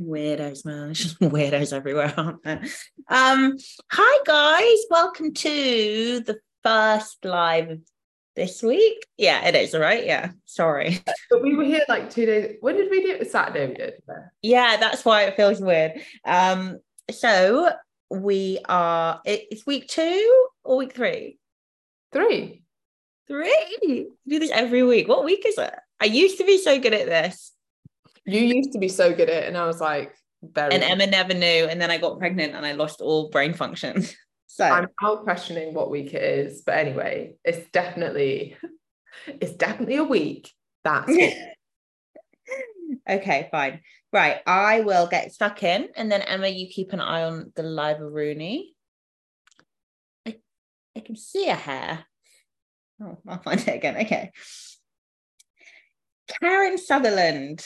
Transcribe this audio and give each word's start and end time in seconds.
Weirdos, 0.00 0.64
man. 0.64 0.90
It's 0.90 1.00
just 1.00 1.18
weirdos 1.18 1.72
everywhere, 1.72 2.14
aren't 2.16 2.42
there? 2.44 2.62
Um, 3.08 3.56
hi 3.90 4.18
guys, 4.24 4.78
welcome 4.90 5.34
to 5.34 6.20
the 6.20 6.38
first 6.62 7.24
live 7.24 7.70
of 7.70 7.80
this 8.36 8.62
week. 8.62 9.04
Yeah, 9.16 9.44
it 9.48 9.56
is, 9.56 9.74
right? 9.74 10.06
Yeah. 10.06 10.30
Sorry. 10.44 11.02
But 11.30 11.42
we 11.42 11.56
were 11.56 11.64
here 11.64 11.82
like 11.88 12.10
two 12.10 12.26
days. 12.26 12.56
When 12.60 12.76
did 12.76 12.90
we 12.90 13.02
do 13.02 13.10
it? 13.10 13.30
Saturday 13.30 13.66
we 13.66 13.74
did. 13.74 13.94
Yeah, 14.40 14.76
that's 14.76 15.04
why 15.04 15.22
it 15.24 15.36
feels 15.36 15.60
weird. 15.60 16.00
Um, 16.24 16.78
so 17.10 17.72
we 18.08 18.60
are 18.68 19.20
it's 19.24 19.66
week 19.66 19.88
two 19.88 20.46
or 20.62 20.76
week 20.76 20.94
three? 20.94 21.38
Three. 22.12 22.62
Three. 23.26 23.78
We 23.82 24.06
do 24.28 24.38
this 24.38 24.52
every 24.52 24.84
week. 24.84 25.08
What 25.08 25.24
week 25.24 25.42
is 25.44 25.58
it? 25.58 25.74
I 26.00 26.04
used 26.04 26.38
to 26.38 26.44
be 26.44 26.58
so 26.58 26.78
good 26.78 26.94
at 26.94 27.06
this. 27.06 27.52
You 28.28 28.40
used 28.40 28.72
to 28.72 28.78
be 28.78 28.88
so 28.88 29.14
good 29.14 29.30
at 29.30 29.44
it, 29.44 29.48
and 29.48 29.56
I 29.56 29.66
was 29.66 29.80
like, 29.80 30.14
very. 30.42 30.74
And 30.74 30.82
Emma 30.82 31.06
never 31.06 31.34
knew, 31.34 31.66
and 31.66 31.80
then 31.80 31.90
I 31.90 31.98
got 31.98 32.18
pregnant 32.18 32.54
and 32.54 32.64
I 32.64 32.72
lost 32.72 33.00
all 33.00 33.30
brain 33.30 33.54
function. 33.54 34.04
So 34.50 34.64
I'm 34.64 34.88
now 35.00 35.16
questioning 35.16 35.72
what 35.72 35.90
week 35.90 36.14
it 36.14 36.22
is, 36.22 36.62
but 36.62 36.78
anyway, 36.78 37.34
it's 37.44 37.70
definitely, 37.70 38.56
it's 39.26 39.52
definitely 39.52 39.96
a 39.96 40.04
week. 40.04 40.50
That's 40.82 41.12
okay, 43.08 43.48
fine. 43.52 43.82
Right, 44.10 44.38
I 44.46 44.80
will 44.80 45.06
get 45.06 45.32
stuck 45.32 45.62
in, 45.62 45.90
and 45.94 46.10
then 46.10 46.22
Emma, 46.22 46.48
you 46.48 46.66
keep 46.66 46.92
an 46.92 47.00
eye 47.00 47.24
on 47.24 47.52
the 47.54 47.62
live 47.62 48.00
Rooney. 48.00 48.74
I, 50.26 50.38
I 50.96 51.00
can 51.00 51.14
see 51.14 51.48
a 51.48 51.54
hair. 51.54 52.06
Oh, 53.00 53.18
I'll 53.28 53.42
find 53.42 53.60
it 53.60 53.68
again. 53.68 53.98
Okay. 53.98 54.32
Karen 56.40 56.78
Sutherland. 56.78 57.64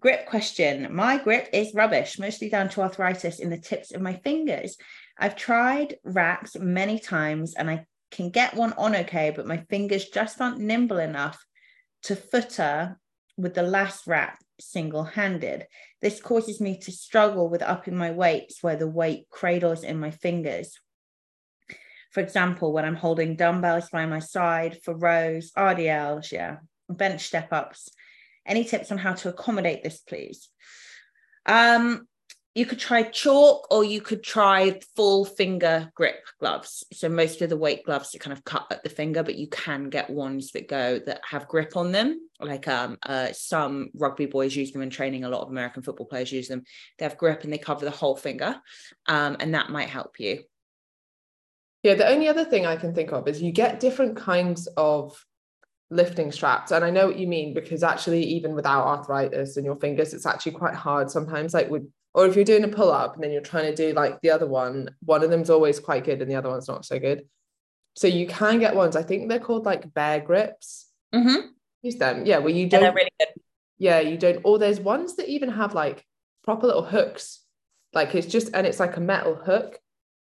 Grip 0.00 0.26
question. 0.26 0.94
My 0.94 1.18
grip 1.18 1.48
is 1.52 1.74
rubbish, 1.74 2.18
mostly 2.18 2.48
down 2.48 2.68
to 2.70 2.82
arthritis 2.82 3.38
in 3.38 3.50
the 3.50 3.58
tips 3.58 3.92
of 3.92 4.02
my 4.02 4.14
fingers. 4.14 4.76
I've 5.16 5.36
tried 5.36 5.96
wraps 6.04 6.56
many 6.58 6.98
times 6.98 7.54
and 7.54 7.70
I 7.70 7.86
can 8.10 8.30
get 8.30 8.54
one 8.54 8.72
on 8.74 8.96
okay, 8.96 9.32
but 9.34 9.46
my 9.46 9.58
fingers 9.70 10.08
just 10.08 10.40
aren't 10.40 10.58
nimble 10.58 10.98
enough 10.98 11.44
to 12.04 12.16
footer 12.16 12.98
with 13.36 13.54
the 13.54 13.62
last 13.62 14.06
wrap 14.06 14.38
single 14.60 15.04
handed. 15.04 15.66
This 16.00 16.20
causes 16.20 16.60
me 16.60 16.78
to 16.78 16.92
struggle 16.92 17.48
with 17.48 17.62
upping 17.62 17.96
my 17.96 18.10
weights 18.10 18.62
where 18.62 18.76
the 18.76 18.88
weight 18.88 19.28
cradles 19.30 19.84
in 19.84 19.98
my 19.98 20.10
fingers. 20.10 20.78
For 22.10 22.20
example, 22.20 22.72
when 22.72 22.84
I'm 22.84 22.96
holding 22.96 23.36
dumbbells 23.36 23.90
by 23.90 24.06
my 24.06 24.20
side 24.20 24.78
for 24.82 24.96
rows, 24.96 25.52
RDLs, 25.56 26.32
yeah, 26.32 26.56
bench 26.88 27.22
step 27.22 27.52
ups. 27.52 27.90
Any 28.46 28.64
tips 28.64 28.92
on 28.92 28.98
how 28.98 29.14
to 29.14 29.28
accommodate 29.28 29.82
this, 29.82 29.98
please? 29.98 30.48
Um, 31.46 32.06
you 32.56 32.64
could 32.64 32.78
try 32.78 33.02
chalk 33.02 33.66
or 33.70 33.84
you 33.84 34.00
could 34.00 34.22
try 34.22 34.80
full 34.96 35.26
finger 35.26 35.92
grip 35.94 36.24
gloves. 36.40 36.84
So 36.90 37.06
most 37.10 37.42
of 37.42 37.50
the 37.50 37.56
weight 37.56 37.84
gloves 37.84 38.14
are 38.14 38.18
kind 38.18 38.32
of 38.32 38.44
cut 38.44 38.66
at 38.70 38.82
the 38.82 38.88
finger, 38.88 39.22
but 39.22 39.34
you 39.34 39.46
can 39.48 39.90
get 39.90 40.08
ones 40.08 40.52
that 40.52 40.66
go 40.66 40.98
that 41.00 41.20
have 41.28 41.48
grip 41.48 41.76
on 41.76 41.92
them. 41.92 42.18
Like 42.40 42.66
um, 42.66 42.96
uh, 43.02 43.32
some 43.32 43.90
rugby 43.94 44.24
boys 44.24 44.56
use 44.56 44.72
them 44.72 44.80
in 44.80 44.88
training. 44.88 45.24
A 45.24 45.28
lot 45.28 45.42
of 45.42 45.50
American 45.50 45.82
football 45.82 46.06
players 46.06 46.32
use 46.32 46.48
them. 46.48 46.62
They 46.96 47.04
have 47.04 47.18
grip 47.18 47.44
and 47.44 47.52
they 47.52 47.58
cover 47.58 47.84
the 47.84 47.90
whole 47.90 48.16
finger, 48.16 48.58
um, 49.06 49.36
and 49.38 49.54
that 49.54 49.68
might 49.68 49.90
help 49.90 50.18
you. 50.18 50.42
Yeah, 51.82 51.94
the 51.94 52.08
only 52.08 52.26
other 52.26 52.46
thing 52.46 52.64
I 52.64 52.76
can 52.76 52.94
think 52.94 53.12
of 53.12 53.28
is 53.28 53.42
you 53.42 53.52
get 53.52 53.80
different 53.80 54.16
kinds 54.16 54.66
of 54.78 55.25
lifting 55.90 56.32
straps. 56.32 56.72
And 56.72 56.84
i 56.84 56.90
know 56.90 57.06
what 57.06 57.18
you 57.18 57.26
mean 57.26 57.54
because 57.54 57.82
actually 57.82 58.22
even 58.24 58.54
without 58.54 58.86
arthritis 58.86 59.56
in 59.56 59.64
your 59.64 59.76
fingers 59.76 60.14
it's 60.14 60.26
actually 60.26 60.52
quite 60.52 60.74
hard 60.74 61.10
sometimes 61.10 61.54
like 61.54 61.70
with 61.70 61.88
or 62.14 62.26
if 62.26 62.34
you're 62.34 62.44
doing 62.44 62.64
a 62.64 62.68
pull 62.68 62.90
up 62.90 63.14
and 63.14 63.22
then 63.22 63.30
you're 63.30 63.42
trying 63.42 63.66
to 63.66 63.74
do 63.74 63.92
like 63.94 64.20
the 64.20 64.30
other 64.30 64.46
one 64.46 64.90
one 65.04 65.22
of 65.22 65.30
them's 65.30 65.50
always 65.50 65.78
quite 65.78 66.04
good 66.04 66.20
and 66.22 66.30
the 66.30 66.34
other 66.34 66.48
one's 66.48 66.68
not 66.68 66.84
so 66.84 66.98
good. 66.98 67.26
So 67.94 68.06
you 68.08 68.26
can 68.26 68.58
get 68.58 68.74
ones 68.74 68.96
i 68.96 69.02
think 69.02 69.28
they're 69.28 69.38
called 69.38 69.64
like 69.64 69.92
bear 69.94 70.20
grips. 70.20 70.86
Mm-hmm. 71.14 71.48
use 71.82 71.96
them. 71.96 72.26
Yeah 72.26 72.38
where 72.38 72.54
you 72.54 72.68
don't 72.68 72.82
yeah, 72.82 72.92
really 72.92 73.10
yeah 73.78 74.00
you 74.00 74.16
don't 74.16 74.40
or 74.44 74.58
there's 74.58 74.80
ones 74.80 75.16
that 75.16 75.28
even 75.28 75.50
have 75.50 75.74
like 75.74 76.04
proper 76.42 76.66
little 76.66 76.84
hooks. 76.84 77.42
Like 77.92 78.14
it's 78.14 78.26
just 78.26 78.50
and 78.54 78.66
it's 78.66 78.80
like 78.80 78.96
a 78.96 79.00
metal 79.00 79.36
hook 79.36 79.78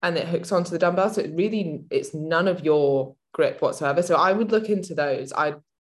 and 0.01 0.17
it 0.17 0.27
hooks 0.27 0.51
onto 0.51 0.71
the 0.71 0.79
dumbbell 0.79 1.09
so 1.09 1.21
it 1.21 1.31
really 1.33 1.85
it's 1.89 2.13
none 2.13 2.47
of 2.47 2.65
your 2.65 3.15
grip 3.33 3.61
whatsoever. 3.61 4.01
So 4.01 4.15
I 4.15 4.31
would 4.31 4.51
look 4.51 4.69
into 4.69 4.95
those. 4.95 5.33
I 5.33 5.55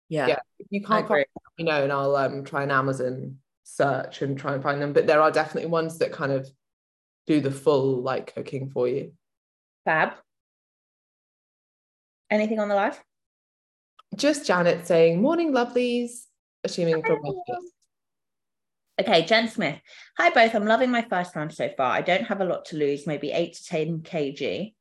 yeah, 0.08 0.28
yeah 0.28 0.38
if 0.58 0.66
you 0.70 0.82
can't 0.82 1.06
find 1.06 1.26
you 1.58 1.66
know, 1.66 1.82
and 1.82 1.92
I'll 1.92 2.16
um 2.16 2.44
try 2.44 2.62
an 2.62 2.70
Amazon 2.70 3.38
search 3.64 4.22
and 4.22 4.38
try 4.38 4.54
and 4.54 4.62
find 4.62 4.80
them. 4.80 4.92
But 4.92 5.06
there 5.06 5.20
are 5.20 5.30
definitely 5.30 5.70
ones 5.70 5.98
that 5.98 6.12
kind 6.12 6.32
of 6.32 6.48
do 7.26 7.40
the 7.40 7.50
full 7.50 8.02
like 8.02 8.34
cooking 8.34 8.70
for 8.70 8.88
you. 8.88 9.12
Fab. 9.84 10.14
Anything 12.30 12.58
on 12.58 12.68
the 12.68 12.74
live? 12.74 13.02
Just 14.16 14.46
Janet 14.46 14.86
saying, 14.86 15.20
morning 15.20 15.52
lovelies, 15.52 16.24
assuming 16.62 17.02
from 17.02 17.20
Okay, 19.00 19.24
Jen 19.24 19.48
Smith. 19.48 19.80
Hi, 20.18 20.30
both. 20.30 20.54
I'm 20.54 20.66
loving 20.66 20.90
my 20.90 21.02
first 21.02 21.34
round 21.34 21.52
so 21.52 21.68
far. 21.76 21.90
I 21.90 22.00
don't 22.00 22.24
have 22.24 22.40
a 22.40 22.44
lot 22.44 22.66
to 22.66 22.76
lose, 22.76 23.08
maybe 23.08 23.32
eight 23.32 23.54
to 23.54 23.64
10 23.64 24.02
kg 24.02 24.72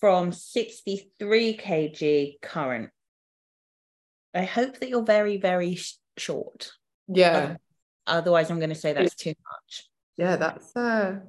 from 0.00 0.32
63 0.32 1.56
kg 1.56 2.40
current. 2.40 2.90
I 4.34 4.44
hope 4.44 4.78
that 4.78 4.88
you're 4.88 5.02
very, 5.02 5.38
very 5.38 5.74
sh- 5.74 5.96
short. 6.16 6.72
Yeah. 7.08 7.56
Otherwise, 8.06 8.50
I'm 8.50 8.58
going 8.58 8.68
to 8.70 8.74
say 8.74 8.92
that's 8.92 9.14
too 9.14 9.34
much. 9.50 9.84
Yeah, 10.16 10.36
that's 10.36 10.74
uh 10.74 11.20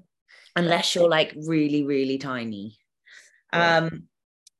unless 0.55 0.95
you're 0.95 1.09
like 1.09 1.33
really, 1.35 1.83
really 1.83 2.17
tiny. 2.17 2.77
Yeah. 3.53 3.77
Um, 3.77 4.03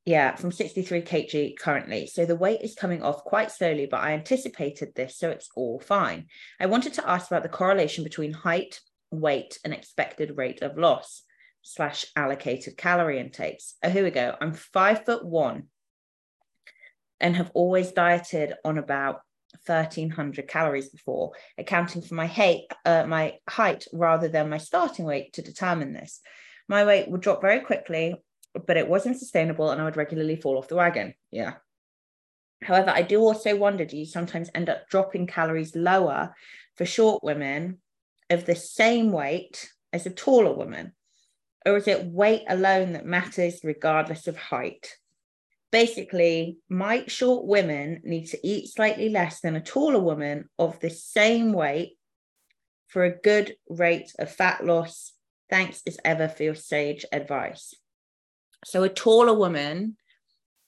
yeah, 0.06 0.36
from 0.36 0.52
63 0.52 1.02
kg 1.02 1.58
currently. 1.60 2.08
So 2.08 2.26
the 2.26 2.36
weight 2.36 2.62
is 2.62 2.74
coming 2.74 3.04
off 3.04 3.24
quite 3.24 3.52
slowly, 3.52 3.86
but 3.86 4.00
I 4.00 4.14
anticipated 4.14 4.96
this, 4.96 5.18
so 5.18 5.30
it's 5.30 5.50
all 5.56 5.80
fine. 5.80 6.26
I 6.60 6.66
wanted 6.66 6.94
to 6.94 7.08
ask 7.08 7.28
about 7.28 7.44
the 7.44 7.50
correlation 7.50 8.04
between 8.04 8.34
height, 8.34 8.80
weight, 9.12 9.60
and 9.64 9.74
expected 9.74 10.38
rate 10.38 10.62
of 10.64 10.78
loss 10.78 11.24
slash 11.62 12.06
allocated 12.16 12.78
calorie 12.78 13.20
intakes. 13.20 13.76
Oh, 13.84 13.90
here 13.90 14.04
we 14.04 14.12
go. 14.12 14.36
I'm 14.40 14.54
five 14.54 15.06
foot 15.06 15.26
one 15.26 15.64
and 17.20 17.36
have 17.36 17.52
always 17.54 17.92
dieted 17.92 18.54
on 18.64 18.78
about 18.78 19.22
1300 19.66 20.48
calories 20.48 20.90
before, 20.90 21.32
accounting 21.58 22.02
for 22.02 22.16
my 22.16 22.28
height, 22.28 22.62
uh, 22.86 23.06
my 23.06 23.36
height 23.50 23.86
rather 23.92 24.28
than 24.28 24.50
my 24.50 24.58
starting 24.58 25.06
weight 25.06 25.34
to 25.34 25.42
determine 25.42 25.94
this. 25.94 26.22
My 26.68 26.86
weight 26.86 27.10
would 27.10 27.22
drop 27.22 27.42
very 27.42 27.60
quickly, 27.62 28.16
but 28.66 28.78
it 28.78 28.88
wasn't 28.88 29.18
sustainable 29.18 29.72
and 29.72 29.82
I 29.82 29.86
would 29.86 29.98
regularly 29.98 30.36
fall 30.36 30.58
off 30.58 30.68
the 30.68 30.76
wagon. 30.76 31.14
Yeah. 31.32 31.56
However, 32.62 32.92
I 32.92 33.02
do 33.02 33.20
also 33.22 33.56
wonder 33.56 33.86
do 33.86 33.98
you 33.98 34.06
sometimes 34.06 34.50
end 34.54 34.70
up 34.70 34.88
dropping 34.90 35.28
calories 35.28 35.76
lower 35.76 36.36
for 36.76 36.86
short 36.86 37.24
women 37.24 37.80
of 38.30 38.46
the 38.46 38.56
same 38.56 39.12
weight 39.12 39.70
as 39.94 40.06
a 40.06 40.12
taller 40.12 40.54
woman? 40.54 40.94
Or 41.66 41.78
is 41.78 41.88
it 41.88 42.06
weight 42.06 42.44
alone 42.48 42.94
that 42.94 43.06
matters 43.06 43.60
regardless 43.64 44.28
of 44.28 44.38
height? 44.38 44.96
Basically, 45.72 46.58
might 46.70 47.12
short 47.12 47.46
women 47.46 48.02
need 48.04 48.28
to 48.28 48.48
eat 48.48 48.70
slightly 48.70 49.10
less 49.10 49.42
than 49.42 49.56
a 49.56 49.62
taller 49.62 50.00
woman 50.00 50.50
of 50.58 50.80
the 50.80 50.90
same 50.90 51.54
weight 51.54 51.98
for 52.88 53.04
a 53.04 53.16
good 53.16 53.56
rate 53.70 54.12
of 54.18 54.32
fat 54.32 54.66
loss? 54.66 55.14
Thanks 55.50 55.82
as 55.86 55.98
ever 56.04 56.28
for 56.28 56.44
your 56.44 56.56
sage 56.56 57.06
advice. 57.12 57.74
So, 58.66 58.84
a 58.84 58.90
taller 58.90 59.34
woman 59.34 59.98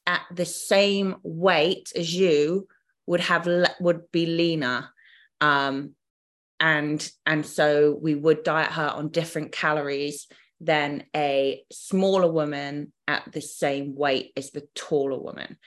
at 0.05 0.21
the 0.33 0.45
same 0.45 1.15
weight 1.23 1.91
as 1.95 2.13
you 2.13 2.67
would 3.07 3.21
have 3.21 3.47
would 3.79 4.11
be 4.11 4.25
leaner 4.25 4.89
um, 5.41 5.95
and 6.59 7.11
and 7.25 7.45
so 7.45 7.97
we 7.99 8.15
would 8.15 8.43
diet 8.43 8.71
her 8.71 8.87
on 8.87 9.09
different 9.09 9.51
calories 9.51 10.27
than 10.61 11.03
a 11.15 11.63
smaller 11.71 12.31
woman 12.31 12.93
at 13.07 13.23
the 13.31 13.41
same 13.41 13.95
weight 13.95 14.31
as 14.37 14.51
the 14.51 14.67
taller 14.75 15.19
woman. 15.19 15.57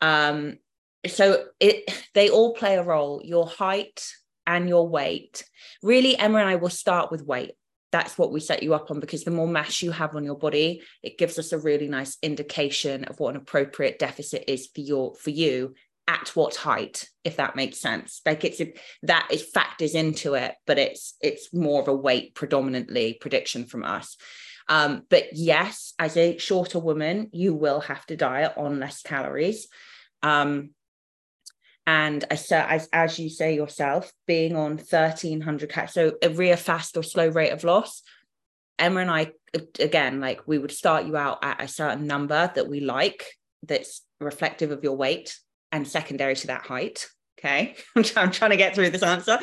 Um, 0.00 0.58
so 1.06 1.44
it 1.60 1.90
they 2.14 2.28
all 2.28 2.54
play 2.54 2.76
a 2.76 2.82
role, 2.82 3.22
your 3.24 3.46
height 3.46 4.04
and 4.46 4.68
your 4.68 4.88
weight. 4.88 5.44
Really, 5.82 6.18
Emma 6.18 6.38
and 6.38 6.48
I 6.48 6.56
will 6.56 6.70
start 6.70 7.10
with 7.10 7.24
weight. 7.24 7.52
That's 7.92 8.18
what 8.18 8.32
we 8.32 8.40
set 8.40 8.62
you 8.62 8.74
up 8.74 8.90
on 8.90 9.00
because 9.00 9.24
the 9.24 9.30
more 9.30 9.46
mass 9.46 9.82
you 9.82 9.92
have 9.92 10.16
on 10.16 10.24
your 10.24 10.38
body, 10.38 10.82
it 11.02 11.18
gives 11.18 11.38
us 11.38 11.52
a 11.52 11.58
really 11.58 11.88
nice 11.88 12.16
indication 12.22 13.04
of 13.04 13.20
what 13.20 13.34
an 13.34 13.40
appropriate 13.40 13.98
deficit 13.98 14.44
is 14.48 14.66
for 14.66 14.80
your 14.80 15.14
for 15.14 15.30
you 15.30 15.74
at 16.14 16.26
what 16.36 16.56
height 16.56 16.96
if 17.24 17.34
that 17.36 17.56
makes 17.56 17.78
sense. 17.78 18.20
Like 18.26 18.42
it's 18.48 18.60
a, 18.60 18.66
that 19.10 19.26
it 19.30 19.42
factors 19.56 19.94
into 19.94 20.34
it 20.34 20.52
but 20.68 20.78
it's 20.86 21.04
it's 21.20 21.44
more 21.52 21.80
of 21.82 21.88
a 21.88 22.00
weight 22.06 22.34
predominantly 22.34 23.06
prediction 23.22 23.62
from 23.66 23.82
us. 23.96 24.16
Um, 24.68 24.90
but 25.08 25.24
yes 25.32 25.94
as 25.98 26.16
a 26.16 26.38
shorter 26.38 26.80
woman 26.88 27.16
you 27.32 27.50
will 27.54 27.80
have 27.80 28.04
to 28.06 28.16
diet 28.16 28.54
on 28.56 28.80
less 28.84 29.02
calories. 29.02 29.60
Um, 30.22 30.70
And 31.84 32.24
I 32.30 32.36
as, 32.76 32.88
as 32.92 33.18
you 33.18 33.28
say 33.28 33.50
yourself, 33.56 34.12
being 34.26 34.54
on 34.54 34.72
1300 34.76 35.68
calories, 35.68 35.94
so 35.94 36.12
a 36.22 36.28
real 36.28 36.56
fast 36.56 36.96
or 36.96 37.02
slow 37.02 37.28
rate 37.28 37.52
of 37.52 37.64
loss. 37.64 38.02
Emma 38.78 39.00
and 39.00 39.10
I, 39.10 39.32
again, 39.80 40.20
like 40.20 40.40
we 40.46 40.58
would 40.58 40.70
start 40.72 41.06
you 41.06 41.16
out 41.16 41.38
at 41.42 41.60
a 41.60 41.68
certain 41.68 42.06
number 42.06 42.50
that 42.54 42.68
we 42.68 42.80
like, 42.80 43.20
that's 43.62 44.02
reflective 44.20 44.70
of 44.70 44.84
your 44.84 44.96
weight 44.96 45.28
and 45.72 45.88
secondary 45.88 46.36
to 46.36 46.46
that 46.48 46.62
height. 46.62 47.08
Okay. 47.38 47.74
I'm, 47.96 48.02
trying, 48.02 48.26
I'm 48.26 48.32
trying 48.32 48.50
to 48.50 48.56
get 48.56 48.74
through 48.74 48.90
this 48.90 49.02
answer. 49.02 49.38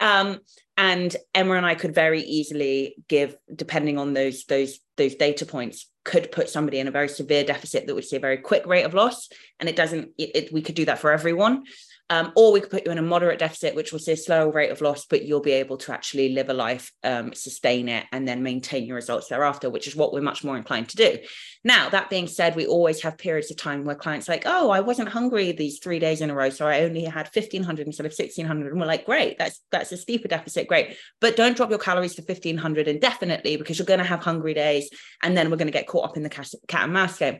Um, 0.00 0.40
and 0.76 1.14
Emma 1.34 1.54
and 1.54 1.64
I 1.64 1.74
could 1.74 1.94
very 1.94 2.20
easily 2.22 2.96
give, 3.08 3.36
depending 3.54 3.98
on 3.98 4.14
those 4.14 4.44
those 4.46 4.80
those 4.96 5.14
data 5.14 5.46
points, 5.46 5.88
could 6.04 6.32
put 6.32 6.48
somebody 6.48 6.78
in 6.78 6.88
a 6.88 6.90
very 6.90 7.08
severe 7.08 7.44
deficit 7.44 7.86
that 7.86 7.94
would 7.94 8.04
see 8.04 8.16
a 8.16 8.20
very 8.20 8.38
quick 8.38 8.66
rate 8.66 8.84
of 8.84 8.94
loss, 8.94 9.28
and 9.60 9.68
it 9.68 9.76
doesn't. 9.76 10.10
It, 10.18 10.30
it, 10.34 10.52
we 10.52 10.62
could 10.62 10.74
do 10.74 10.86
that 10.86 10.98
for 10.98 11.12
everyone. 11.12 11.64
Um, 12.12 12.30
or 12.36 12.52
we 12.52 12.60
could 12.60 12.68
put 12.68 12.84
you 12.84 12.92
in 12.92 12.98
a 12.98 13.02
moderate 13.02 13.38
deficit, 13.38 13.74
which 13.74 13.90
will 13.90 13.98
see 13.98 14.12
a 14.12 14.16
slower 14.18 14.52
rate 14.52 14.70
of 14.70 14.82
loss, 14.82 15.06
but 15.06 15.24
you'll 15.24 15.40
be 15.40 15.52
able 15.52 15.78
to 15.78 15.94
actually 15.94 16.34
live 16.34 16.50
a 16.50 16.52
life, 16.52 16.92
um, 17.02 17.32
sustain 17.32 17.88
it, 17.88 18.04
and 18.12 18.28
then 18.28 18.42
maintain 18.42 18.84
your 18.84 18.96
results 18.96 19.28
thereafter, 19.28 19.70
which 19.70 19.88
is 19.88 19.96
what 19.96 20.12
we're 20.12 20.20
much 20.20 20.44
more 20.44 20.58
inclined 20.58 20.90
to 20.90 20.96
do. 20.98 21.16
Now, 21.64 21.88
that 21.88 22.10
being 22.10 22.26
said, 22.26 22.54
we 22.54 22.66
always 22.66 23.00
have 23.00 23.16
periods 23.16 23.50
of 23.50 23.56
time 23.56 23.84
where 23.84 23.94
clients 23.94 24.28
like, 24.28 24.42
oh, 24.44 24.68
I 24.68 24.80
wasn't 24.80 25.08
hungry 25.08 25.52
these 25.52 25.78
three 25.78 25.98
days 25.98 26.20
in 26.20 26.28
a 26.28 26.34
row, 26.34 26.50
so 26.50 26.68
I 26.68 26.82
only 26.82 27.04
had 27.04 27.30
1500 27.32 27.86
instead 27.86 28.04
of 28.04 28.12
1600. 28.12 28.72
And 28.72 28.78
we're 28.78 28.86
like, 28.86 29.06
great, 29.06 29.38
that's 29.38 29.62
that's 29.70 29.90
a 29.92 29.96
steeper 29.96 30.28
deficit, 30.28 30.68
great. 30.68 30.98
But 31.18 31.34
don't 31.34 31.56
drop 31.56 31.70
your 31.70 31.78
calories 31.78 32.16
to 32.16 32.22
1500 32.22 32.88
indefinitely 32.88 33.56
because 33.56 33.78
you're 33.78 33.86
going 33.86 34.00
to 34.00 34.04
have 34.04 34.20
hungry 34.20 34.52
days, 34.52 34.90
and 35.22 35.34
then 35.34 35.50
we're 35.50 35.56
going 35.56 35.66
to 35.66 35.72
get 35.72 35.86
caught 35.86 36.10
up 36.10 36.18
in 36.18 36.24
the 36.24 36.28
cat 36.28 36.84
and 36.84 36.92
mouse 36.92 37.16
game. 37.16 37.38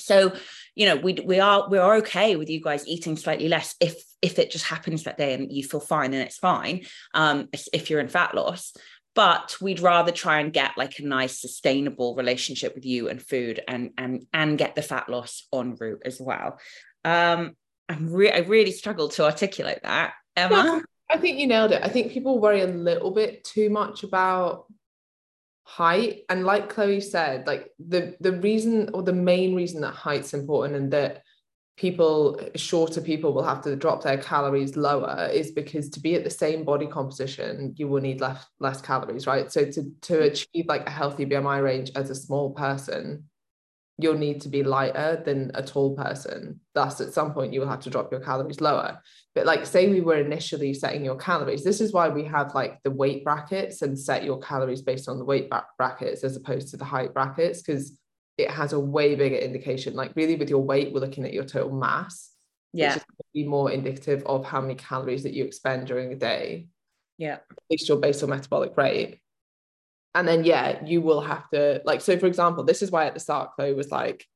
So 0.00 0.32
you 0.74 0.86
know 0.86 0.96
we 0.96 1.14
we 1.24 1.40
are 1.40 1.68
we 1.68 1.78
are 1.78 1.96
okay 1.96 2.36
with 2.36 2.50
you 2.50 2.60
guys 2.60 2.86
eating 2.86 3.16
slightly 3.16 3.48
less 3.48 3.74
if 3.80 3.96
if 4.22 4.38
it 4.38 4.50
just 4.50 4.64
happens 4.64 5.04
that 5.04 5.18
day 5.18 5.34
and 5.34 5.52
you 5.52 5.62
feel 5.62 5.80
fine 5.80 6.12
and 6.14 6.22
it's 6.22 6.38
fine 6.38 6.84
um 7.14 7.48
if 7.72 7.90
you're 7.90 8.00
in 8.00 8.08
fat 8.08 8.34
loss. 8.34 8.74
But 9.14 9.56
we'd 9.60 9.78
rather 9.78 10.10
try 10.10 10.40
and 10.40 10.52
get 10.52 10.72
like 10.76 10.98
a 10.98 11.06
nice 11.06 11.40
sustainable 11.40 12.16
relationship 12.16 12.74
with 12.74 12.84
you 12.84 13.08
and 13.08 13.22
food 13.22 13.60
and 13.68 13.90
and 13.96 14.26
and 14.32 14.58
get 14.58 14.74
the 14.74 14.82
fat 14.82 15.08
loss 15.08 15.46
on 15.52 15.76
route 15.76 16.02
as 16.04 16.20
well. 16.20 16.58
Um 17.04 17.56
i'm 17.86 18.10
re- 18.10 18.32
i 18.32 18.38
really 18.38 18.72
struggled 18.72 19.12
to 19.12 19.24
articulate 19.24 19.80
that. 19.82 20.14
Emma? 20.36 20.82
I 21.10 21.18
think 21.18 21.38
you 21.38 21.46
nailed 21.46 21.70
it. 21.72 21.82
I 21.84 21.88
think 21.88 22.12
people 22.12 22.40
worry 22.40 22.62
a 22.62 22.66
little 22.66 23.12
bit 23.12 23.44
too 23.44 23.70
much 23.70 24.02
about 24.02 24.64
height 25.64 26.22
and 26.28 26.44
like 26.44 26.68
chloe 26.68 27.00
said 27.00 27.46
like 27.46 27.70
the 27.78 28.14
the 28.20 28.32
reason 28.32 28.90
or 28.92 29.02
the 29.02 29.12
main 29.12 29.54
reason 29.54 29.80
that 29.80 29.94
height's 29.94 30.34
important 30.34 30.76
and 30.76 30.92
that 30.92 31.22
people 31.76 32.38
shorter 32.54 33.00
people 33.00 33.32
will 33.32 33.42
have 33.42 33.62
to 33.62 33.74
drop 33.74 34.02
their 34.02 34.18
calories 34.18 34.76
lower 34.76 35.28
is 35.32 35.50
because 35.50 35.88
to 35.88 36.00
be 36.00 36.14
at 36.14 36.22
the 36.22 36.30
same 36.30 36.64
body 36.64 36.86
composition 36.86 37.74
you 37.76 37.88
will 37.88 38.00
need 38.00 38.20
less 38.20 38.44
less 38.60 38.80
calories 38.80 39.26
right? 39.26 39.50
So 39.50 39.64
to 39.64 39.90
to 40.02 40.12
mm. 40.12 40.24
achieve 40.26 40.66
like 40.66 40.86
a 40.86 40.90
healthy 40.90 41.26
bmi 41.26 41.62
range 41.62 41.90
as 41.96 42.10
a 42.10 42.14
small 42.14 42.52
person 42.52 43.24
you'll 43.98 44.18
need 44.18 44.40
to 44.40 44.48
be 44.48 44.64
lighter 44.64 45.22
than 45.24 45.52
a 45.54 45.62
tall 45.62 45.94
person. 45.94 46.60
Thus, 46.74 47.00
at 47.00 47.12
some 47.12 47.32
point, 47.32 47.52
you 47.52 47.60
will 47.60 47.68
have 47.68 47.80
to 47.80 47.90
drop 47.90 48.10
your 48.10 48.20
calories 48.20 48.60
lower. 48.60 49.00
But, 49.34 49.46
like, 49.46 49.66
say 49.66 49.88
we 49.88 50.00
were 50.00 50.16
initially 50.16 50.74
setting 50.74 51.04
your 51.04 51.16
calories, 51.16 51.62
this 51.62 51.80
is 51.80 51.92
why 51.92 52.08
we 52.08 52.24
have 52.24 52.54
like 52.54 52.82
the 52.82 52.90
weight 52.90 53.24
brackets 53.24 53.82
and 53.82 53.98
set 53.98 54.24
your 54.24 54.40
calories 54.40 54.82
based 54.82 55.08
on 55.08 55.18
the 55.18 55.24
weight 55.24 55.50
brackets 55.78 56.24
as 56.24 56.36
opposed 56.36 56.68
to 56.68 56.76
the 56.76 56.84
height 56.84 57.14
brackets, 57.14 57.62
because 57.62 57.96
it 58.36 58.50
has 58.50 58.72
a 58.72 58.80
way 58.80 59.14
bigger 59.14 59.36
indication. 59.36 59.94
Like, 59.94 60.12
really, 60.16 60.34
with 60.34 60.50
your 60.50 60.64
weight, 60.64 60.92
we're 60.92 61.00
looking 61.00 61.24
at 61.24 61.32
your 61.32 61.44
total 61.44 61.76
mass. 61.76 62.30
Yeah. 62.72 62.98
be 63.32 63.46
more 63.46 63.70
indicative 63.70 64.24
of 64.26 64.44
how 64.44 64.60
many 64.60 64.74
calories 64.74 65.22
that 65.22 65.32
you 65.32 65.44
expend 65.44 65.86
during 65.86 66.12
a 66.12 66.16
day. 66.16 66.66
Yeah. 67.18 67.34
At 67.34 67.58
least 67.70 67.88
your 67.88 67.98
basal 67.98 68.28
metabolic 68.28 68.76
rate 68.76 69.20
and 70.14 70.26
then 70.26 70.44
yeah 70.44 70.84
you 70.84 71.00
will 71.00 71.20
have 71.20 71.48
to 71.50 71.80
like 71.84 72.00
so 72.00 72.18
for 72.18 72.26
example 72.26 72.64
this 72.64 72.82
is 72.82 72.90
why 72.90 73.06
at 73.06 73.14
the 73.14 73.20
start 73.20 73.50
chloe 73.56 73.72
was 73.74 73.90
like 73.90 74.26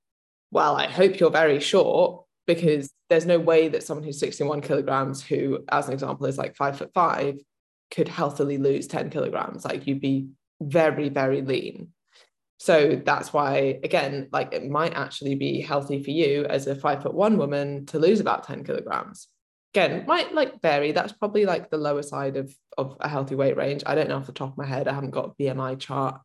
well 0.50 0.76
i 0.76 0.86
hope 0.86 1.18
you're 1.20 1.30
very 1.30 1.60
short 1.60 2.24
because 2.46 2.90
there's 3.10 3.26
no 3.26 3.38
way 3.38 3.68
that 3.68 3.82
someone 3.82 4.04
who's 4.04 4.18
61 4.18 4.62
kilograms 4.62 5.22
who 5.22 5.64
as 5.68 5.86
an 5.86 5.92
example 5.92 6.26
is 6.26 6.38
like 6.38 6.56
five 6.56 6.78
foot 6.78 6.90
five 6.94 7.36
could 7.90 8.08
healthily 8.08 8.58
lose 8.58 8.86
10 8.86 9.10
kilograms. 9.10 9.64
Like 9.64 9.86
you'd 9.86 10.00
be 10.00 10.28
very 10.60 11.08
very 11.08 11.42
lean. 11.42 11.88
So 12.58 13.00
that's 13.04 13.32
why 13.32 13.78
again 13.84 14.28
like 14.32 14.52
it 14.52 14.68
might 14.68 14.94
actually 14.94 15.36
be 15.36 15.60
healthy 15.60 16.02
for 16.02 16.10
you 16.10 16.44
as 16.46 16.66
a 16.66 16.74
five 16.74 17.02
foot 17.02 17.14
one 17.14 17.38
woman 17.38 17.86
to 17.86 17.98
lose 17.98 18.20
about 18.20 18.44
10 18.44 18.64
kilograms 18.64 19.28
again 19.78 20.06
might 20.06 20.34
like 20.34 20.60
vary. 20.60 20.92
That's 20.92 21.12
probably 21.12 21.44
like 21.44 21.70
the 21.70 21.78
lower 21.78 22.02
side 22.02 22.36
of 22.36 22.54
of 22.76 22.96
a 23.00 23.08
healthy 23.08 23.34
weight 23.34 23.56
range. 23.56 23.82
I 23.86 23.94
don't 23.94 24.08
know 24.08 24.16
off 24.16 24.26
the 24.26 24.32
top 24.32 24.52
of 24.52 24.58
my 24.58 24.66
head. 24.66 24.88
I 24.88 24.94
haven't 24.94 25.10
got 25.10 25.38
bmi 25.38 25.78
chart 25.78 26.20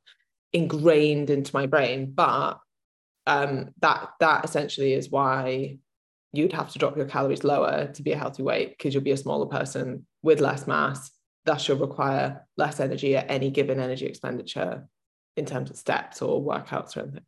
ingrained 0.52 1.32
into 1.32 1.56
my 1.56 1.66
brain 1.66 2.12
but 2.12 2.60
um 3.26 3.72
that 3.82 4.10
that 4.20 4.46
essentially 4.46 4.94
is 4.94 5.10
why 5.10 5.80
you'd 6.32 6.54
have 6.54 6.72
to 6.72 6.78
drop 6.78 6.96
your 6.96 7.08
calories 7.08 7.44
lower 7.44 7.88
to 7.88 8.04
be 8.04 8.12
a 8.12 8.18
healthy 8.18 8.44
weight 8.44 8.78
because 8.78 8.94
you'll 8.94 9.04
be 9.04 9.12
a 9.12 9.18
smaller 9.18 9.46
person 9.46 10.06
with 10.22 10.40
less 10.42 10.68
mass. 10.68 11.12
Thus 11.46 11.68
you'll 11.68 11.78
require 11.78 12.46
less 12.58 12.80
energy 12.80 13.16
at 13.16 13.30
any 13.30 13.50
given 13.50 13.80
energy 13.80 14.06
expenditure 14.06 14.88
in 15.36 15.46
terms 15.46 15.70
of 15.70 15.78
steps 15.78 16.22
or 16.22 16.42
workouts 16.42 16.96
or 16.96 17.02
anything. 17.02 17.26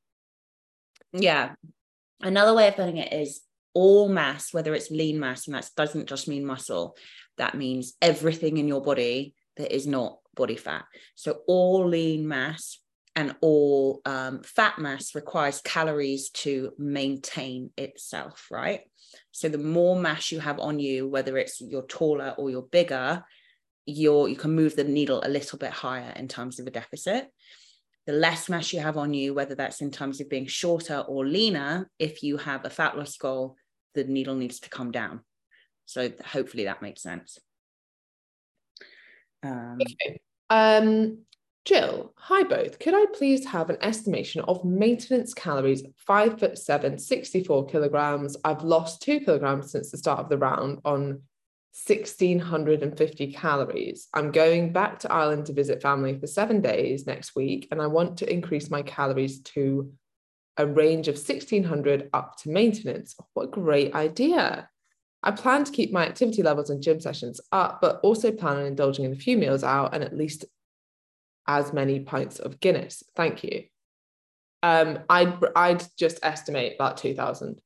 Yeah. 1.13 1.53
Another 2.21 2.53
way 2.53 2.67
of 2.67 2.75
putting 2.75 2.97
it 2.97 3.13
is 3.13 3.41
all 3.75 4.09
mass, 4.09 4.53
whether 4.53 4.73
it's 4.73 4.89
lean 4.89 5.19
mass, 5.19 5.45
and 5.45 5.55
that 5.55 5.69
doesn't 5.77 6.09
just 6.09 6.27
mean 6.27 6.45
muscle, 6.45 6.97
that 7.37 7.55
means 7.55 7.93
everything 8.01 8.57
in 8.57 8.67
your 8.67 8.81
body 8.81 9.35
that 9.57 9.75
is 9.75 9.85
not 9.85 10.17
body 10.33 10.55
fat. 10.55 10.85
So 11.13 11.41
all 11.47 11.87
lean 11.87 12.27
mass 12.27 12.79
and 13.15 13.35
all 13.41 14.01
um, 14.05 14.41
fat 14.41 14.79
mass 14.79 15.13
requires 15.13 15.61
calories 15.61 16.29
to 16.31 16.71
maintain 16.77 17.69
itself, 17.77 18.47
right? 18.49 18.81
So 19.31 19.47
the 19.49 19.57
more 19.57 19.97
mass 19.97 20.31
you 20.31 20.39
have 20.39 20.59
on 20.59 20.79
you, 20.79 21.07
whether 21.07 21.37
it's 21.37 21.61
you're 21.61 21.83
taller 21.83 22.33
or 22.37 22.49
you're 22.49 22.63
bigger, 22.63 23.23
you're 23.85 24.27
you 24.27 24.35
can 24.35 24.51
move 24.51 24.75
the 24.75 24.83
needle 24.83 25.21
a 25.23 25.29
little 25.29 25.59
bit 25.59 25.71
higher 25.71 26.11
in 26.15 26.27
terms 26.27 26.59
of 26.59 26.65
a 26.65 26.71
deficit 26.71 27.29
the 28.05 28.13
less 28.13 28.49
mass 28.49 28.71
you 28.71 28.79
have 28.79 28.97
on 28.97 29.13
you, 29.13 29.33
whether 29.33 29.55
that's 29.55 29.81
in 29.81 29.89
terms 29.89 30.21
of 30.21 30.29
being 30.29 30.45
shorter 30.45 30.99
or 30.99 31.25
leaner, 31.25 31.89
if 31.97 32.21
you 32.21 32.37
have 32.37 32.63
a 32.63 32.69
fat 32.69 32.97
loss 32.97 33.17
goal, 33.17 33.55
the 33.95 34.03
needle 34.03 34.35
needs 34.35 34.59
to 34.61 34.69
come 34.69 34.91
down. 34.91 35.21
So 35.85 36.11
hopefully 36.23 36.65
that 36.65 36.81
makes 36.81 37.01
sense. 37.01 37.39
Um, 39.43 39.77
okay. 39.81 40.19
um, 40.49 41.19
Jill, 41.65 42.13
hi 42.17 42.43
both. 42.43 42.77
Could 42.77 42.93
I 42.93 43.05
please 43.13 43.45
have 43.45 43.71
an 43.71 43.77
estimation 43.81 44.41
of 44.41 44.63
maintenance 44.63 45.33
calories? 45.33 45.83
Five 45.97 46.39
foot 46.39 46.57
seven, 46.59 46.99
64 46.99 47.65
kilograms. 47.65 48.37
I've 48.43 48.63
lost 48.63 49.01
two 49.01 49.19
kilograms 49.19 49.71
since 49.71 49.89
the 49.89 49.97
start 49.97 50.19
of 50.19 50.29
the 50.29 50.37
round 50.37 50.79
on 50.85 51.23
1650 51.87 53.33
calories. 53.33 54.07
I'm 54.13 54.31
going 54.31 54.71
back 54.71 54.99
to 54.99 55.11
Ireland 55.11 55.47
to 55.47 55.53
visit 55.53 55.81
family 55.81 56.17
for 56.17 56.27
seven 56.27 56.61
days 56.61 57.05
next 57.05 57.35
week, 57.35 57.67
and 57.71 57.81
I 57.81 57.87
want 57.87 58.17
to 58.19 58.31
increase 58.31 58.69
my 58.69 58.81
calories 58.83 59.41
to 59.41 59.91
a 60.57 60.65
range 60.65 61.07
of 61.07 61.15
1600 61.15 62.09
up 62.13 62.37
to 62.37 62.49
maintenance. 62.49 63.15
What 63.33 63.43
a 63.43 63.47
great 63.47 63.93
idea. 63.93 64.69
I 65.21 65.31
plan 65.31 65.63
to 65.63 65.71
keep 65.71 65.91
my 65.91 66.05
activity 66.05 66.43
levels 66.43 66.69
and 66.69 66.81
gym 66.81 66.99
sessions 66.99 67.41
up, 67.51 67.81
but 67.81 67.99
also 68.03 68.31
plan 68.31 68.57
on 68.57 68.65
indulging 68.65 69.05
in 69.05 69.11
a 69.11 69.17
few 69.17 69.37
meals 69.37 69.63
out 69.63 69.93
and 69.93 70.03
at 70.03 70.15
least 70.15 70.45
as 71.47 71.73
many 71.73 71.99
pints 71.99 72.39
of 72.39 72.59
Guinness. 72.59 73.03
Thank 73.15 73.43
you. 73.43 73.63
Um, 74.63 74.99
I'd 75.09 75.37
I'd 75.55 75.83
just 75.97 76.19
estimate 76.23 76.73
about 76.75 76.97
two 76.97 77.13
thousand. 77.13 77.61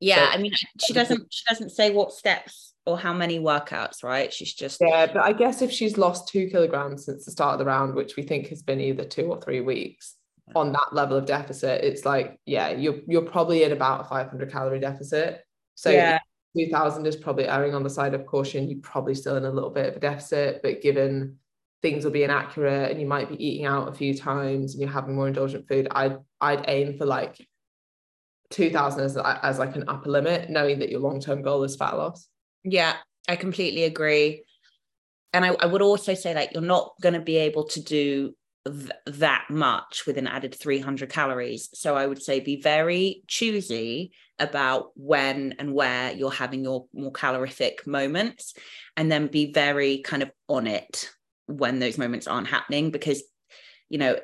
Yeah, 0.00 0.26
so, 0.26 0.38
I 0.38 0.42
mean, 0.42 0.52
she 0.84 0.92
doesn't 0.92 1.26
she 1.30 1.42
doesn't 1.48 1.70
say 1.70 1.90
what 1.90 2.12
steps 2.12 2.74
or 2.86 2.98
how 2.98 3.12
many 3.12 3.38
workouts, 3.38 4.02
right? 4.02 4.32
She's 4.32 4.52
just 4.52 4.80
yeah. 4.80 5.06
But 5.06 5.24
I 5.24 5.32
guess 5.32 5.62
if 5.62 5.72
she's 5.72 5.98
lost 5.98 6.28
two 6.28 6.48
kilograms 6.48 7.06
since 7.06 7.24
the 7.24 7.30
start 7.30 7.54
of 7.54 7.58
the 7.60 7.64
round, 7.64 7.94
which 7.94 8.16
we 8.16 8.22
think 8.22 8.48
has 8.48 8.62
been 8.62 8.80
either 8.80 9.04
two 9.04 9.26
or 9.26 9.40
three 9.40 9.60
weeks, 9.60 10.16
on 10.54 10.72
that 10.72 10.92
level 10.92 11.16
of 11.16 11.26
deficit, 11.26 11.84
it's 11.84 12.04
like, 12.04 12.38
yeah, 12.46 12.70
you're 12.70 13.00
you're 13.06 13.22
probably 13.22 13.62
in 13.64 13.72
about 13.72 14.02
a 14.02 14.04
500 14.04 14.50
calorie 14.50 14.80
deficit. 14.80 15.44
So 15.74 15.90
yeah. 15.90 16.18
2000 16.56 17.06
is 17.06 17.16
probably 17.16 17.48
erring 17.48 17.74
on 17.74 17.82
the 17.82 17.90
side 17.90 18.14
of 18.14 18.26
caution. 18.26 18.68
You're 18.68 18.80
probably 18.80 19.14
still 19.14 19.36
in 19.36 19.44
a 19.44 19.50
little 19.50 19.70
bit 19.70 19.86
of 19.86 19.96
a 19.96 20.00
deficit, 20.00 20.60
but 20.62 20.82
given 20.82 21.38
things 21.80 22.04
will 22.04 22.12
be 22.12 22.24
inaccurate 22.24 22.90
and 22.90 23.00
you 23.00 23.06
might 23.06 23.28
be 23.28 23.44
eating 23.44 23.66
out 23.66 23.88
a 23.88 23.92
few 23.92 24.14
times 24.14 24.72
and 24.72 24.80
you're 24.80 24.90
having 24.90 25.14
more 25.14 25.28
indulgent 25.28 25.66
food, 25.66 25.88
I'd 25.90 26.18
I'd 26.40 26.64
aim 26.68 26.98
for 26.98 27.06
like 27.06 27.46
2000 28.50 29.02
as, 29.02 29.16
as 29.16 29.58
like 29.58 29.76
an 29.76 29.84
upper 29.88 30.10
limit, 30.10 30.50
knowing 30.50 30.78
that 30.80 30.90
your 30.90 31.00
long 31.00 31.20
term 31.20 31.42
goal 31.42 31.64
is 31.64 31.76
fat 31.76 31.96
loss. 31.96 32.28
Yeah, 32.64 32.94
I 33.28 33.36
completely 33.36 33.84
agree. 33.84 34.44
And 35.32 35.44
I, 35.44 35.56
I 35.60 35.66
would 35.66 35.82
also 35.82 36.14
say 36.14 36.34
like 36.34 36.52
you're 36.52 36.62
not 36.62 36.92
going 37.00 37.14
to 37.14 37.20
be 37.20 37.38
able 37.38 37.64
to 37.68 37.80
do 37.80 38.34
th- 38.66 38.90
that 39.06 39.46
much 39.50 40.04
with 40.06 40.16
an 40.18 40.26
added 40.26 40.54
300 40.54 41.08
calories. 41.08 41.68
So 41.74 41.96
I 41.96 42.06
would 42.06 42.22
say 42.22 42.40
be 42.40 42.60
very 42.60 43.22
choosy 43.26 44.12
about 44.38 44.90
when 44.96 45.54
and 45.58 45.72
where 45.72 46.12
you're 46.12 46.30
having 46.30 46.64
your 46.64 46.86
more 46.92 47.12
calorific 47.12 47.86
moments 47.86 48.54
and 48.96 49.10
then 49.10 49.28
be 49.28 49.52
very 49.52 49.98
kind 49.98 50.22
of 50.22 50.30
on 50.48 50.66
it 50.66 51.10
when 51.46 51.78
those 51.78 51.98
moments 51.98 52.26
aren't 52.26 52.48
happening 52.48 52.90
because 52.90 53.22
you 53.88 53.98
know 53.98 54.16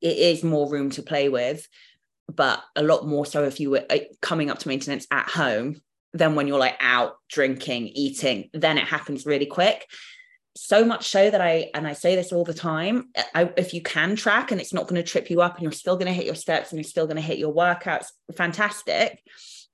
it 0.00 0.16
is 0.16 0.44
more 0.44 0.70
room 0.70 0.90
to 0.90 1.02
play 1.02 1.28
with 1.28 1.66
but 2.32 2.62
a 2.74 2.82
lot 2.82 3.06
more 3.06 3.26
so 3.26 3.44
if 3.44 3.60
you 3.60 3.70
were 3.70 3.84
uh, 3.90 3.98
coming 4.20 4.50
up 4.50 4.58
to 4.58 4.68
maintenance 4.68 5.06
at 5.10 5.28
home 5.28 5.80
than 6.12 6.34
when 6.34 6.46
you're 6.46 6.58
like 6.58 6.76
out 6.80 7.16
drinking 7.28 7.88
eating 7.88 8.48
then 8.52 8.78
it 8.78 8.84
happens 8.84 9.26
really 9.26 9.46
quick 9.46 9.86
so 10.56 10.84
much 10.84 11.08
so 11.08 11.30
that 11.30 11.40
I 11.40 11.70
and 11.74 11.86
I 11.86 11.92
say 11.92 12.16
this 12.16 12.32
all 12.32 12.44
the 12.44 12.54
time 12.54 13.10
I, 13.34 13.52
if 13.56 13.74
you 13.74 13.82
can 13.82 14.16
track 14.16 14.50
and 14.50 14.60
it's 14.60 14.72
not 14.72 14.88
going 14.88 15.02
to 15.02 15.08
trip 15.08 15.30
you 15.30 15.42
up 15.42 15.54
and 15.54 15.62
you're 15.62 15.72
still 15.72 15.96
going 15.96 16.06
to 16.06 16.12
hit 16.12 16.24
your 16.24 16.34
steps 16.34 16.70
and 16.70 16.78
you're 16.78 16.88
still 16.88 17.06
going 17.06 17.16
to 17.16 17.22
hit 17.22 17.38
your 17.38 17.54
workouts 17.54 18.06
fantastic. 18.34 19.22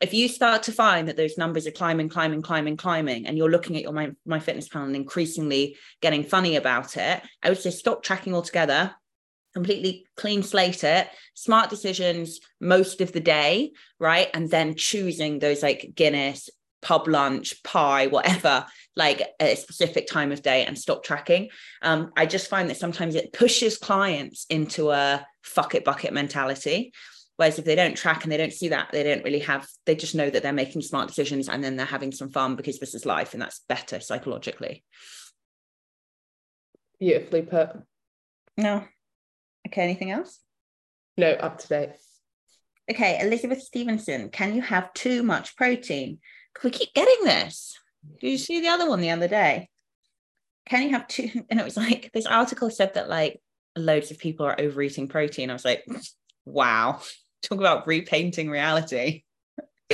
If 0.00 0.12
you 0.12 0.26
start 0.26 0.64
to 0.64 0.72
find 0.72 1.06
that 1.06 1.16
those 1.16 1.38
numbers 1.38 1.66
are 1.68 1.72
climbing 1.72 2.08
climbing 2.08 2.42
climbing 2.42 2.76
climbing 2.76 3.26
and 3.26 3.38
you're 3.38 3.50
looking 3.50 3.76
at 3.76 3.82
your 3.82 3.92
my, 3.92 4.10
MyFitnessPal 4.28 4.84
and 4.84 4.96
increasingly 4.96 5.76
getting 6.00 6.24
funny 6.24 6.56
about 6.56 6.96
it 6.96 7.22
I 7.42 7.48
would 7.48 7.58
say 7.58 7.70
stop 7.70 8.02
tracking 8.02 8.34
altogether 8.34 8.94
completely 9.54 10.06
clean 10.16 10.42
slate 10.42 10.82
it 10.82 11.08
smart 11.34 11.70
decisions 11.70 12.40
most 12.60 13.00
of 13.00 13.12
the 13.12 13.20
day 13.20 13.72
right? 14.00 14.28
And 14.34 14.50
then 14.50 14.74
choosing 14.74 15.38
those 15.38 15.62
like 15.62 15.92
guinness 15.94 16.50
pub 16.80 17.06
lunch 17.06 17.62
pie 17.62 18.08
whatever 18.08 18.66
like 18.96 19.22
a 19.40 19.54
specific 19.54 20.06
time 20.06 20.32
of 20.32 20.42
day 20.42 20.64
and 20.64 20.78
stop 20.78 21.02
tracking 21.04 21.48
um, 21.82 22.10
i 22.16 22.26
just 22.26 22.48
find 22.48 22.68
that 22.68 22.76
sometimes 22.76 23.14
it 23.14 23.32
pushes 23.32 23.78
clients 23.78 24.46
into 24.50 24.90
a 24.90 25.24
fuck 25.42 25.74
it 25.74 25.84
bucket 25.84 26.12
mentality 26.12 26.92
whereas 27.36 27.58
if 27.58 27.64
they 27.64 27.74
don't 27.74 27.96
track 27.96 28.22
and 28.22 28.32
they 28.32 28.36
don't 28.36 28.52
see 28.52 28.68
that 28.68 28.88
they 28.92 29.02
don't 29.02 29.24
really 29.24 29.40
have 29.40 29.66
they 29.86 29.94
just 29.94 30.14
know 30.14 30.28
that 30.28 30.42
they're 30.42 30.52
making 30.52 30.82
smart 30.82 31.08
decisions 31.08 31.48
and 31.48 31.64
then 31.64 31.76
they're 31.76 31.86
having 31.86 32.12
some 32.12 32.30
fun 32.30 32.56
because 32.56 32.78
this 32.78 32.94
is 32.94 33.06
life 33.06 33.32
and 33.32 33.42
that's 33.42 33.62
better 33.68 34.00
psychologically 34.00 34.84
beautifully 37.00 37.42
put 37.42 37.70
no 38.56 38.84
Okay, 39.66 39.82
anything 39.82 40.10
else? 40.10 40.40
No, 41.16 41.30
up 41.30 41.58
to 41.58 41.68
date. 41.68 41.90
Okay, 42.90 43.18
Elizabeth 43.20 43.62
Stevenson, 43.62 44.28
can 44.28 44.54
you 44.54 44.62
have 44.62 44.92
too 44.92 45.22
much 45.22 45.56
protein? 45.56 46.18
Can 46.54 46.70
we 46.70 46.78
keep 46.78 46.92
getting 46.94 47.24
this. 47.24 47.78
Did 48.20 48.30
you 48.30 48.38
see 48.38 48.60
the 48.60 48.68
other 48.68 48.88
one 48.88 49.00
the 49.00 49.10
other 49.10 49.28
day? 49.28 49.68
Can 50.66 50.82
you 50.82 50.90
have 50.90 51.08
two? 51.08 51.30
And 51.50 51.60
it 51.60 51.64
was 51.64 51.76
like 51.76 52.10
this 52.12 52.26
article 52.26 52.70
said 52.70 52.94
that 52.94 53.08
like 53.08 53.40
loads 53.76 54.10
of 54.10 54.18
people 54.18 54.46
are 54.46 54.60
overeating 54.60 55.08
protein. 55.08 55.50
I 55.50 55.54
was 55.54 55.64
like, 55.64 55.84
wow, 56.44 57.00
talk 57.42 57.58
about 57.58 57.86
repainting 57.86 58.50
reality. 58.50 59.24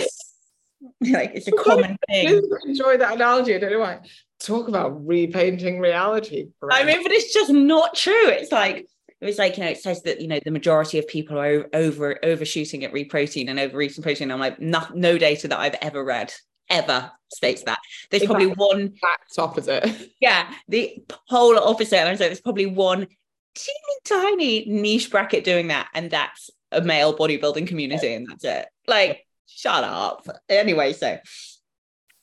like 1.00 1.32
it's 1.34 1.48
a 1.48 1.52
common 1.52 1.96
thing. 2.08 2.42
Enjoy 2.66 2.96
that 2.96 3.14
analogy. 3.14 3.54
I 3.54 3.58
don't 3.58 3.72
know 3.72 3.80
why. 3.80 4.00
Talk 4.40 4.68
about 4.68 5.04
repainting 5.04 5.80
reality. 5.80 6.48
I 6.70 6.84
mean, 6.84 7.02
but 7.02 7.10
it's 7.10 7.32
just 7.32 7.50
not 7.50 7.96
true. 7.96 8.28
It's 8.28 8.52
like 8.52 8.86
it 9.20 9.24
was 9.24 9.38
like 9.38 9.56
you 9.56 9.64
know 9.64 9.70
it 9.70 9.80
says 9.80 10.02
that 10.02 10.20
you 10.20 10.28
know 10.28 10.38
the 10.44 10.50
majority 10.50 10.98
of 10.98 11.08
people 11.08 11.38
are 11.38 11.68
over 11.72 12.24
overshooting 12.24 12.84
at 12.84 12.92
reprotein 12.92 13.48
and 13.48 13.58
overeating 13.58 14.02
protein 14.02 14.30
i'm 14.30 14.38
like 14.38 14.60
no, 14.60 14.84
no 14.94 15.18
data 15.18 15.48
that 15.48 15.58
i've 15.58 15.74
ever 15.82 16.04
read 16.04 16.32
ever 16.70 17.10
states 17.32 17.62
that 17.62 17.78
there's 18.10 18.24
probably 18.24 18.46
one 18.46 18.80
exact 18.80 19.38
opposite 19.38 20.12
yeah 20.20 20.52
the 20.68 21.02
polar 21.28 21.60
opposite 21.62 21.98
and 21.98 22.18
saying 22.18 22.30
there's 22.30 22.40
probably 22.40 22.66
one 22.66 23.06
teeny 23.54 23.98
tiny 24.04 24.64
niche 24.66 25.10
bracket 25.10 25.44
doing 25.44 25.68
that 25.68 25.88
and 25.94 26.10
that's 26.10 26.50
a 26.72 26.80
male 26.80 27.16
bodybuilding 27.16 27.66
community 27.66 28.14
and 28.14 28.26
that's 28.28 28.44
it 28.44 28.66
like 28.86 29.26
shut 29.46 29.84
up 29.84 30.26
anyway 30.48 30.92
so 30.92 31.18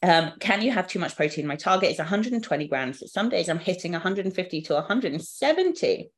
um, 0.04 0.34
can 0.40 0.62
you 0.62 0.72
have 0.72 0.88
too 0.88 1.00
much 1.00 1.16
protein? 1.16 1.48
My 1.48 1.56
target 1.56 1.90
is 1.90 1.98
120 1.98 2.68
grams. 2.68 3.12
Some 3.12 3.30
days 3.30 3.50
I'm 3.50 3.58
hitting 3.58 3.94
150 3.94 4.62
to 4.62 4.74
170 4.76 6.12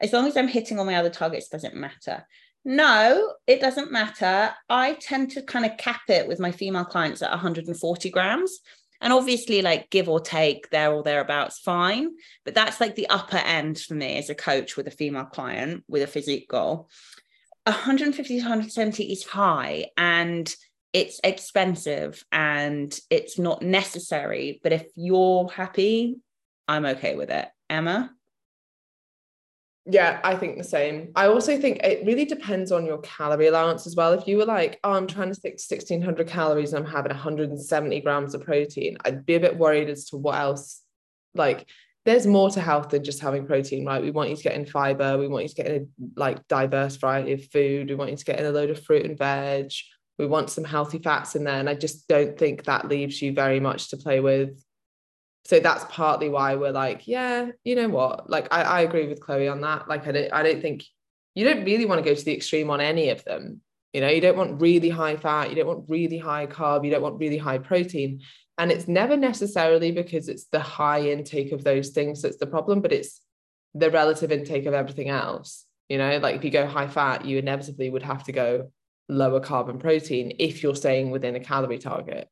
as 0.00 0.12
long 0.12 0.26
as 0.26 0.36
I'm 0.36 0.48
hitting 0.48 0.78
all 0.78 0.84
my 0.84 0.96
other 0.96 1.10
targets, 1.10 1.48
doesn't 1.48 1.74
matter. 1.74 2.26
No, 2.64 3.34
it 3.46 3.60
doesn't 3.60 3.92
matter. 3.92 4.52
I 4.68 4.94
tend 4.94 5.32
to 5.32 5.42
kind 5.42 5.66
of 5.66 5.76
cap 5.76 6.02
it 6.08 6.26
with 6.26 6.40
my 6.40 6.50
female 6.50 6.84
clients 6.84 7.20
at 7.22 7.30
140 7.30 8.10
grams. 8.10 8.60
And 9.00 9.12
obviously, 9.12 9.60
like 9.60 9.90
give 9.90 10.08
or 10.08 10.18
take 10.18 10.70
there 10.70 10.92
or 10.92 11.02
thereabouts, 11.02 11.58
fine. 11.58 12.12
But 12.44 12.54
that's 12.54 12.80
like 12.80 12.94
the 12.94 13.08
upper 13.10 13.36
end 13.36 13.78
for 13.78 13.94
me 13.94 14.16
as 14.16 14.30
a 14.30 14.34
coach 14.34 14.76
with 14.76 14.86
a 14.86 14.92
female 14.92 15.26
client 15.26 15.84
with 15.88 16.02
a 16.02 16.06
physique 16.06 16.48
goal. 16.48 16.88
150 17.66 18.38
to 18.38 18.42
170 18.42 19.04
is 19.04 19.24
high 19.24 19.86
and 19.96 20.54
it's 20.94 21.20
expensive 21.24 22.24
and 22.32 22.98
it's 23.10 23.38
not 23.38 23.62
necessary. 23.62 24.60
But 24.62 24.72
if 24.72 24.86
you're 24.94 25.48
happy, 25.48 26.16
I'm 26.66 26.86
okay 26.86 27.14
with 27.14 27.30
it. 27.30 27.48
Emma? 27.68 28.10
Yeah, 29.86 30.20
I 30.24 30.34
think 30.34 30.56
the 30.56 30.64
same. 30.64 31.12
I 31.14 31.26
also 31.26 31.60
think 31.60 31.80
it 31.84 32.06
really 32.06 32.24
depends 32.24 32.72
on 32.72 32.86
your 32.86 32.98
calorie 32.98 33.48
allowance 33.48 33.86
as 33.86 33.94
well. 33.94 34.12
If 34.14 34.26
you 34.26 34.38
were 34.38 34.46
like, 34.46 34.80
oh, 34.82 34.92
I'm 34.92 35.06
trying 35.06 35.28
to 35.28 35.34
stick 35.34 35.58
to 35.58 35.74
1600 35.74 36.26
calories 36.26 36.72
and 36.72 36.86
I'm 36.86 36.90
having 36.90 37.10
170 37.10 38.00
grams 38.00 38.34
of 38.34 38.42
protein, 38.42 38.96
I'd 39.04 39.26
be 39.26 39.34
a 39.34 39.40
bit 39.40 39.58
worried 39.58 39.90
as 39.90 40.06
to 40.06 40.16
what 40.16 40.36
else. 40.36 40.80
Like, 41.34 41.68
there's 42.06 42.26
more 42.26 42.48
to 42.50 42.60
health 42.62 42.90
than 42.90 43.04
just 43.04 43.20
having 43.20 43.46
protein, 43.46 43.84
right? 43.84 44.02
We 44.02 44.10
want 44.10 44.30
you 44.30 44.36
to 44.36 44.42
get 44.42 44.54
in 44.54 44.64
fiber. 44.64 45.18
We 45.18 45.28
want 45.28 45.44
you 45.44 45.48
to 45.50 45.54
get 45.54 45.66
in 45.66 45.82
a 45.82 46.20
like 46.20 46.48
diverse 46.48 46.96
variety 46.96 47.32
of 47.32 47.44
food. 47.50 47.90
We 47.90 47.94
want 47.94 48.10
you 48.10 48.16
to 48.16 48.24
get 48.24 48.38
in 48.38 48.46
a 48.46 48.50
load 48.50 48.70
of 48.70 48.82
fruit 48.82 49.04
and 49.04 49.18
veg. 49.18 49.70
We 50.18 50.26
want 50.26 50.48
some 50.48 50.64
healthy 50.64 50.98
fats 50.98 51.34
in 51.34 51.44
there. 51.44 51.58
And 51.60 51.68
I 51.68 51.74
just 51.74 52.08
don't 52.08 52.38
think 52.38 52.64
that 52.64 52.88
leaves 52.88 53.20
you 53.20 53.34
very 53.34 53.60
much 53.60 53.90
to 53.90 53.98
play 53.98 54.20
with 54.20 54.63
so 55.44 55.60
that's 55.60 55.84
partly 55.90 56.28
why 56.28 56.56
we're 56.56 56.72
like 56.72 57.06
yeah 57.06 57.50
you 57.64 57.76
know 57.76 57.88
what? 57.88 58.28
Like 58.30 58.48
I, 58.52 58.62
I 58.62 58.80
agree 58.80 59.06
with 59.06 59.20
chloe 59.20 59.48
on 59.48 59.60
that. 59.60 59.88
Like 59.88 60.06
I 60.06 60.12
don't, 60.12 60.32
I 60.32 60.42
don't 60.42 60.62
think 60.62 60.84
you 61.34 61.44
don't 61.44 61.64
really 61.64 61.86
want 61.86 62.02
to 62.02 62.08
go 62.08 62.14
to 62.14 62.24
the 62.24 62.34
extreme 62.34 62.70
on 62.70 62.80
any 62.80 63.10
of 63.10 63.24
them. 63.24 63.60
You 63.92 64.00
know 64.00 64.08
you 64.08 64.20
don't 64.20 64.36
want 64.36 64.60
really 64.60 64.88
high 64.88 65.16
fat 65.16 65.50
you 65.50 65.56
don't 65.56 65.66
want 65.66 65.88
really 65.88 66.18
high 66.18 66.46
carb 66.46 66.84
you 66.84 66.90
don't 66.90 67.02
want 67.02 67.20
really 67.20 67.38
high 67.38 67.58
protein. 67.58 68.20
And 68.56 68.70
it's 68.70 68.86
never 68.86 69.16
necessarily 69.16 69.90
because 69.90 70.28
it's 70.28 70.44
the 70.44 70.60
high 70.60 71.00
intake 71.10 71.52
of 71.52 71.64
those 71.64 71.90
things 71.90 72.22
that's 72.22 72.38
the 72.38 72.46
problem 72.46 72.80
but 72.80 72.92
it's 72.92 73.20
the 73.74 73.90
relative 73.90 74.30
intake 74.30 74.66
of 74.66 74.74
everything 74.74 75.10
else. 75.10 75.66
You 75.88 75.98
know 75.98 76.18
like 76.18 76.36
if 76.36 76.44
you 76.44 76.50
go 76.50 76.66
high 76.66 76.88
fat 76.88 77.24
you 77.24 77.38
inevitably 77.38 77.90
would 77.90 78.02
have 78.02 78.24
to 78.24 78.32
go 78.32 78.70
lower 79.08 79.40
carbon 79.40 79.78
protein 79.78 80.34
if 80.38 80.62
you're 80.62 80.74
staying 80.74 81.10
within 81.10 81.36
a 81.36 81.40
calorie 81.40 81.78
target. 81.78 82.28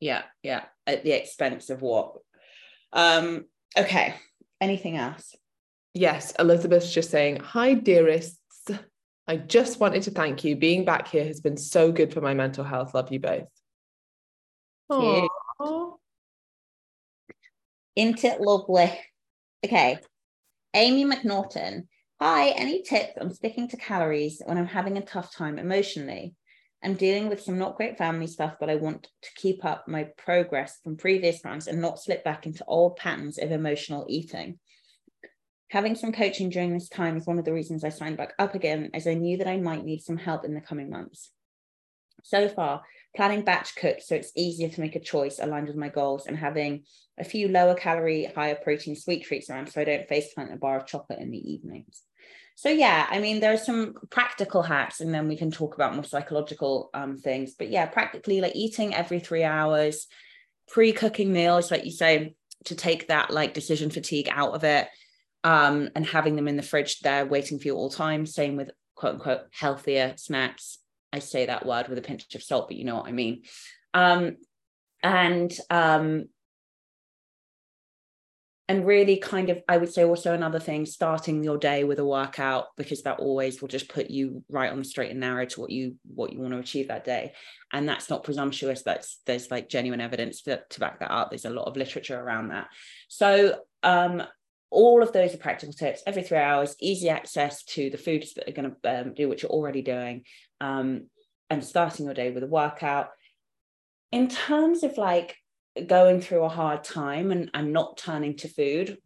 Yeah 0.00 0.22
yeah 0.42 0.64
at 0.86 1.04
the 1.04 1.12
expense 1.12 1.70
of 1.70 1.82
what 1.82 2.14
um 2.92 3.44
okay 3.76 4.14
anything 4.60 4.96
else 4.96 5.34
yes 5.94 6.32
elizabeth's 6.38 6.92
just 6.92 7.10
saying 7.10 7.36
hi 7.36 7.74
dearests 7.74 8.70
i 9.28 9.36
just 9.36 9.80
wanted 9.80 10.02
to 10.02 10.10
thank 10.10 10.44
you 10.44 10.56
being 10.56 10.84
back 10.84 11.08
here 11.08 11.24
has 11.24 11.40
been 11.40 11.56
so 11.56 11.92
good 11.92 12.12
for 12.12 12.20
my 12.20 12.34
mental 12.34 12.64
health 12.64 12.94
love 12.94 13.12
you 13.12 13.20
both 13.20 13.48
Aww. 14.92 15.96
Isn't 17.96 18.24
it 18.24 18.40
lovely? 18.40 18.98
Okay. 19.64 19.98
Amy 20.74 21.04
McNaughton. 21.04 21.86
Hi, 22.20 22.50
any 22.50 22.82
tips 22.82 23.18
on 23.20 23.32
sticking 23.32 23.68
to 23.68 23.76
calories 23.76 24.42
when 24.44 24.56
I'm 24.58 24.66
having 24.66 24.96
a 24.96 25.04
tough 25.04 25.34
time 25.34 25.58
emotionally? 25.58 26.34
I'm 26.84 26.94
dealing 26.94 27.28
with 27.28 27.42
some 27.42 27.58
not 27.58 27.76
great 27.76 27.96
family 27.96 28.26
stuff, 28.26 28.54
but 28.58 28.68
I 28.68 28.74
want 28.74 29.08
to 29.22 29.30
keep 29.36 29.64
up 29.64 29.86
my 29.86 30.08
progress 30.16 30.80
from 30.82 30.96
previous 30.96 31.44
months 31.44 31.68
and 31.68 31.80
not 31.80 32.00
slip 32.00 32.24
back 32.24 32.44
into 32.44 32.64
old 32.66 32.96
patterns 32.96 33.38
of 33.38 33.52
emotional 33.52 34.04
eating. 34.08 34.58
Having 35.70 35.94
some 35.94 36.12
coaching 36.12 36.50
during 36.50 36.74
this 36.74 36.88
time 36.88 37.16
is 37.16 37.26
one 37.26 37.38
of 37.38 37.44
the 37.44 37.52
reasons 37.52 37.84
I 37.84 37.90
signed 37.90 38.16
back 38.16 38.34
up 38.38 38.54
again, 38.54 38.90
as 38.94 39.06
I 39.06 39.14
knew 39.14 39.38
that 39.38 39.46
I 39.46 39.58
might 39.58 39.84
need 39.84 40.02
some 40.02 40.16
help 40.16 40.44
in 40.44 40.54
the 40.54 40.60
coming 40.60 40.90
months. 40.90 41.30
So 42.24 42.48
far, 42.48 42.82
planning 43.16 43.42
batch 43.42 43.76
cooked 43.76 44.02
so 44.02 44.16
it's 44.16 44.32
easier 44.36 44.68
to 44.68 44.80
make 44.80 44.96
a 44.96 45.00
choice 45.00 45.38
aligned 45.38 45.68
with 45.68 45.76
my 45.76 45.88
goals 45.88 46.26
and 46.26 46.36
having 46.36 46.82
a 47.18 47.24
few 47.24 47.48
lower 47.48 47.74
calorie, 47.74 48.24
higher 48.34 48.54
protein 48.56 48.96
sweet 48.96 49.24
treats 49.24 49.48
around 49.48 49.68
so 49.68 49.80
I 49.80 49.84
don't 49.84 50.08
face 50.08 50.34
plant 50.34 50.52
a 50.52 50.56
bar 50.56 50.78
of 50.78 50.86
chocolate 50.86 51.20
in 51.20 51.30
the 51.30 51.52
evenings 51.52 52.02
so 52.54 52.68
yeah 52.68 53.06
i 53.10 53.18
mean 53.18 53.40
there's 53.40 53.64
some 53.64 53.94
practical 54.10 54.62
hacks 54.62 55.00
and 55.00 55.12
then 55.12 55.28
we 55.28 55.36
can 55.36 55.50
talk 55.50 55.74
about 55.74 55.94
more 55.94 56.04
psychological 56.04 56.90
um, 56.94 57.18
things. 57.18 57.54
But 57.58 57.70
yeah 57.70 57.86
practically 57.86 58.40
like 58.40 58.54
eating 58.54 58.94
every 58.94 59.20
three 59.20 59.44
hours 59.44 60.06
pre-cooking 60.68 61.32
meals 61.32 61.70
like 61.70 61.84
you 61.84 61.90
say 61.90 62.34
to 62.64 62.74
take 62.74 63.08
that 63.08 63.30
like 63.30 63.54
decision 63.54 63.90
fatigue 63.90 64.28
out 64.30 64.54
of 64.54 64.64
it 64.64 64.88
um, 65.44 65.90
and 65.94 66.06
having 66.06 66.36
them 66.36 66.48
in 66.48 66.56
the 66.56 66.62
fridge 66.62 67.00
there 67.00 67.26
waiting 67.26 67.58
for 67.58 67.66
you 67.66 67.74
all 67.74 67.90
time. 67.90 68.26
Same 68.26 68.56
with 68.56 68.70
quote 68.94 69.14
unquote 69.14 69.42
healthier 69.52 70.14
snacks. 70.16 70.78
I 71.12 71.18
say 71.18 71.46
that 71.46 71.66
word 71.66 71.88
with 71.88 71.98
a 71.98 72.02
pinch 72.02 72.34
of 72.34 72.42
salt 72.42 72.68
but 72.68 72.76
you 72.76 72.84
know 72.84 72.96
what 72.96 73.08
i 73.08 73.12
mean. 73.12 73.42
Um, 73.94 74.36
and 75.02 75.52
um, 75.68 76.26
and 78.72 78.86
really 78.86 79.18
kind 79.18 79.50
of 79.50 79.60
i 79.68 79.76
would 79.76 79.92
say 79.92 80.02
also 80.02 80.32
another 80.32 80.58
thing 80.58 80.86
starting 80.86 81.44
your 81.44 81.58
day 81.58 81.84
with 81.84 81.98
a 81.98 82.04
workout 82.04 82.68
because 82.78 83.02
that 83.02 83.18
always 83.18 83.60
will 83.60 83.68
just 83.68 83.86
put 83.86 84.08
you 84.08 84.42
right 84.48 84.72
on 84.72 84.78
the 84.78 84.84
straight 84.84 85.10
and 85.10 85.20
narrow 85.20 85.44
to 85.44 85.60
what 85.60 85.70
you 85.70 85.96
what 86.14 86.32
you 86.32 86.40
want 86.40 86.54
to 86.54 86.58
achieve 86.58 86.88
that 86.88 87.04
day. 87.04 87.32
And 87.70 87.86
that's 87.86 88.08
not 88.08 88.24
presumptuous 88.24 88.82
that's 88.82 89.20
there's 89.26 89.50
like 89.50 89.68
genuine 89.68 90.00
evidence 90.00 90.40
to, 90.42 90.62
to 90.70 90.80
back 90.80 91.00
that 91.00 91.10
up. 91.10 91.30
There's 91.30 91.44
a 91.44 91.50
lot 91.50 91.68
of 91.68 91.76
literature 91.76 92.18
around 92.18 92.48
that. 92.48 92.68
So 93.08 93.58
um 93.82 94.22
all 94.70 95.02
of 95.02 95.12
those 95.12 95.34
are 95.34 95.38
practical 95.38 95.74
tips. 95.74 96.02
Every 96.06 96.22
three 96.22 96.38
hours 96.38 96.74
easy 96.80 97.10
access 97.10 97.62
to 97.64 97.90
the 97.90 97.98
foods 97.98 98.32
that 98.34 98.48
are 98.48 98.52
going 98.52 98.74
to 98.82 99.00
um, 99.00 99.12
do 99.12 99.28
what 99.28 99.42
you're 99.42 99.52
already 99.52 99.82
doing 99.82 100.24
um, 100.62 101.08
and 101.50 101.62
starting 101.62 102.06
your 102.06 102.14
day 102.14 102.30
with 102.30 102.42
a 102.42 102.46
workout. 102.46 103.08
In 104.12 104.28
terms 104.28 104.82
of 104.82 104.96
like 104.96 105.36
going 105.86 106.20
through 106.20 106.44
a 106.44 106.48
hard 106.48 106.84
time 106.84 107.30
and, 107.30 107.50
and 107.54 107.72
not 107.72 107.96
turning 107.96 108.36
to 108.38 108.48
food, 108.48 108.98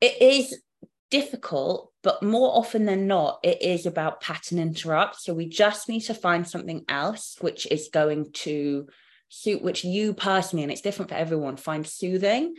it 0.00 0.20
is 0.20 0.60
difficult, 1.10 1.92
but 2.02 2.22
more 2.22 2.56
often 2.56 2.86
than 2.86 3.06
not, 3.06 3.40
it 3.42 3.62
is 3.62 3.86
about 3.86 4.20
pattern 4.20 4.58
interrupt. 4.58 5.20
So 5.20 5.34
we 5.34 5.48
just 5.48 5.88
need 5.88 6.00
to 6.02 6.14
find 6.14 6.46
something 6.46 6.84
else 6.88 7.36
which 7.40 7.66
is 7.70 7.88
going 7.92 8.32
to 8.32 8.88
suit, 9.28 9.62
which 9.62 9.84
you 9.84 10.14
personally, 10.14 10.62
and 10.62 10.72
it's 10.72 10.80
different 10.80 11.10
for 11.10 11.16
everyone, 11.16 11.56
find 11.56 11.86
soothing 11.86 12.54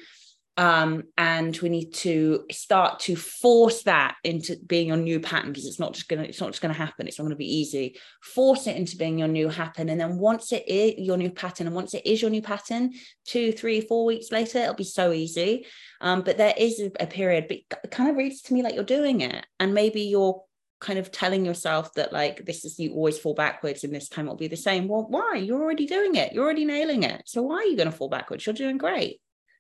um, 0.58 1.04
and 1.18 1.58
we 1.58 1.68
need 1.68 1.94
to 1.96 2.46
start 2.50 3.00
to 3.02 3.16
force 3.18 3.84
that 3.84 4.16
into 4.24 4.56
being 4.66 4.88
your 4.88 4.98
new 4.98 5.20
pattern 5.20 5.52
because 5.52 5.66
it's 5.66 5.80
not 5.80 5.94
just 5.94 6.08
gonna 6.08 6.24
it's 6.24 6.40
not 6.40 6.52
just 6.52 6.62
gonna 6.62 6.74
happen. 6.74 7.08
It's 7.08 7.20
not 7.20 7.26
gonna 7.26 7.36
be 7.36 7.58
easy. 7.58 7.98
Force 8.22 8.66
it 8.68 8.78
into 8.78 8.96
being 8.96 9.20
your 9.20 9.28
new 9.28 9.50
happen. 9.50 9.90
And 9.90 10.00
then 10.00 10.18
once 10.18 10.54
it 10.54 10.66
is 10.68 10.94
your 10.98 11.18
new 11.18 11.30
pattern 11.30 11.68
and 11.68 11.76
once 11.76 11.94
it 11.94 12.06
is 12.06 12.22
your 12.22 12.32
new 12.32 12.42
pattern 12.42 12.94
two 13.26 13.52
three 13.52 13.82
four 13.82 14.06
weeks 14.06 14.32
later 14.32 14.60
it'll 14.60 14.76
be 14.76 14.86
so 14.86 15.12
easy. 15.12 15.66
Um, 16.00 16.22
but 16.22 16.38
there 16.38 16.54
is 16.58 16.80
a, 17.00 17.06
period 17.06 17.48
but 17.50 17.58
it 17.84 17.92
kind 17.92 18.10
of 18.10 18.16
reads 18.16 18.42
to 18.44 18.54
me 18.54 18.64
like 18.64 18.76
you're 18.76 18.84
doing 18.86 19.22
it. 19.22 19.46
And 19.60 19.74
maybe 19.74 20.04
you're 20.04 20.42
kind 20.80 21.00
of 21.00 21.12
telling 21.12 21.46
yourself 21.46 21.94
that 21.96 22.14
like 22.14 22.46
this 22.46 22.64
is 22.64 22.80
you 22.80 22.94
always 22.94 23.18
fall 23.18 23.34
backwards 23.34 23.84
and 23.84 23.94
this 23.94 24.08
time 24.08 24.26
it'll 24.26 24.38
be 24.38 24.48
the 24.48 24.56
same. 24.56 24.88
Well 24.88 25.06
why? 25.10 25.36
You're 25.36 25.62
already 25.62 25.86
doing 25.86 26.16
it. 26.16 26.32
You're 26.32 26.46
already 26.46 26.64
nailing 26.64 27.04
it. 27.04 27.24
So 27.26 27.42
why 27.42 27.58
are 27.58 27.66
you 27.66 27.76
going 27.76 27.92
to 27.92 27.98
fall 27.98 28.10
backwards? 28.10 28.46
You're 28.46 28.54
doing 28.54 28.78
great. 28.78 29.20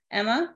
Emma 0.09 0.53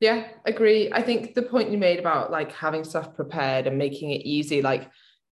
yeah, 0.00 0.28
agree. 0.44 0.90
I 0.92 1.02
think 1.02 1.34
the 1.34 1.42
point 1.42 1.70
you 1.70 1.78
made 1.78 1.98
about 1.98 2.30
like 2.30 2.52
having 2.52 2.84
stuff 2.84 3.14
prepared 3.14 3.66
and 3.66 3.78
making 3.78 4.10
it 4.10 4.22
easy, 4.22 4.62
like 4.62 4.90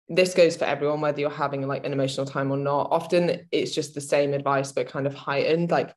this 0.08 0.34
goes 0.34 0.58
for 0.58 0.66
everyone, 0.66 1.02
whether 1.02 1.20
you're 1.20 1.30
having 1.30 1.68
like 1.68 1.86
an 1.86 1.94
emotional 1.94 2.26
time 2.26 2.52
or 2.52 2.58
not. 2.58 2.90
Often 2.92 3.48
it's 3.52 3.74
just 3.74 3.94
the 3.94 4.02
same 4.02 4.34
advice, 4.34 4.72
but 4.72 4.90
kind 4.90 5.08
of 5.08 5.14
heightened. 5.14 5.72
Like 5.72 5.94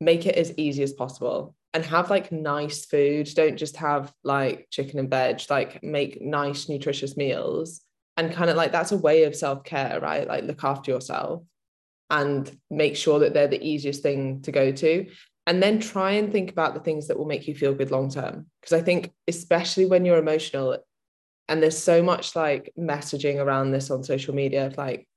make 0.00 0.26
it 0.26 0.36
as 0.36 0.56
easy 0.56 0.82
as 0.82 0.92
possible 0.92 1.54
and 1.74 1.84
have 1.84 2.10
like 2.10 2.32
nice 2.32 2.86
food. 2.86 3.28
Don't 3.34 3.56
just 3.56 3.76
have 3.76 4.12
like 4.24 4.68
chicken 4.70 4.98
and 4.98 5.10
veg, 5.10 5.42
like 5.50 5.82
make 5.82 6.22
nice, 6.22 6.68
nutritious 6.68 7.16
meals. 7.16 7.82
And 8.16 8.32
kind 8.32 8.50
of 8.50 8.56
like 8.56 8.72
that's 8.72 8.92
a 8.92 8.98
way 8.98 9.24
of 9.24 9.36
self-care, 9.36 10.00
right? 10.00 10.26
Like 10.26 10.44
look 10.44 10.64
after 10.64 10.90
yourself 10.90 11.44
and 12.10 12.50
make 12.70 12.96
sure 12.96 13.20
that 13.20 13.34
they're 13.34 13.48
the 13.48 13.64
easiest 13.64 14.02
thing 14.02 14.40
to 14.42 14.50
go 14.50 14.72
to 14.72 15.06
and 15.48 15.62
then 15.62 15.80
try 15.80 16.12
and 16.12 16.30
think 16.30 16.50
about 16.50 16.74
the 16.74 16.80
things 16.80 17.08
that 17.08 17.18
will 17.18 17.24
make 17.24 17.48
you 17.48 17.54
feel 17.54 17.74
good 17.74 17.90
long 17.90 18.10
term. 18.10 18.46
Because 18.60 18.78
i 18.78 18.82
think 18.82 19.12
especially 19.26 19.86
when 19.86 20.04
you're 20.04 20.18
emotional 20.18 20.78
and 21.48 21.62
there's 21.62 21.78
so 21.78 22.02
much 22.02 22.36
like 22.36 22.72
messaging 22.78 23.36
around 23.36 23.70
this 23.70 23.90
on 23.90 24.04
social 24.04 24.34
media 24.34 24.66
of 24.66 24.76
like 24.76 25.08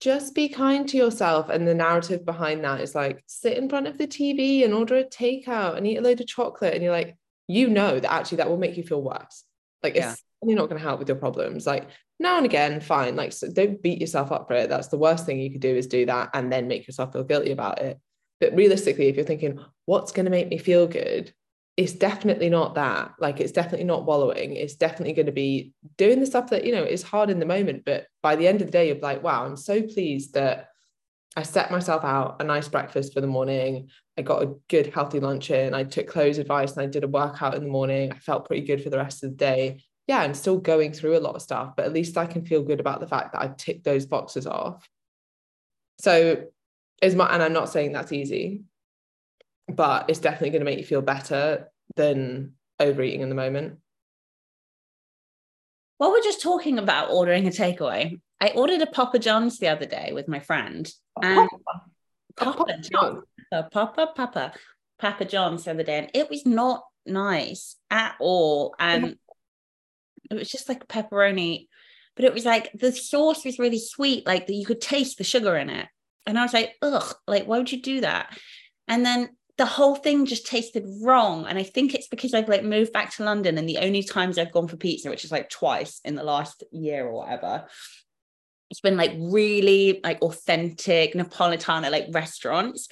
just 0.00 0.34
be 0.34 0.48
kind 0.48 0.88
to 0.88 0.96
yourself 0.96 1.48
and 1.48 1.66
the 1.66 1.74
narrative 1.74 2.24
behind 2.24 2.64
that 2.64 2.80
is 2.80 2.94
like 2.94 3.22
sit 3.26 3.58
in 3.58 3.68
front 3.68 3.86
of 3.86 3.98
the 3.98 4.06
tv 4.06 4.64
and 4.64 4.72
order 4.72 4.96
a 4.96 5.04
takeout 5.04 5.76
and 5.76 5.86
eat 5.86 5.96
a 5.96 6.00
load 6.00 6.20
of 6.20 6.26
chocolate 6.26 6.74
and 6.74 6.82
you're 6.82 6.92
like 6.92 7.16
you 7.48 7.68
know 7.68 7.98
that 7.98 8.12
actually 8.12 8.36
that 8.36 8.48
will 8.48 8.56
make 8.56 8.76
you 8.76 8.82
feel 8.82 9.02
worse. 9.02 9.44
Like 9.82 9.96
yeah. 9.96 10.12
it's 10.12 10.22
you're 10.44 10.56
not 10.56 10.68
going 10.68 10.80
to 10.80 10.86
help 10.86 10.98
with 10.98 11.08
your 11.08 11.18
problems. 11.18 11.66
Like 11.66 11.88
now 12.18 12.36
and 12.36 12.46
again 12.46 12.80
fine 12.80 13.16
like 13.16 13.32
so 13.32 13.50
don't 13.50 13.82
beat 13.82 14.00
yourself 14.00 14.30
up 14.30 14.46
for 14.46 14.54
it. 14.54 14.68
That's 14.68 14.88
the 14.88 14.98
worst 14.98 15.26
thing 15.26 15.40
you 15.40 15.50
could 15.50 15.60
do 15.60 15.74
is 15.74 15.86
do 15.86 16.06
that 16.06 16.30
and 16.34 16.52
then 16.52 16.68
make 16.68 16.86
yourself 16.86 17.12
feel 17.12 17.24
guilty 17.24 17.50
about 17.50 17.80
it 17.80 17.98
but 18.42 18.56
realistically, 18.56 19.06
if 19.06 19.14
you're 19.14 19.24
thinking, 19.24 19.60
what's 19.84 20.10
going 20.10 20.24
to 20.24 20.30
make 20.30 20.48
me 20.48 20.58
feel 20.58 20.88
good? 20.88 21.32
It's 21.76 21.92
definitely 21.92 22.50
not 22.50 22.74
that. 22.74 23.12
Like, 23.20 23.38
it's 23.38 23.52
definitely 23.52 23.84
not 23.84 24.04
wallowing. 24.04 24.56
It's 24.56 24.74
definitely 24.74 25.12
going 25.12 25.26
to 25.26 25.32
be 25.32 25.74
doing 25.96 26.18
the 26.18 26.26
stuff 26.26 26.50
that, 26.50 26.64
you 26.64 26.72
know, 26.72 26.82
is 26.82 27.04
hard 27.04 27.30
in 27.30 27.38
the 27.38 27.46
moment. 27.46 27.84
But 27.86 28.08
by 28.20 28.34
the 28.34 28.48
end 28.48 28.60
of 28.60 28.66
the 28.66 28.72
day, 28.72 28.88
you're 28.88 28.98
like, 28.98 29.22
wow, 29.22 29.44
I'm 29.44 29.56
so 29.56 29.80
pleased 29.80 30.34
that 30.34 30.70
I 31.36 31.44
set 31.44 31.70
myself 31.70 32.02
out 32.02 32.42
a 32.42 32.44
nice 32.44 32.66
breakfast 32.66 33.14
for 33.14 33.20
the 33.20 33.28
morning. 33.28 33.90
I 34.18 34.22
got 34.22 34.42
a 34.42 34.56
good, 34.66 34.88
healthy 34.88 35.20
lunch 35.20 35.52
in. 35.52 35.72
I 35.72 35.84
took 35.84 36.08
Chloe's 36.08 36.38
advice 36.38 36.72
and 36.72 36.82
I 36.82 36.86
did 36.86 37.04
a 37.04 37.08
workout 37.08 37.54
in 37.54 37.62
the 37.62 37.70
morning. 37.70 38.10
I 38.10 38.18
felt 38.18 38.46
pretty 38.48 38.66
good 38.66 38.82
for 38.82 38.90
the 38.90 38.98
rest 38.98 39.22
of 39.22 39.30
the 39.30 39.36
day. 39.36 39.84
Yeah, 40.08 40.18
I'm 40.18 40.34
still 40.34 40.58
going 40.58 40.92
through 40.92 41.16
a 41.16 41.20
lot 41.20 41.36
of 41.36 41.42
stuff, 41.42 41.74
but 41.76 41.86
at 41.86 41.92
least 41.92 42.18
I 42.18 42.26
can 42.26 42.44
feel 42.44 42.64
good 42.64 42.80
about 42.80 42.98
the 42.98 43.06
fact 43.06 43.34
that 43.34 43.40
I've 43.40 43.56
ticked 43.56 43.84
those 43.84 44.04
boxes 44.04 44.48
off. 44.48 44.84
So 46.00 46.46
is 47.02 47.14
my 47.14 47.26
and 47.26 47.42
I'm 47.42 47.52
not 47.52 47.68
saying 47.68 47.92
that's 47.92 48.12
easy, 48.12 48.62
but 49.68 50.06
it's 50.08 50.20
definitely 50.20 50.50
going 50.50 50.60
to 50.60 50.64
make 50.64 50.78
you 50.78 50.86
feel 50.86 51.02
better 51.02 51.70
than 51.96 52.54
overeating 52.80 53.20
in 53.20 53.28
the 53.28 53.34
moment. 53.34 53.78
While 55.98 56.12
we're 56.12 56.22
just 56.22 56.40
talking 56.40 56.78
about 56.78 57.10
ordering 57.10 57.46
a 57.46 57.50
takeaway. 57.50 58.18
I 58.42 58.48
ordered 58.56 58.82
a 58.82 58.86
Papa 58.86 59.20
John's 59.20 59.60
the 59.60 59.68
other 59.68 59.86
day 59.86 60.10
with 60.12 60.26
my 60.26 60.40
friend. 60.40 60.92
And 61.22 61.48
Papa, 62.36 62.56
Papa 62.56 62.78
John, 62.80 63.22
Papa, 63.52 64.08
Papa, 64.16 64.52
Papa 64.98 65.24
John's 65.24 65.62
the 65.62 65.70
other 65.70 65.84
day, 65.84 65.98
and 65.98 66.10
it 66.12 66.28
was 66.28 66.44
not 66.44 66.82
nice 67.06 67.76
at 67.88 68.16
all. 68.18 68.74
And 68.80 69.16
it 70.28 70.34
was 70.34 70.50
just 70.50 70.68
like 70.68 70.88
pepperoni, 70.88 71.68
but 72.16 72.24
it 72.24 72.34
was 72.34 72.44
like 72.44 72.72
the 72.72 72.90
sauce 72.90 73.44
was 73.44 73.60
really 73.60 73.78
sweet, 73.78 74.26
like 74.26 74.48
that 74.48 74.54
you 74.54 74.66
could 74.66 74.80
taste 74.80 75.18
the 75.18 75.24
sugar 75.24 75.56
in 75.56 75.70
it. 75.70 75.86
And 76.26 76.38
I 76.38 76.42
was 76.42 76.52
like, 76.52 76.76
ugh, 76.82 77.14
like, 77.26 77.46
why 77.46 77.58
would 77.58 77.72
you 77.72 77.82
do 77.82 78.00
that? 78.02 78.36
And 78.88 79.04
then 79.04 79.30
the 79.58 79.66
whole 79.66 79.94
thing 79.94 80.26
just 80.26 80.46
tasted 80.46 80.84
wrong. 81.02 81.46
And 81.46 81.58
I 81.58 81.62
think 81.62 81.94
it's 81.94 82.08
because 82.08 82.34
I've 82.34 82.48
like 82.48 82.64
moved 82.64 82.92
back 82.92 83.14
to 83.16 83.24
London 83.24 83.58
and 83.58 83.68
the 83.68 83.78
only 83.78 84.02
times 84.02 84.38
I've 84.38 84.52
gone 84.52 84.68
for 84.68 84.76
pizza, 84.76 85.10
which 85.10 85.24
is 85.24 85.32
like 85.32 85.50
twice 85.50 86.00
in 86.04 86.14
the 86.14 86.24
last 86.24 86.64
year 86.72 87.06
or 87.06 87.12
whatever, 87.12 87.66
it's 88.70 88.80
been 88.80 88.96
like 88.96 89.12
really 89.18 90.00
like 90.02 90.22
authentic 90.22 91.12
Napolitana 91.12 91.90
like 91.90 92.06
restaurants. 92.10 92.88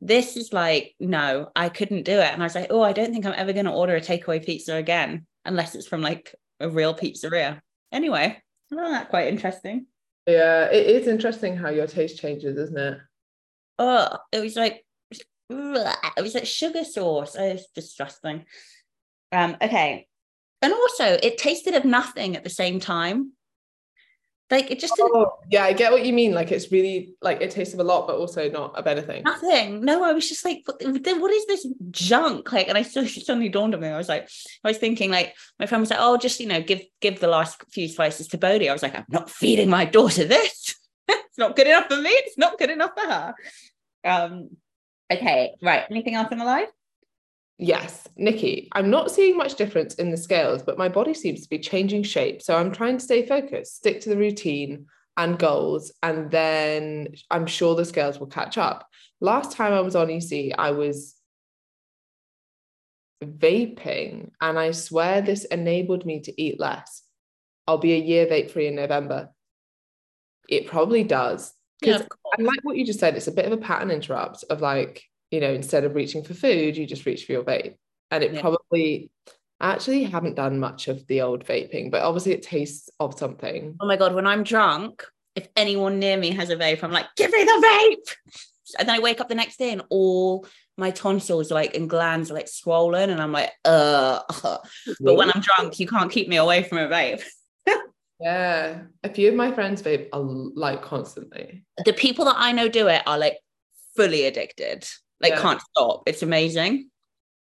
This 0.00 0.36
is 0.36 0.52
like, 0.52 0.94
no, 0.98 1.50
I 1.54 1.68
couldn't 1.68 2.04
do 2.04 2.18
it. 2.18 2.32
And 2.32 2.42
I 2.42 2.46
was 2.46 2.54
like, 2.54 2.68
oh, 2.70 2.82
I 2.82 2.92
don't 2.92 3.12
think 3.12 3.26
I'm 3.26 3.34
ever 3.36 3.52
going 3.52 3.66
to 3.66 3.72
order 3.72 3.94
a 3.94 4.00
takeaway 4.00 4.44
pizza 4.44 4.74
again, 4.74 5.26
unless 5.44 5.74
it's 5.74 5.86
from 5.86 6.00
like 6.00 6.34
a 6.58 6.68
real 6.68 6.94
pizzeria. 6.94 7.60
Anyway, 7.92 8.42
I 8.72 8.74
found 8.74 8.94
that 8.94 9.10
quite 9.10 9.28
interesting. 9.28 9.86
Yeah, 10.26 10.66
it 10.66 10.86
is 10.86 11.06
interesting 11.08 11.56
how 11.56 11.70
your 11.70 11.86
taste 11.86 12.18
changes, 12.18 12.56
isn't 12.56 12.78
it? 12.78 12.98
Oh, 13.78 14.18
it 14.32 14.40
was 14.40 14.56
like 14.56 14.84
it 15.50 16.22
was 16.22 16.34
like 16.34 16.46
sugar 16.46 16.84
sauce. 16.84 17.34
Oh, 17.38 17.44
it's 17.44 17.66
disgusting. 17.74 18.44
Um, 19.32 19.56
okay. 19.60 20.06
And 20.62 20.72
also 20.72 21.04
it 21.22 21.38
tasted 21.38 21.74
of 21.74 21.84
nothing 21.84 22.36
at 22.36 22.44
the 22.44 22.50
same 22.50 22.78
time. 22.78 23.32
Like 24.50 24.70
it 24.70 24.80
just 24.80 24.96
didn't 24.96 25.12
oh, 25.14 25.38
yeah, 25.48 25.62
I 25.62 25.72
get 25.72 25.92
what 25.92 26.04
you 26.04 26.12
mean. 26.12 26.32
Like 26.32 26.50
it's 26.50 26.72
really 26.72 27.14
like 27.22 27.40
it 27.40 27.52
tastes 27.52 27.72
of 27.72 27.78
a 27.78 27.84
lot, 27.84 28.08
but 28.08 28.16
also 28.16 28.50
not 28.50 28.72
a 28.76 28.82
better 28.82 29.00
thing. 29.00 29.22
Nothing. 29.22 29.84
No, 29.84 30.02
I 30.02 30.12
was 30.12 30.28
just 30.28 30.44
like, 30.44 30.62
what, 30.64 30.82
what 30.82 31.30
is 31.30 31.46
this 31.46 31.66
junk? 31.92 32.50
Like, 32.52 32.66
and 32.66 32.76
I 32.76 32.82
still 32.82 33.06
suddenly 33.06 33.48
dawned 33.48 33.76
on 33.76 33.80
me. 33.80 33.88
I 33.88 33.96
was 33.96 34.08
like, 34.08 34.28
I 34.64 34.68
was 34.68 34.78
thinking, 34.78 35.12
like, 35.12 35.36
my 35.60 35.66
friend 35.66 35.80
was 35.80 35.90
like, 35.90 36.00
oh, 36.02 36.16
just 36.16 36.40
you 36.40 36.48
know, 36.48 36.60
give 36.60 36.82
give 37.00 37.20
the 37.20 37.28
last 37.28 37.62
few 37.70 37.86
slices 37.86 38.26
to 38.28 38.38
Bodhi. 38.38 38.68
I 38.68 38.72
was 38.72 38.82
like, 38.82 38.96
I'm 38.96 39.04
not 39.08 39.30
feeding 39.30 39.70
my 39.70 39.84
daughter 39.84 40.24
this. 40.24 40.74
it's 41.08 41.38
not 41.38 41.54
good 41.54 41.68
enough 41.68 41.86
for 41.86 41.96
me. 41.96 42.10
It's 42.10 42.38
not 42.38 42.58
good 42.58 42.70
enough 42.70 42.90
for 42.96 43.06
her. 43.08 43.34
Um, 44.04 44.50
okay, 45.12 45.52
right. 45.62 45.84
Anything 45.88 46.16
else 46.16 46.32
in 46.32 46.38
the 46.38 46.44
life? 46.44 46.68
Yes, 47.62 48.08
Nikki, 48.16 48.70
I'm 48.72 48.88
not 48.88 49.10
seeing 49.10 49.36
much 49.36 49.56
difference 49.56 49.96
in 49.96 50.10
the 50.10 50.16
scales, 50.16 50.62
but 50.62 50.78
my 50.78 50.88
body 50.88 51.12
seems 51.12 51.42
to 51.42 51.48
be 51.50 51.58
changing 51.58 52.04
shape. 52.04 52.40
So 52.40 52.56
I'm 52.56 52.72
trying 52.72 52.96
to 52.96 53.04
stay 53.04 53.26
focused, 53.26 53.76
stick 53.76 54.00
to 54.00 54.08
the 54.08 54.16
routine 54.16 54.86
and 55.18 55.38
goals, 55.38 55.92
and 56.02 56.30
then 56.30 57.08
I'm 57.30 57.44
sure 57.46 57.74
the 57.74 57.84
scales 57.84 58.18
will 58.18 58.28
catch 58.28 58.56
up. 58.56 58.88
Last 59.20 59.52
time 59.52 59.74
I 59.74 59.82
was 59.82 59.94
on 59.94 60.08
EC, 60.10 60.54
I 60.56 60.70
was 60.70 61.16
vaping, 63.22 64.30
and 64.40 64.58
I 64.58 64.70
swear 64.70 65.20
this 65.20 65.44
enabled 65.44 66.06
me 66.06 66.20
to 66.20 66.42
eat 66.42 66.58
less. 66.58 67.02
I'll 67.66 67.76
be 67.76 67.92
a 67.92 67.98
year 67.98 68.24
vape 68.24 68.50
free 68.50 68.68
in 68.68 68.74
November. 68.74 69.28
It 70.48 70.66
probably 70.66 71.04
does. 71.04 71.52
Because 71.78 72.00
yeah, 72.00 72.06
I 72.38 72.42
like 72.42 72.60
what 72.62 72.78
you 72.78 72.86
just 72.86 73.00
said, 73.00 73.16
it's 73.16 73.28
a 73.28 73.32
bit 73.32 73.44
of 73.44 73.52
a 73.52 73.58
pattern 73.58 73.90
interrupt 73.90 74.44
of 74.48 74.62
like, 74.62 75.04
you 75.30 75.40
know, 75.40 75.52
instead 75.52 75.84
of 75.84 75.94
reaching 75.94 76.24
for 76.24 76.34
food, 76.34 76.76
you 76.76 76.86
just 76.86 77.06
reach 77.06 77.24
for 77.24 77.32
your 77.32 77.44
vape. 77.44 77.76
And 78.10 78.24
it 78.24 78.34
yeah. 78.34 78.40
probably 78.40 79.10
I 79.60 79.72
actually 79.72 80.04
haven't 80.04 80.36
done 80.36 80.58
much 80.58 80.88
of 80.88 81.06
the 81.06 81.20
old 81.20 81.44
vaping, 81.44 81.90
but 81.90 82.02
obviously 82.02 82.32
it 82.32 82.42
tastes 82.42 82.88
of 82.98 83.18
something. 83.18 83.76
Oh 83.80 83.86
my 83.86 83.96
god, 83.96 84.14
when 84.14 84.26
I'm 84.26 84.42
drunk, 84.42 85.04
if 85.36 85.48
anyone 85.54 85.98
near 85.98 86.16
me 86.16 86.30
has 86.30 86.48
a 86.48 86.56
vape, 86.56 86.82
I'm 86.82 86.92
like, 86.92 87.06
give 87.16 87.30
me 87.30 87.44
the 87.44 87.96
vape. 87.96 88.36
And 88.78 88.88
then 88.88 88.96
I 88.96 89.00
wake 89.00 89.20
up 89.20 89.28
the 89.28 89.34
next 89.34 89.58
day 89.58 89.70
and 89.70 89.82
all 89.90 90.46
my 90.78 90.90
tonsils 90.90 91.50
like 91.50 91.76
and 91.76 91.90
glands 91.90 92.30
are 92.30 92.34
like 92.34 92.48
swollen, 92.48 93.10
and 93.10 93.20
I'm 93.20 93.32
like, 93.32 93.50
uh. 93.64 94.20
But 95.00 95.16
when 95.16 95.30
I'm 95.30 95.42
drunk, 95.42 95.78
you 95.78 95.86
can't 95.86 96.10
keep 96.10 96.28
me 96.28 96.36
away 96.36 96.62
from 96.62 96.78
a 96.78 96.88
vape. 96.88 97.22
yeah, 98.20 98.82
a 99.04 99.08
few 99.10 99.28
of 99.28 99.34
my 99.34 99.52
friends 99.52 99.82
vape 99.82 100.08
are 100.12 100.20
like 100.20 100.82
constantly. 100.82 101.64
The 101.84 101.92
people 101.92 102.24
that 102.24 102.36
I 102.38 102.52
know 102.52 102.68
do 102.68 102.88
it 102.88 103.02
are 103.06 103.18
like 103.18 103.38
fully 103.94 104.24
addicted, 104.24 104.88
like 105.20 105.32
yeah. 105.32 105.40
can't 105.40 105.60
stop. 105.60 106.02
It's 106.06 106.22
amazing. 106.22 106.90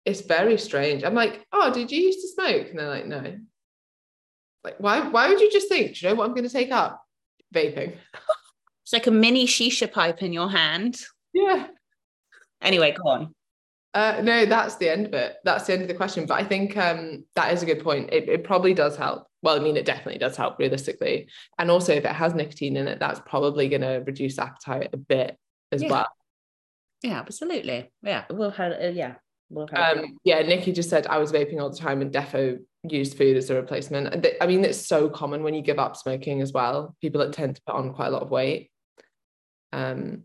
It's 0.05 0.21
very 0.21 0.57
strange. 0.57 1.03
I'm 1.03 1.13
like, 1.13 1.45
oh, 1.51 1.71
did 1.73 1.91
you 1.91 2.01
used 2.01 2.21
to 2.21 2.27
smoke? 2.29 2.69
And 2.69 2.79
they're 2.79 2.89
like, 2.89 3.05
no. 3.05 3.37
Like, 4.63 4.75
why? 4.79 5.07
Why 5.07 5.29
would 5.29 5.39
you 5.39 5.51
just 5.51 5.69
think? 5.69 5.95
Do 5.95 6.05
you 6.05 6.09
know 6.09 6.15
what 6.15 6.25
I'm 6.25 6.33
going 6.33 6.47
to 6.47 6.53
take 6.53 6.71
up? 6.71 7.01
Vaping. 7.53 7.95
it's 8.83 8.93
like 8.93 9.07
a 9.07 9.11
mini 9.11 9.45
shisha 9.45 9.91
pipe 9.91 10.23
in 10.23 10.33
your 10.33 10.49
hand. 10.49 10.99
Yeah. 11.33 11.67
Anyway, 12.61 12.95
go 13.01 13.09
on. 13.09 13.35
Uh, 13.93 14.21
no, 14.23 14.45
that's 14.45 14.77
the 14.77 14.89
end 14.89 15.07
of 15.07 15.13
it. 15.13 15.35
That's 15.43 15.67
the 15.67 15.73
end 15.73 15.81
of 15.81 15.87
the 15.87 15.93
question. 15.93 16.25
But 16.25 16.39
I 16.39 16.43
think 16.45 16.77
um, 16.77 17.25
that 17.35 17.53
is 17.53 17.61
a 17.61 17.65
good 17.65 17.83
point. 17.83 18.11
It, 18.11 18.29
it 18.29 18.43
probably 18.43 18.73
does 18.73 18.95
help. 18.95 19.27
Well, 19.43 19.59
I 19.59 19.59
mean, 19.59 19.75
it 19.75 19.85
definitely 19.85 20.19
does 20.19 20.37
help 20.37 20.59
realistically. 20.59 21.27
And 21.57 21.69
also, 21.69 21.93
if 21.93 22.05
it 22.05 22.11
has 22.11 22.33
nicotine 22.33 22.77
in 22.77 22.87
it, 22.87 22.99
that's 22.99 23.19
probably 23.25 23.67
going 23.67 23.81
to 23.81 24.03
reduce 24.05 24.39
appetite 24.39 24.89
a 24.93 24.97
bit 24.97 25.37
as 25.71 25.81
yeah. 25.81 25.89
well. 25.89 26.07
Yeah, 27.01 27.19
absolutely. 27.19 27.91
Yeah, 28.03 28.25
we'll 28.29 28.51
have. 28.51 28.73
Uh, 28.73 28.87
yeah, 28.87 29.15
we'll 29.49 29.67
have. 29.73 29.97
Um, 29.97 30.17
yeah, 30.23 30.41
Nikki 30.41 30.71
just 30.71 30.89
said 30.89 31.07
I 31.07 31.17
was 31.17 31.31
vaping 31.31 31.59
all 31.59 31.69
the 31.69 31.77
time, 31.77 32.01
and 32.01 32.11
defo 32.11 32.59
used 32.83 33.17
food 33.17 33.37
as 33.37 33.49
a 33.49 33.55
replacement. 33.55 34.27
I 34.41 34.47
mean, 34.47 34.63
it's 34.65 34.85
so 34.85 35.09
common 35.09 35.43
when 35.43 35.53
you 35.53 35.61
give 35.61 35.79
up 35.79 35.95
smoking 35.95 36.41
as 36.41 36.51
well. 36.51 36.95
People 37.01 37.21
that 37.21 37.33
tend 37.33 37.55
to 37.55 37.61
put 37.65 37.75
on 37.75 37.93
quite 37.93 38.07
a 38.07 38.11
lot 38.11 38.23
of 38.23 38.31
weight. 38.31 38.71
Um, 39.73 40.23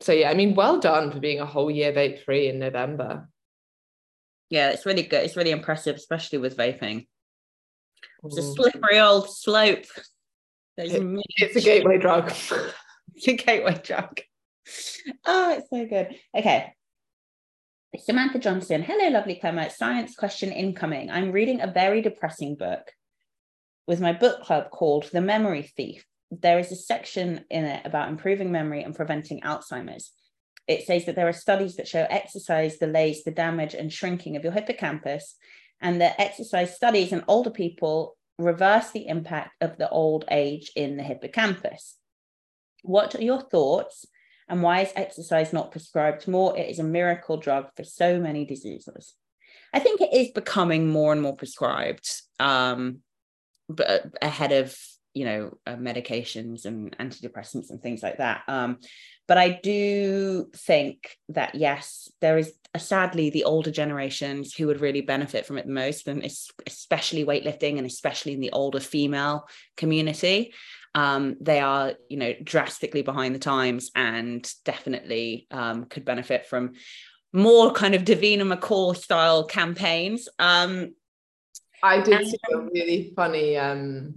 so 0.00 0.12
yeah, 0.12 0.30
I 0.30 0.34
mean, 0.34 0.54
well 0.54 0.78
done 0.78 1.10
for 1.10 1.20
being 1.20 1.40
a 1.40 1.46
whole 1.46 1.70
year 1.70 1.92
vape 1.92 2.24
free 2.24 2.48
in 2.48 2.58
November. 2.58 3.28
Yeah, 4.50 4.70
it's 4.70 4.86
really 4.86 5.02
good. 5.02 5.24
It's 5.24 5.36
really 5.36 5.50
impressive, 5.50 5.96
especially 5.96 6.38
with 6.38 6.56
vaping. 6.56 7.06
It's 8.24 8.38
a 8.38 8.42
mm. 8.42 8.54
slippery 8.54 9.00
old 9.00 9.30
slope. 9.30 9.86
It, 10.76 11.24
it's 11.38 11.56
a 11.56 11.60
gateway 11.60 11.98
drug. 11.98 12.30
it's 13.14 13.28
a 13.28 13.32
gateway 13.32 13.80
drug. 13.82 14.20
Oh, 15.24 15.56
it's 15.56 15.70
so 15.70 15.86
good. 15.86 16.16
Okay. 16.34 16.72
Samantha 17.98 18.38
Johnson. 18.38 18.82
Hello, 18.82 19.08
lovely 19.10 19.36
Clemmer. 19.36 19.70
Science 19.70 20.14
question 20.14 20.50
incoming. 20.50 21.10
I'm 21.10 21.32
reading 21.32 21.60
a 21.60 21.66
very 21.66 22.02
depressing 22.02 22.56
book 22.56 22.90
with 23.86 24.00
my 24.00 24.12
book 24.12 24.42
club 24.42 24.70
called 24.70 25.08
The 25.12 25.20
Memory 25.20 25.62
Thief 25.62 26.04
there 26.30 26.58
is 26.58 26.72
a 26.72 26.76
section 26.76 27.44
in 27.50 27.64
it 27.64 27.86
about 27.86 28.08
improving 28.08 28.50
memory 28.50 28.82
and 28.82 28.94
preventing 28.94 29.40
Alzheimer's. 29.40 30.12
It 30.66 30.86
says 30.86 31.04
that 31.06 31.14
there 31.14 31.28
are 31.28 31.32
studies 31.32 31.76
that 31.76 31.86
show 31.86 32.06
exercise 32.10 32.78
delays 32.78 33.22
the 33.22 33.30
damage 33.30 33.74
and 33.74 33.92
shrinking 33.92 34.36
of 34.36 34.42
your 34.42 34.52
hippocampus, 34.52 35.36
and 35.80 36.00
that 36.00 36.18
exercise 36.18 36.74
studies 36.74 37.12
in 37.12 37.22
older 37.28 37.50
people 37.50 38.16
reverse 38.38 38.90
the 38.90 39.06
impact 39.06 39.52
of 39.60 39.78
the 39.78 39.88
old 39.88 40.24
age 40.30 40.72
in 40.74 40.96
the 40.96 41.02
hippocampus. 41.02 41.96
What 42.82 43.14
are 43.14 43.22
your 43.22 43.40
thoughts? 43.40 44.06
And 44.48 44.62
why 44.62 44.82
is 44.82 44.92
exercise 44.94 45.52
not 45.52 45.72
prescribed 45.72 46.28
more? 46.28 46.56
It 46.56 46.70
is 46.70 46.78
a 46.78 46.84
miracle 46.84 47.36
drug 47.36 47.68
for 47.76 47.84
so 47.84 48.20
many 48.20 48.44
diseases. 48.44 49.14
I 49.72 49.80
think 49.80 50.00
it 50.00 50.12
is 50.12 50.30
becoming 50.30 50.88
more 50.88 51.12
and 51.12 51.20
more 51.20 51.36
prescribed, 51.36 52.08
um, 52.38 52.98
but 53.68 54.06
ahead 54.22 54.52
of 54.52 54.76
you 55.16 55.24
know 55.24 55.56
uh, 55.66 55.76
medications 55.76 56.66
and 56.66 56.96
antidepressants 56.98 57.70
and 57.70 57.80
things 57.82 58.02
like 58.02 58.18
that 58.18 58.42
um, 58.48 58.76
but 59.26 59.38
i 59.38 59.48
do 59.48 60.46
think 60.54 61.16
that 61.30 61.54
yes 61.54 62.12
there 62.20 62.36
is 62.36 62.52
uh, 62.74 62.78
sadly 62.78 63.30
the 63.30 63.44
older 63.44 63.70
generations 63.70 64.54
who 64.54 64.66
would 64.66 64.82
really 64.82 65.00
benefit 65.00 65.46
from 65.46 65.56
it 65.56 65.66
the 65.66 65.72
most 65.72 66.06
and 66.06 66.22
especially 66.66 67.24
weightlifting 67.24 67.78
and 67.78 67.86
especially 67.86 68.34
in 68.34 68.40
the 68.40 68.52
older 68.52 68.78
female 68.78 69.48
community 69.78 70.52
um, 70.96 71.36
they 71.40 71.60
are 71.60 71.92
you 72.08 72.16
know 72.16 72.32
drastically 72.42 73.02
behind 73.02 73.34
the 73.34 73.38
times 73.38 73.92
and 73.94 74.50
definitely 74.64 75.46
um, 75.52 75.84
could 75.84 76.04
benefit 76.04 76.46
from 76.46 76.72
more 77.32 77.70
kind 77.72 77.94
of 77.94 78.02
davina 78.02 78.42
mccall 78.42 78.96
style 78.96 79.44
campaigns 79.44 80.28
um, 80.38 80.92
i 81.82 82.00
did 82.00 82.14
and- 82.14 82.26
see 82.26 82.38
a 82.52 82.58
really 82.58 83.12
funny 83.14 83.56
um 83.56 84.14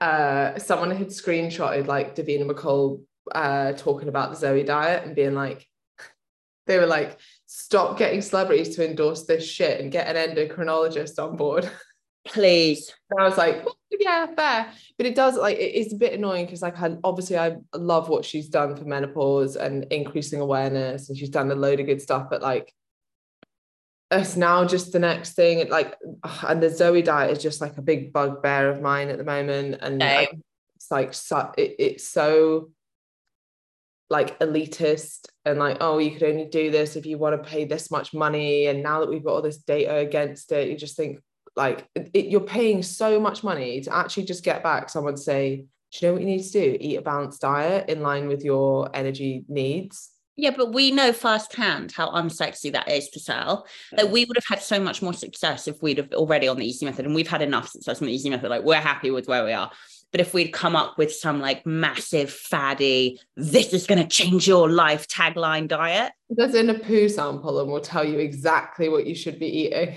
uh, 0.00 0.58
someone 0.58 0.90
had 0.90 1.08
screenshotted 1.08 1.86
like 1.86 2.14
Davina 2.14 2.48
McCall 2.48 3.02
uh, 3.34 3.72
talking 3.72 4.08
about 4.08 4.30
the 4.30 4.36
Zoe 4.36 4.62
diet 4.62 5.04
and 5.04 5.16
being 5.16 5.34
like, 5.34 5.66
they 6.66 6.78
were 6.78 6.86
like, 6.86 7.18
stop 7.46 7.98
getting 7.98 8.20
celebrities 8.20 8.76
to 8.76 8.88
endorse 8.88 9.24
this 9.24 9.48
shit 9.48 9.80
and 9.80 9.92
get 9.92 10.14
an 10.14 10.36
endocrinologist 10.36 11.22
on 11.22 11.36
board. 11.36 11.70
Please. 12.26 12.92
And 13.10 13.20
I 13.20 13.24
was 13.24 13.38
like, 13.38 13.64
yeah, 13.90 14.26
fair. 14.34 14.72
But 14.96 15.06
it 15.06 15.14
does 15.14 15.36
like 15.36 15.58
it 15.58 15.74
is 15.74 15.92
a 15.92 15.96
bit 15.96 16.12
annoying 16.12 16.46
because 16.46 16.62
like 16.62 16.80
I, 16.80 16.96
obviously 17.04 17.38
I 17.38 17.56
love 17.74 18.08
what 18.08 18.24
she's 18.24 18.48
done 18.48 18.76
for 18.76 18.84
menopause 18.84 19.56
and 19.56 19.84
increasing 19.84 20.40
awareness, 20.40 21.08
and 21.08 21.16
she's 21.16 21.30
done 21.30 21.50
a 21.50 21.54
load 21.54 21.80
of 21.80 21.86
good 21.86 22.02
stuff. 22.02 22.28
But 22.30 22.42
like 22.42 22.72
it's 24.10 24.36
now 24.36 24.64
just 24.64 24.92
the 24.92 24.98
next 24.98 25.32
thing 25.32 25.58
It, 25.58 25.70
like 25.70 25.96
and 26.46 26.62
the 26.62 26.70
zoe 26.70 27.02
diet 27.02 27.36
is 27.36 27.42
just 27.42 27.60
like 27.60 27.76
a 27.76 27.82
big 27.82 28.12
bugbear 28.12 28.70
of 28.70 28.80
mine 28.80 29.08
at 29.08 29.18
the 29.18 29.24
moment 29.24 29.78
and 29.80 30.00
it's 30.76 30.90
like 30.90 31.12
so, 31.12 31.52
it, 31.58 31.74
it's 31.78 32.08
so 32.08 32.70
like 34.08 34.38
elitist 34.38 35.26
and 35.44 35.58
like 35.58 35.78
oh 35.80 35.98
you 35.98 36.12
could 36.12 36.22
only 36.22 36.44
do 36.44 36.70
this 36.70 36.94
if 36.94 37.06
you 37.06 37.18
want 37.18 37.42
to 37.42 37.48
pay 37.48 37.64
this 37.64 37.90
much 37.90 38.14
money 38.14 38.66
and 38.66 38.82
now 38.82 39.00
that 39.00 39.08
we've 39.08 39.24
got 39.24 39.32
all 39.32 39.42
this 39.42 39.58
data 39.58 39.96
against 39.96 40.52
it 40.52 40.68
you 40.68 40.76
just 40.76 40.96
think 40.96 41.18
like 41.56 41.88
it, 41.94 42.26
you're 42.26 42.40
paying 42.40 42.82
so 42.82 43.18
much 43.18 43.42
money 43.42 43.80
to 43.80 43.94
actually 43.94 44.24
just 44.24 44.44
get 44.44 44.62
back 44.62 44.88
someone 44.88 45.16
say 45.16 45.64
do 45.92 45.98
you 45.98 46.08
know 46.08 46.12
what 46.12 46.22
you 46.22 46.28
need 46.28 46.42
to 46.42 46.52
do 46.52 46.76
eat 46.80 46.96
a 46.96 47.02
balanced 47.02 47.40
diet 47.40 47.88
in 47.88 48.02
line 48.02 48.28
with 48.28 48.44
your 48.44 48.90
energy 48.94 49.44
needs 49.48 50.10
yeah, 50.38 50.50
but 50.54 50.74
we 50.74 50.90
know 50.90 51.14
firsthand 51.14 51.92
how 51.92 52.10
unsexy 52.10 52.70
that 52.72 52.90
is 52.90 53.08
to 53.10 53.18
sell. 53.18 53.66
That 53.92 54.10
we 54.10 54.26
would 54.26 54.36
have 54.36 54.44
had 54.46 54.62
so 54.62 54.78
much 54.78 55.00
more 55.00 55.14
success 55.14 55.66
if 55.66 55.82
we'd 55.82 55.96
have 55.96 56.12
already 56.12 56.46
on 56.46 56.58
the 56.58 56.68
EC 56.68 56.82
method, 56.82 57.06
and 57.06 57.14
we've 57.14 57.26
had 57.26 57.40
enough 57.40 57.68
success 57.68 58.02
on 58.02 58.06
the 58.06 58.14
EC 58.14 58.30
method. 58.30 58.50
Like 58.50 58.62
we're 58.62 58.80
happy 58.80 59.10
with 59.10 59.28
where 59.28 59.44
we 59.44 59.52
are. 59.52 59.70
But 60.12 60.20
if 60.20 60.34
we'd 60.34 60.52
come 60.52 60.76
up 60.76 60.98
with 60.98 61.12
some 61.12 61.40
like 61.40 61.66
massive 61.66 62.30
faddy, 62.30 63.18
this 63.36 63.72
is 63.72 63.86
going 63.86 64.00
to 64.00 64.08
change 64.08 64.46
your 64.46 64.70
life 64.70 65.08
tagline 65.08 65.68
diet. 65.68 66.12
There's 66.30 66.54
in 66.54 66.70
a 66.70 66.78
poo 66.78 67.08
sample 67.08 67.60
and 67.60 67.70
we'll 67.70 67.80
tell 67.80 68.04
you 68.04 68.18
exactly 68.18 68.88
what 68.88 69.06
you 69.06 69.14
should 69.14 69.38
be 69.38 69.46
eating. 69.46 69.96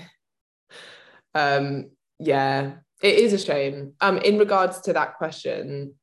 Um, 1.34 1.90
yeah, 2.18 2.72
it 3.02 3.14
is 3.14 3.32
a 3.32 3.38
shame. 3.38 3.94
Um, 4.00 4.18
in 4.18 4.38
regards 4.38 4.80
to 4.82 4.92
that 4.92 5.16
question, 5.16 5.94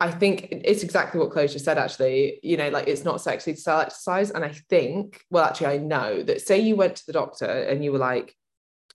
I 0.00 0.10
think 0.10 0.48
it's 0.50 0.84
exactly 0.84 1.20
what 1.20 1.34
just 1.34 1.64
said, 1.64 1.78
actually. 1.78 2.38
You 2.42 2.56
know, 2.56 2.68
like 2.68 2.86
it's 2.86 3.04
not 3.04 3.20
sexy 3.20 3.54
to 3.54 3.60
sell 3.60 3.80
exercise. 3.80 4.30
And 4.30 4.44
I 4.44 4.52
think, 4.68 5.22
well, 5.30 5.44
actually, 5.44 5.66
I 5.66 5.78
know 5.78 6.22
that 6.22 6.40
say 6.40 6.58
you 6.58 6.76
went 6.76 6.96
to 6.96 7.06
the 7.06 7.12
doctor 7.12 7.46
and 7.46 7.84
you 7.84 7.92
were 7.92 7.98
like, 7.98 8.34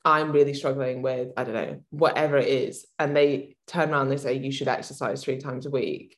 I'm 0.05 0.31
really 0.31 0.53
struggling 0.53 1.01
with, 1.01 1.29
I 1.37 1.43
don't 1.43 1.53
know, 1.53 1.81
whatever 1.89 2.37
it 2.37 2.47
is. 2.47 2.85
And 2.99 3.15
they 3.15 3.55
turn 3.67 3.91
around 3.91 4.03
and 4.03 4.11
they 4.11 4.17
say, 4.17 4.33
you 4.33 4.51
should 4.51 4.67
exercise 4.67 5.23
three 5.23 5.37
times 5.37 5.65
a 5.65 5.69
week. 5.69 6.17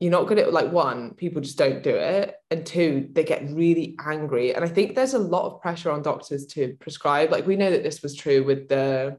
You're 0.00 0.10
not 0.10 0.26
going 0.26 0.42
to, 0.42 0.50
like, 0.50 0.72
one, 0.72 1.14
people 1.14 1.42
just 1.42 1.58
don't 1.58 1.82
do 1.82 1.94
it. 1.94 2.34
And 2.50 2.64
two, 2.64 3.08
they 3.12 3.22
get 3.22 3.50
really 3.50 3.96
angry. 4.04 4.54
And 4.54 4.64
I 4.64 4.68
think 4.68 4.94
there's 4.94 5.14
a 5.14 5.18
lot 5.18 5.44
of 5.44 5.60
pressure 5.60 5.90
on 5.90 6.02
doctors 6.02 6.46
to 6.46 6.74
prescribe. 6.80 7.30
Like, 7.30 7.46
we 7.46 7.56
know 7.56 7.70
that 7.70 7.82
this 7.82 8.02
was 8.02 8.14
true 8.14 8.42
with 8.42 8.68
the 8.68 9.18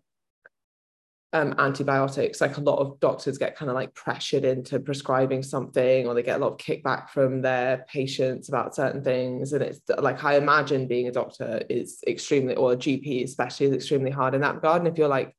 um, 1.33 1.55
antibiotics 1.59 2.41
like 2.41 2.57
a 2.57 2.61
lot 2.61 2.79
of 2.79 2.99
doctors 2.99 3.37
get 3.37 3.55
kind 3.55 3.69
of 3.69 3.75
like 3.75 3.93
pressured 3.93 4.43
into 4.43 4.79
prescribing 4.79 5.43
something 5.43 6.05
or 6.05 6.13
they 6.13 6.23
get 6.23 6.41
a 6.41 6.43
lot 6.43 6.53
of 6.53 6.57
kickback 6.57 7.09
from 7.09 7.41
their 7.41 7.85
patients 7.87 8.49
about 8.49 8.75
certain 8.75 9.01
things 9.01 9.53
and 9.53 9.63
it's 9.63 9.79
like 9.99 10.25
i 10.25 10.35
imagine 10.35 10.87
being 10.87 11.07
a 11.07 11.11
doctor 11.11 11.61
is 11.69 12.03
extremely 12.05 12.55
or 12.55 12.73
a 12.73 12.77
gp 12.77 13.23
especially 13.23 13.67
is 13.67 13.73
extremely 13.73 14.11
hard 14.11 14.35
in 14.35 14.41
that 14.41 14.55
regard 14.55 14.81
and 14.81 14.91
if 14.91 14.97
you're 14.97 15.07
like 15.07 15.33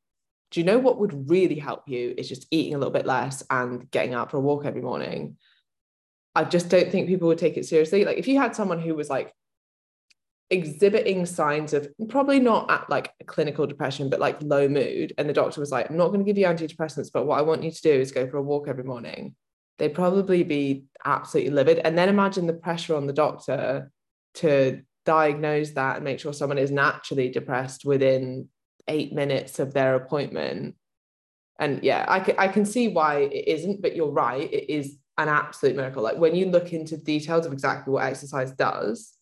do 0.53 0.61
you 0.61 0.67
know 0.67 0.79
what 0.79 0.99
would 0.99 1.29
really 1.29 1.59
help 1.59 1.89
you 1.89 2.15
is 2.17 2.29
just 2.29 2.47
eating 2.51 2.75
a 2.75 2.79
little 2.79 2.93
bit 2.93 3.07
less 3.07 3.43
and 3.51 3.91
getting 3.91 4.15
out 4.15 4.31
for 4.31 4.37
a 4.37 4.41
walk 4.41 4.65
every 4.65 4.83
morning 4.83 5.37
i 6.35 6.45
just 6.45 6.69
don't 6.69 6.93
think 6.93 7.09
people 7.09 7.27
would 7.27 7.39
take 7.39 7.57
it 7.57 7.67
seriously 7.67 8.05
like 8.05 8.19
if 8.19 8.29
you 8.29 8.39
had 8.39 8.55
someone 8.55 8.79
who 8.79 8.95
was 8.95 9.11
like 9.11 9.35
exhibiting 10.53 11.25
signs 11.25 11.73
of 11.73 11.89
probably 12.11 12.39
not 12.39 12.71
at 12.71 12.89
like 12.91 13.11
clinical 13.27 13.67
depression, 13.67 14.11
but 14.11 14.21
like 14.21 14.37
low 14.43 14.69
mood. 14.69 15.15
And 15.17 15.27
the 15.27 15.33
doctor 15.33 15.61
was 15.61 15.73
like, 15.73 15.89
I'm 15.89 15.97
not 15.97 16.09
going 16.09 16.21
to 16.21 16.27
give 16.27 16.37
you 16.37 16.47
antidepressants, 16.47 17.11
but 17.13 17.27
what 17.27 17.39
I 17.39 17.43
want 17.43 17.63
you 17.63 17.71
to 17.71 17.83
do 17.83 17.91
is 17.91 18.13
go 18.13 18.29
for 18.29 18.37
a 18.37 18.43
walk 18.43 18.69
every 18.69 18.85
morning. 18.85 19.35
They'd 19.79 19.95
probably 19.95 20.45
be 20.45 20.85
absolutely 21.05 21.53
livid. 21.53 21.79
And 21.79 21.97
then 21.97 22.11
imagine 22.11 22.47
the 22.47 22.53
pressure 22.53 22.95
on 22.95 23.07
the 23.07 23.15
doctor 23.15 23.91
to 24.35 24.83
diagnose 25.07 25.71
that 25.71 25.97
and 25.97 26.05
make 26.05 26.21
sure 26.21 26.35
someone 26.35 26.59
is 26.59 26.71
naturally 26.71 27.31
depressed 27.31 27.87
within 27.87 28.49
eight 28.89 29.13
minutes 29.13 29.59
of 29.59 29.73
their 29.73 29.95
appointment. 29.95 30.75
And 31.59 31.83
yeah, 31.83 32.05
I 32.09 32.49
can, 32.49 32.65
see 32.65 32.89
why 32.89 33.21
it 33.21 33.49
isn't, 33.49 33.83
but 33.83 33.95
you're 33.95 34.11
right. 34.11 34.53
It 34.53 34.71
is 34.71 34.97
an 35.19 35.29
absolute 35.29 35.77
miracle. 35.77 36.03
Like 36.03 36.17
when 36.17 36.35
you 36.35 36.47
look 36.47 36.73
into 36.73 36.97
details 36.97 37.47
of 37.47 37.53
exactly 37.53 37.93
what 37.93 38.05
exercise 38.05 38.53
does, 38.53 39.13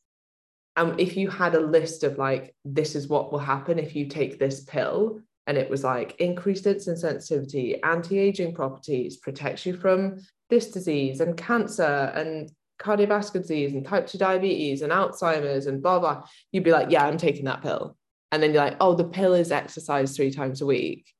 and 0.77 0.99
if 0.99 1.17
you 1.17 1.29
had 1.29 1.55
a 1.55 1.61
list 1.61 2.05
of 2.05 2.17
like, 2.17 2.55
this 2.65 2.95
is 2.95 3.09
what 3.09 3.33
will 3.33 3.41
happen 3.41 3.79
if 3.79 3.95
you 3.95 4.07
take 4.07 4.39
this 4.39 4.65
pill, 4.65 5.21
and 5.47 5.59
it 5.59 5.69
was 5.69 5.85
like 5.85 6.17
increased 6.21 6.65
insulin 6.65 6.97
sensitivity, 6.97 7.83
anti-aging 7.83 8.55
properties, 8.55 9.17
protects 9.17 9.67
you 9.67 9.77
from 9.77 10.21
this 10.49 10.71
disease 10.71 11.21
and 11.21 11.37
cancer 11.37 12.13
and 12.15 12.51
cardiovascular 12.81 13.43
disease 13.43 13.73
and 13.73 13.85
type 13.85 14.07
2 14.07 14.17
diabetes 14.17 14.83
and 14.83 14.93
Alzheimer's 14.93 15.67
and 15.67 15.83
blah 15.83 15.99
blah, 15.99 16.23
you'd 16.53 16.65
be 16.65 16.73
like, 16.73 16.91
yeah, 16.91 17.05
I'm 17.05 17.19
taking 17.19 17.45
that 17.45 17.63
pill. 17.63 17.97
And 18.33 18.43
then 18.43 18.53
you're 18.53 18.63
like, 18.63 18.77
oh, 18.81 18.95
the 18.95 19.05
pill 19.05 19.35
is 19.35 19.51
exercise 19.51 20.17
three 20.17 20.31
times 20.31 20.61
a 20.61 20.67
week. 20.67 21.13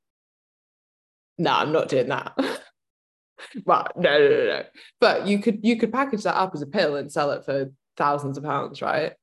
No, 1.37 1.51
I'm 1.51 1.71
not 1.71 1.89
doing 1.89 2.09
that. 2.09 2.33
but 3.65 3.91
no, 3.97 4.17
no, 4.17 4.29
no, 4.29 4.45
no. 4.45 4.63
But 4.99 5.27
you 5.27 5.39
could 5.39 5.59
you 5.63 5.77
could 5.77 5.91
package 5.91 6.23
that 6.23 6.37
up 6.37 6.51
as 6.53 6.61
a 6.61 6.67
pill 6.67 6.95
and 6.95 7.11
sell 7.11 7.31
it 7.31 7.45
for 7.45 7.71
thousands 7.97 8.37
of 8.37 8.43
pounds, 8.43 8.81
right? 8.81 9.13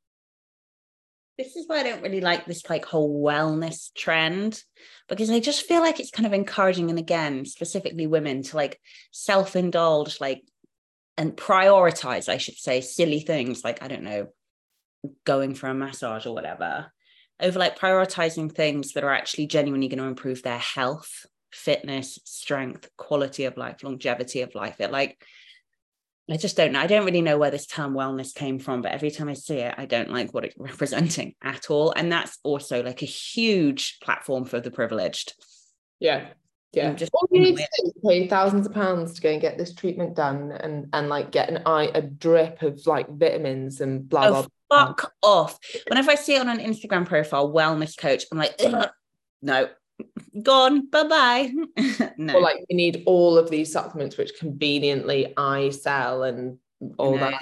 This 1.39 1.55
is 1.55 1.69
why 1.69 1.79
I 1.79 1.83
don't 1.85 2.03
really 2.03 2.21
like 2.21 2.47
this 2.47 2.69
like 2.69 2.85
whole 2.85 3.23
wellness 3.25 3.95
trend 3.95 4.63
because 5.09 5.31
I 5.31 5.39
just 5.39 5.67
feel 5.67 5.81
like 5.81 6.01
it's 6.01 6.11
kind 6.11 6.27
of 6.27 6.33
encouraging 6.33 6.91
and 6.91 6.99
again 6.99 7.45
specifically 7.45 8.09
women 8.09 8.43
to 8.43 8.57
like 8.57 8.81
self-indulge 9.13 10.21
like 10.21 10.43
and 11.17 11.37
prioritize 11.37 12.29
I 12.29 12.39
should 12.39 12.57
say 12.57 12.81
silly 12.81 13.21
things 13.21 13.63
like 13.63 13.85
I 13.85 13.89
don't 13.89 14.03
know 14.03 14.29
going 15.25 15.55
for 15.55 15.69
a 15.69 15.75
massage 15.75 16.27
or 16.27 16.35
whatever 16.35 16.91
over 17.41 17.59
like 17.59 17.79
prioritizing 17.79 18.53
things 18.53 18.93
that 18.93 19.05
are 19.05 19.13
actually 19.13 19.47
genuinely 19.47 19.89
going 19.89 19.99
to 19.99 20.05
improve 20.05 20.43
their 20.43 20.59
health 20.59 21.27
fitness 21.51 22.19
strength 22.25 22.91
quality 22.99 23.45
of 23.45 23.57
life 23.57 23.83
longevity 23.83 24.43
of 24.43 24.55
life 24.55 24.81
it 24.81 24.93
like 24.93 25.25
I 26.31 26.37
just 26.37 26.57
don't 26.57 26.73
know. 26.73 26.81
I 26.81 26.87
don't 26.87 27.07
really 27.07 27.23
know 27.23 27.39
where 27.39 27.51
this 27.51 27.67
term 27.67 27.95
wellness 27.95 28.35
came 28.35 28.59
from, 28.59 28.83
but 28.83 28.93
every 28.93 29.11
time 29.11 29.29
I 29.29 29.35
see 29.35 29.59
it, 29.61 29.75
I 29.79 29.87
don't 29.87 30.11
like 30.11 30.35
what 30.35 30.45
it's 30.45 30.57
representing 30.59 31.35
at 31.43 31.71
all. 31.71 31.93
And 31.97 32.13
that's 32.13 32.39
also 32.43 32.83
like 32.83 33.03
a 33.03 33.07
huge 33.07 33.99
platform 34.01 34.45
for 34.45 34.61
the 34.61 34.71
privileged. 34.71 35.35
Yeah. 35.99 36.27
Yeah. 36.73 36.93
Just 36.93 37.13
all 37.15 37.27
you 37.31 37.41
need 37.41 37.57
to 37.57 37.63
do 37.63 37.87
is 37.87 37.93
pay 38.07 38.29
thousands 38.29 38.67
of 38.67 38.75
pounds 38.75 39.15
to 39.15 39.23
go 39.23 39.31
and 39.31 39.41
get 39.41 39.57
this 39.57 39.75
treatment 39.75 40.15
done 40.15 40.53
and 40.53 40.89
and 40.93 41.09
like 41.09 41.33
get 41.33 41.49
an 41.49 41.63
eye 41.65 41.91
a 41.95 42.03
drip 42.03 42.61
of 42.61 42.87
like 42.87 43.09
vitamins 43.09 43.81
and 43.81 44.07
blah 44.07 44.27
oh, 44.27 44.31
blah. 44.31 44.47
Fuck 44.71 45.13
off. 45.23 45.59
Whenever 45.89 46.11
I 46.11 46.15
see 46.15 46.35
it 46.35 46.41
on 46.41 46.49
an 46.49 46.59
Instagram 46.59 47.07
profile, 47.07 47.53
wellness 47.53 47.97
coach, 47.97 48.25
I'm 48.31 48.39
like, 48.39 48.61
no, 49.43 49.69
gone 50.43 50.89
bye 50.89 51.05
bye 51.05 51.53
no. 52.17 52.35
Or 52.35 52.41
like 52.41 52.65
you 52.69 52.77
need 52.77 53.03
all 53.07 53.37
of 53.37 53.51
these 53.51 53.73
supplements 53.73 54.17
which 54.17 54.33
conveniently 54.39 55.35
i 55.37 55.71
sell 55.71 56.23
and 56.23 56.59
all 56.97 57.19
that. 57.19 57.41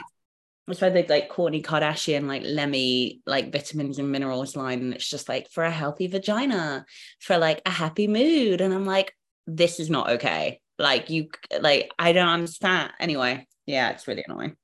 That's 0.67 0.81
why 0.81 0.89
they 0.89 1.07
like 1.07 1.31
Kourtney 1.31 1.63
Kardashian 1.63 2.27
like 2.27 2.43
Lemme 2.45 3.21
like 3.27 3.53
vitamins 3.53 3.99
and 3.99 4.11
minerals 4.11 4.57
line 4.57 4.81
and 4.81 4.95
it's 4.95 5.09
just 5.09 5.29
like 5.29 5.49
for 5.51 5.63
a 5.63 5.71
healthy 5.71 6.07
vagina 6.07 6.87
for 7.21 7.37
like 7.39 7.61
a 7.67 7.71
happy 7.71 8.09
mood. 8.09 8.61
And 8.61 8.73
I'm 8.73 8.87
like 8.87 9.13
this 9.47 9.79
is 9.79 9.91
not 9.91 10.11
okay. 10.11 10.61
Like 10.79 11.11
you 11.11 11.29
like 11.61 11.91
I 11.99 12.13
don't 12.13 12.29
understand. 12.29 12.93
Anyway 12.99 13.47
yeah 13.67 13.91
it's 13.91 14.09
really 14.09 14.25
annoying. 14.27 14.57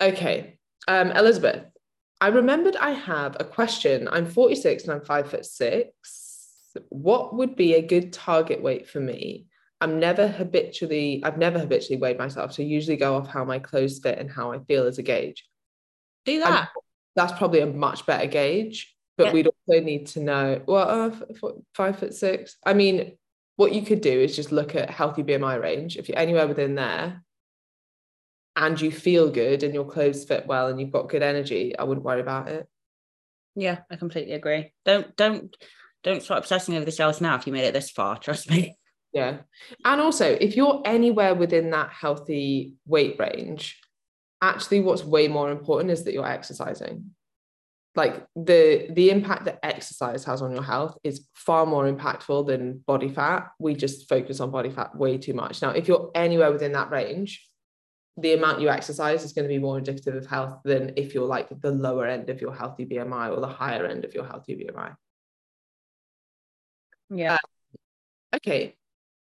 Okay 0.00 0.58
um 0.88 1.10
Elizabeth 1.12 1.64
I 2.22 2.28
remembered 2.28 2.76
I 2.76 2.90
have 2.90 3.36
a 3.40 3.44
question. 3.44 4.06
I'm 4.06 4.26
46 4.26 4.84
and 4.84 4.92
I'm 4.92 5.04
five 5.04 5.28
foot 5.28 5.44
six. 5.44 6.70
What 6.88 7.34
would 7.34 7.56
be 7.56 7.74
a 7.74 7.82
good 7.82 8.12
target 8.12 8.62
weight 8.62 8.88
for 8.88 9.00
me? 9.00 9.46
I'm 9.80 9.98
never 9.98 10.28
habitually, 10.28 11.20
I've 11.24 11.36
never 11.36 11.58
habitually 11.58 12.00
weighed 12.00 12.18
myself. 12.18 12.52
So 12.52 12.62
usually 12.62 12.96
go 12.96 13.16
off 13.16 13.26
how 13.26 13.44
my 13.44 13.58
clothes 13.58 13.98
fit 13.98 14.20
and 14.20 14.30
how 14.30 14.52
I 14.52 14.60
feel 14.60 14.86
as 14.86 14.98
a 14.98 15.02
gauge. 15.02 15.44
Do 16.24 16.38
that. 16.38 16.60
I'm, 16.60 16.68
that's 17.16 17.36
probably 17.36 17.58
a 17.58 17.66
much 17.66 18.06
better 18.06 18.28
gauge. 18.28 18.94
But 19.18 19.26
yeah. 19.26 19.32
we'd 19.32 19.48
also 19.48 19.84
need 19.84 20.06
to 20.08 20.20
know, 20.20 20.62
well, 20.64 21.12
uh, 21.12 21.50
five 21.74 21.98
foot 21.98 22.14
six. 22.14 22.56
I 22.64 22.74
mean, 22.74 23.18
what 23.56 23.74
you 23.74 23.82
could 23.82 24.00
do 24.00 24.12
is 24.12 24.36
just 24.36 24.52
look 24.52 24.76
at 24.76 24.90
healthy 24.90 25.24
BMI 25.24 25.60
range. 25.60 25.96
If 25.96 26.08
you're 26.08 26.18
anywhere 26.18 26.46
within 26.46 26.76
there, 26.76 27.24
and 28.56 28.80
you 28.80 28.90
feel 28.90 29.30
good 29.30 29.62
and 29.62 29.72
your 29.72 29.84
clothes 29.84 30.24
fit 30.24 30.46
well 30.46 30.68
and 30.68 30.80
you've 30.80 30.92
got 30.92 31.08
good 31.08 31.22
energy, 31.22 31.76
I 31.78 31.84
wouldn't 31.84 32.04
worry 32.04 32.20
about 32.20 32.48
it. 32.48 32.68
Yeah, 33.54 33.80
I 33.90 33.96
completely 33.96 34.32
agree. 34.32 34.72
Don't 34.84 35.14
don't 35.16 35.54
don't 36.02 36.22
start 36.22 36.40
obsessing 36.40 36.74
over 36.74 36.84
the 36.84 36.92
sales 36.92 37.20
now 37.20 37.36
if 37.36 37.46
you 37.46 37.52
made 37.52 37.64
it 37.64 37.74
this 37.74 37.90
far, 37.90 38.18
trust 38.18 38.50
me. 38.50 38.76
Yeah. 39.12 39.38
And 39.84 40.00
also, 40.00 40.26
if 40.26 40.56
you're 40.56 40.82
anywhere 40.84 41.34
within 41.34 41.70
that 41.70 41.90
healthy 41.90 42.74
weight 42.86 43.16
range, 43.18 43.78
actually 44.40 44.80
what's 44.80 45.04
way 45.04 45.28
more 45.28 45.50
important 45.50 45.90
is 45.90 46.04
that 46.04 46.14
you're 46.14 46.26
exercising. 46.26 47.10
Like 47.94 48.24
the 48.34 48.88
the 48.90 49.10
impact 49.10 49.44
that 49.44 49.58
exercise 49.62 50.24
has 50.24 50.40
on 50.40 50.50
your 50.50 50.62
health 50.62 50.96
is 51.04 51.26
far 51.34 51.66
more 51.66 51.84
impactful 51.92 52.46
than 52.46 52.78
body 52.86 53.10
fat. 53.10 53.50
We 53.58 53.74
just 53.74 54.08
focus 54.08 54.40
on 54.40 54.50
body 54.50 54.70
fat 54.70 54.96
way 54.96 55.18
too 55.18 55.34
much. 55.34 55.60
Now, 55.60 55.70
if 55.70 55.88
you're 55.88 56.10
anywhere 56.14 56.50
within 56.50 56.72
that 56.72 56.90
range, 56.90 57.46
the 58.16 58.34
amount 58.34 58.60
you 58.60 58.68
exercise 58.68 59.24
is 59.24 59.32
going 59.32 59.44
to 59.44 59.52
be 59.52 59.58
more 59.58 59.78
indicative 59.78 60.14
of 60.14 60.26
health 60.26 60.60
than 60.64 60.92
if 60.96 61.14
you're 61.14 61.26
like 61.26 61.48
the 61.60 61.70
lower 61.70 62.06
end 62.06 62.28
of 62.28 62.40
your 62.40 62.54
healthy 62.54 62.84
BMI 62.84 63.34
or 63.34 63.40
the 63.40 63.46
higher 63.46 63.86
end 63.86 64.04
of 64.04 64.14
your 64.14 64.24
healthy 64.24 64.54
BMI. 64.54 64.94
Yeah. 67.10 67.34
Uh, 67.34 68.36
okay. 68.36 68.76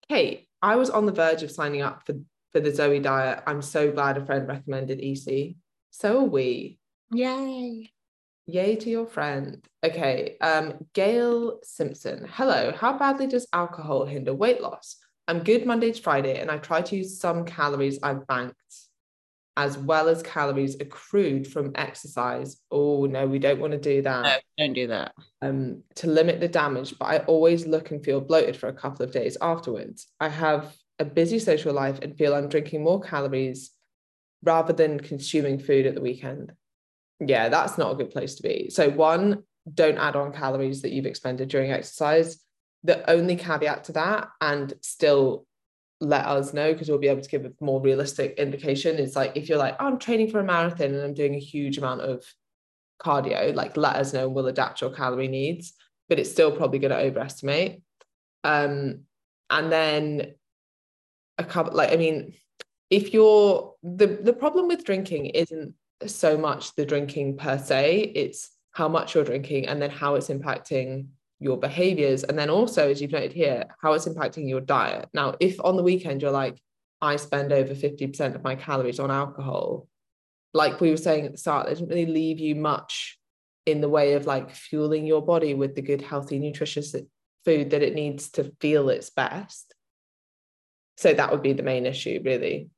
Kate, 0.08 0.48
I 0.60 0.76
was 0.76 0.90
on 0.90 1.06
the 1.06 1.12
verge 1.12 1.42
of 1.42 1.50
signing 1.50 1.82
up 1.82 2.06
for, 2.06 2.14
for 2.52 2.60
the 2.60 2.74
Zoe 2.74 3.00
diet. 3.00 3.42
I'm 3.46 3.62
so 3.62 3.90
glad 3.90 4.18
a 4.18 4.26
friend 4.26 4.46
recommended 4.46 5.00
EC. 5.00 5.56
So 5.90 6.20
are 6.20 6.24
we. 6.24 6.78
Yay. 7.12 7.90
Yay 8.46 8.76
to 8.76 8.90
your 8.90 9.06
friend. 9.06 9.66
Okay. 9.82 10.36
Um, 10.40 10.86
Gail 10.92 11.60
Simpson. 11.62 12.28
Hello. 12.30 12.72
How 12.72 12.98
badly 12.98 13.26
does 13.26 13.48
alcohol 13.52 14.04
hinder 14.04 14.34
weight 14.34 14.60
loss? 14.60 14.96
I'm 15.28 15.42
good 15.42 15.66
Monday 15.66 15.92
to 15.92 16.02
Friday, 16.02 16.38
and 16.40 16.50
I 16.50 16.58
try 16.58 16.82
to 16.82 16.96
use 16.96 17.20
some 17.20 17.44
calories 17.44 17.98
I've 18.02 18.26
banked 18.26 18.56
as 19.56 19.78
well 19.78 20.08
as 20.08 20.22
calories 20.22 20.76
accrued 20.80 21.46
from 21.46 21.72
exercise. 21.74 22.58
Oh 22.70 23.06
no, 23.06 23.26
we 23.26 23.38
don't 23.38 23.58
want 23.58 23.72
to 23.72 23.78
do 23.78 24.02
that. 24.02 24.22
No, 24.58 24.64
don't 24.66 24.74
do 24.74 24.86
that. 24.88 25.14
Um, 25.40 25.82
to 25.96 26.08
limit 26.08 26.40
the 26.40 26.48
damage, 26.48 26.98
but 26.98 27.06
I 27.06 27.18
always 27.20 27.66
look 27.66 27.90
and 27.90 28.04
feel 28.04 28.20
bloated 28.20 28.56
for 28.56 28.68
a 28.68 28.74
couple 28.74 29.04
of 29.04 29.12
days 29.12 29.36
afterwards. 29.40 30.08
I 30.20 30.28
have 30.28 30.76
a 30.98 31.04
busy 31.04 31.38
social 31.38 31.72
life 31.72 31.98
and 32.02 32.16
feel 32.16 32.34
I'm 32.34 32.48
drinking 32.48 32.84
more 32.84 33.00
calories 33.00 33.70
rather 34.42 34.74
than 34.74 35.00
consuming 35.00 35.58
food 35.58 35.86
at 35.86 35.94
the 35.94 36.02
weekend. 36.02 36.52
Yeah, 37.18 37.48
that's 37.48 37.78
not 37.78 37.92
a 37.92 37.96
good 37.96 38.10
place 38.10 38.34
to 38.36 38.42
be. 38.42 38.68
So 38.68 38.90
one, 38.90 39.42
don't 39.72 39.98
add 39.98 40.16
on 40.16 40.32
calories 40.32 40.82
that 40.82 40.92
you've 40.92 41.06
expended 41.06 41.48
during 41.48 41.72
exercise 41.72 42.38
the 42.86 43.08
only 43.10 43.36
caveat 43.36 43.84
to 43.84 43.92
that 43.92 44.28
and 44.40 44.72
still 44.80 45.46
let 46.00 46.26
us 46.26 46.52
know 46.52 46.72
because 46.72 46.88
we'll 46.88 46.98
be 46.98 47.08
able 47.08 47.22
to 47.22 47.28
give 47.28 47.44
a 47.44 47.52
more 47.60 47.80
realistic 47.80 48.34
indication 48.38 48.96
is 48.96 49.16
like 49.16 49.32
if 49.34 49.48
you're 49.48 49.58
like 49.58 49.76
oh, 49.80 49.86
i'm 49.86 49.98
training 49.98 50.30
for 50.30 50.40
a 50.40 50.44
marathon 50.44 50.94
and 50.94 51.02
i'm 51.02 51.14
doing 51.14 51.34
a 51.34 51.38
huge 51.38 51.78
amount 51.78 52.00
of 52.02 52.22
cardio 53.02 53.54
like 53.54 53.76
let 53.76 53.96
us 53.96 54.12
know 54.12 54.26
and 54.26 54.34
we'll 54.34 54.46
adapt 54.46 54.80
your 54.80 54.90
calorie 54.90 55.28
needs 55.28 55.72
but 56.08 56.18
it's 56.18 56.30
still 56.30 56.52
probably 56.52 56.78
going 56.78 56.92
to 56.92 56.98
overestimate. 56.98 57.82
Um 58.44 59.00
and 59.50 59.72
then 59.72 60.34
a 61.38 61.44
couple 61.44 61.74
like 61.74 61.92
i 61.92 61.96
mean 61.96 62.34
if 62.90 63.12
you're 63.12 63.74
the 63.82 64.06
the 64.06 64.32
problem 64.32 64.68
with 64.68 64.84
drinking 64.84 65.26
isn't 65.26 65.74
so 66.06 66.36
much 66.36 66.74
the 66.74 66.86
drinking 66.86 67.36
per 67.36 67.58
se 67.58 68.12
it's 68.14 68.50
how 68.72 68.88
much 68.88 69.14
you're 69.14 69.24
drinking 69.24 69.66
and 69.66 69.80
then 69.80 69.90
how 69.90 70.14
it's 70.14 70.28
impacting 70.28 71.06
your 71.38 71.58
behaviors 71.58 72.24
and 72.24 72.38
then 72.38 72.50
also 72.50 72.90
as 72.90 73.00
you've 73.00 73.12
noted 73.12 73.32
here 73.32 73.64
how 73.82 73.92
it's 73.92 74.06
impacting 74.06 74.48
your 74.48 74.60
diet. 74.60 75.08
Now 75.12 75.34
if 75.40 75.60
on 75.62 75.76
the 75.76 75.82
weekend 75.82 76.22
you're 76.22 76.30
like 76.30 76.60
i 77.02 77.16
spend 77.16 77.52
over 77.52 77.74
50% 77.74 78.34
of 78.34 78.42
my 78.42 78.54
calories 78.54 78.98
on 78.98 79.10
alcohol 79.10 79.86
like 80.54 80.80
we 80.80 80.90
were 80.90 80.96
saying 80.96 81.26
at 81.26 81.32
the 81.32 81.38
start 81.38 81.66
it 81.66 81.70
doesn't 81.70 81.88
really 81.88 82.06
leave 82.06 82.38
you 82.38 82.54
much 82.54 83.18
in 83.66 83.80
the 83.80 83.88
way 83.88 84.14
of 84.14 84.26
like 84.26 84.50
fueling 84.50 85.04
your 85.04 85.22
body 85.22 85.52
with 85.52 85.74
the 85.74 85.82
good 85.82 86.00
healthy 86.00 86.38
nutritious 86.38 86.94
food 87.44 87.70
that 87.70 87.82
it 87.82 87.94
needs 87.94 88.30
to 88.30 88.52
feel 88.60 88.88
its 88.88 89.10
best. 89.10 89.74
So 90.96 91.12
that 91.12 91.30
would 91.30 91.42
be 91.42 91.52
the 91.52 91.62
main 91.62 91.84
issue 91.84 92.20
really. 92.24 92.70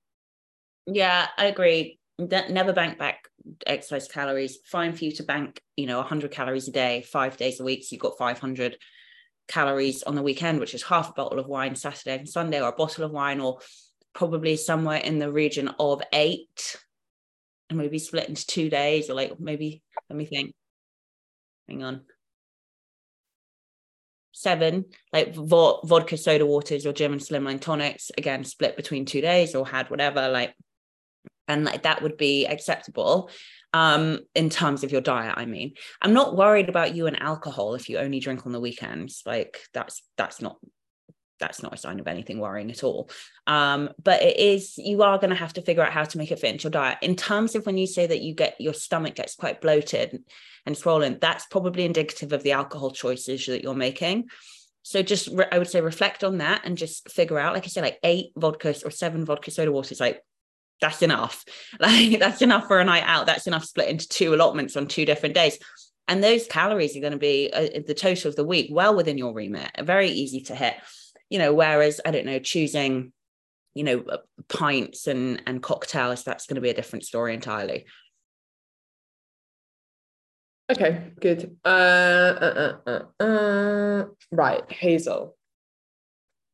Yeah 0.87 1.29
i 1.37 1.47
agree. 1.47 2.01
Never 2.19 2.73
bank 2.73 2.99
back 2.99 3.28
exercise 3.67 4.09
calories 4.09 4.59
fine 4.65 4.93
for 4.93 5.05
you 5.05 5.13
to 5.13 5.23
bank 5.23 5.61
you 5.77 5.87
know 5.87 5.99
100 5.99 6.31
calories 6.31 6.69
a 6.69 6.73
day 6.73 7.03
five 7.03 7.37
days 7.37 7.61
a 7.61 7.65
week. 7.65 7.85
So 7.85 7.89
you've 7.93 8.03
got 8.03 8.19
500 8.19 8.77
calories 9.49 10.03
on 10.03 10.15
the 10.15 10.23
weekend 10.23 10.61
which 10.61 10.75
is 10.75 10.83
half 10.83 11.11
a 11.11 11.13
bottle 11.15 11.39
of 11.39 11.47
wine 11.47 11.75
saturday 11.75 12.19
and 12.19 12.29
sunday 12.29 12.61
or 12.61 12.69
a 12.69 12.77
bottle 12.77 13.03
of 13.03 13.11
wine 13.11 13.41
or 13.41 13.59
probably 14.13 14.57
somewhere 14.57 14.99
in 14.99 15.19
the 15.19 15.33
region 15.33 15.69
of 15.79 16.03
eight 16.13 16.77
and 17.71 17.79
maybe 17.79 17.99
split 17.99 18.29
into 18.29 18.47
two 18.47 18.71
days 18.71 19.11
or 19.11 19.15
like 19.15 19.39
maybe 19.39 19.83
let 20.09 20.17
me 20.17 20.25
think. 20.25 20.55
Hang 21.69 21.83
on. 21.83 22.03
Seven 24.33 24.87
like 25.13 25.35
vo- 25.35 25.81
vodka 25.85 26.17
soda 26.17 26.47
waters 26.47 26.87
or 26.87 26.93
german 26.93 27.19
slimline 27.19 27.61
tonics. 27.61 28.11
Again 28.17 28.45
split 28.45 28.77
between 28.77 29.05
two 29.05 29.21
days 29.21 29.55
or 29.55 29.67
had 29.67 29.91
whatever 29.91 30.29
like 30.29 30.55
and 31.49 31.65
like 31.65 31.83
that 31.83 32.03
would 32.03 32.17
be 32.17 32.47
acceptable 32.47 33.31
um 33.75 34.21
in 34.35 34.49
terms 34.49 34.85
of 34.85 34.93
your 34.93 35.01
diet 35.01 35.35
i 35.37 35.45
mean 35.45 35.75
i'm 36.01 36.15
not 36.15 36.37
worried 36.37 36.69
about 36.69 36.95
you 36.95 37.07
and 37.07 37.21
alcohol 37.21 37.75
if 37.75 37.89
you 37.89 37.99
only 37.99 38.21
drink 38.21 38.47
on 38.47 38.53
the 38.53 38.61
weekends 38.61 39.23
like 39.27 39.61
that's 39.75 40.03
that's 40.17 40.41
not 40.41 40.59
that's 41.39 41.63
not 41.63 41.75
a 41.75 41.79
sign 41.79 42.01
of 42.01 42.07
anything 42.07 42.39
worrying 42.39 42.71
at 42.71 42.85
all. 42.85 43.11
Um, 43.47 43.91
but 44.03 44.23
it 44.23 44.39
is, 44.39 44.77
you 44.79 45.03
are 45.03 45.19
going 45.19 45.31
to 45.31 45.37
have 45.37 45.53
to 45.55 45.63
figure 45.63 45.83
out 45.83 45.93
how 45.93 46.05
to 46.05 46.19
make 46.19 46.31
it 46.31 46.39
fit 46.39 46.53
into 46.53 46.65
your 46.65 46.71
diet. 46.71 46.99
In 47.03 47.17
terms 47.17 47.55
of 47.55 47.67
when 47.67 47.79
you 47.79 47.87
say 47.87 48.07
that 48.07 48.21
you 48.21 48.35
get 48.35 48.61
your 48.61 48.75
stomach 48.75 49.15
gets 49.15 49.35
quite 49.35 49.61
bloated 49.61 50.23
and 50.67 50.77
swollen, 50.77 51.19
that's 51.21 51.47
probably 51.47 51.85
indicative 51.85 52.33
of 52.33 52.43
the 52.43 52.53
alcohol 52.53 52.91
choices 52.91 53.47
that 53.47 53.63
you're 53.63 53.75
making. 53.75 54.29
So 54.83 55.03
just, 55.03 55.29
re- 55.29 55.47
I 55.53 55.59
would 55.59 55.69
say, 55.69 55.81
reflect 55.81 56.25
on 56.25 56.39
that 56.39 56.63
and 56.65 56.79
just 56.79 57.11
figure 57.11 57.39
out, 57.39 57.55
like 57.55 57.65
I 57.65 57.69
said, 57.69 57.83
like 57.83 57.99
eight 58.03 58.35
vodkas 58.37 58.85
or 58.85 58.91
seven 58.91 59.25
vodka 59.25 59.51
soda 59.51 59.73
waters, 59.73 60.01
like 60.01 60.23
that's 60.81 61.03
enough. 61.03 61.45
Like 61.81 62.19
that's 62.19 62.43
enough 62.43 62.67
for 62.67 62.81
a 62.81 62.85
night 62.85 63.05
out. 63.07 63.27
That's 63.27 63.47
enough 63.47 63.65
split 63.65 63.89
into 63.89 64.09
two 64.09 64.35
allotments 64.35 64.77
on 64.77 64.87
two 64.87 65.05
different 65.05 65.35
days. 65.35 65.59
And 66.07 66.25
those 66.25 66.47
calories 66.47 66.97
are 66.97 67.01
going 67.01 67.13
to 67.13 67.19
be 67.19 67.51
uh, 67.53 67.81
the 67.87 67.95
total 67.95 68.31
of 68.31 68.37
the 68.37 68.45
week, 68.45 68.69
well 68.73 68.97
within 68.97 69.19
your 69.19 69.35
remit, 69.35 69.71
very 69.83 70.09
easy 70.09 70.41
to 70.43 70.55
hit 70.55 70.77
you 71.31 71.39
know 71.39 71.53
whereas 71.53 72.01
i 72.05 72.11
don't 72.11 72.27
know 72.27 72.39
choosing 72.39 73.13
you 73.75 73.85
know 73.85 74.01
uh, 74.09 74.19
pints 74.49 75.07
and 75.07 75.43
and 75.47 75.63
cocktails 75.63 76.25
that's 76.25 76.47
going 76.47 76.57
to 76.57 76.61
be 76.61 76.71
a 76.71 76.75
different 76.75 77.05
story 77.05 77.35
entirely 77.35 77.87
okay 80.71 81.13
good 81.21 81.57
uh, 81.65 81.69
uh, 81.69 82.75
uh, 82.87 82.91
uh, 82.91 83.25
uh. 83.25 84.05
right 84.33 84.71
hazel 84.71 85.37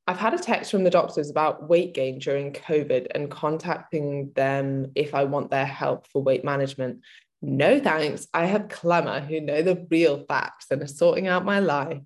I've 0.07 0.19
had 0.19 0.35
a 0.35 0.39
text 0.39 0.71
from 0.71 0.85
the 0.85 0.91
doctors 0.91 1.31
about 1.31 1.69
weight 1.69 1.95
gain 1.95 2.19
during 2.19 2.53
COVID 2.53 3.07
and 3.15 3.31
contacting 3.31 4.33
them 4.35 4.93
if 4.95 5.15
I 5.15 5.25
want 5.25 5.51
their 5.51 5.65
help 5.65 6.07
for 6.09 6.23
weight 6.23 6.45
management. 6.45 7.01
No 7.41 7.81
thanks. 7.81 8.27
I 8.35 8.47
have 8.47 8.69
Clemmer 8.69 9.21
who 9.21 9.41
know 9.41 9.63
the 9.63 9.87
real 9.91 10.25
facts 10.27 10.67
and 10.71 10.83
are 10.83 10.87
sorting 10.87 11.27
out 11.27 11.45
my 11.45 11.61
lie. 11.61 12.03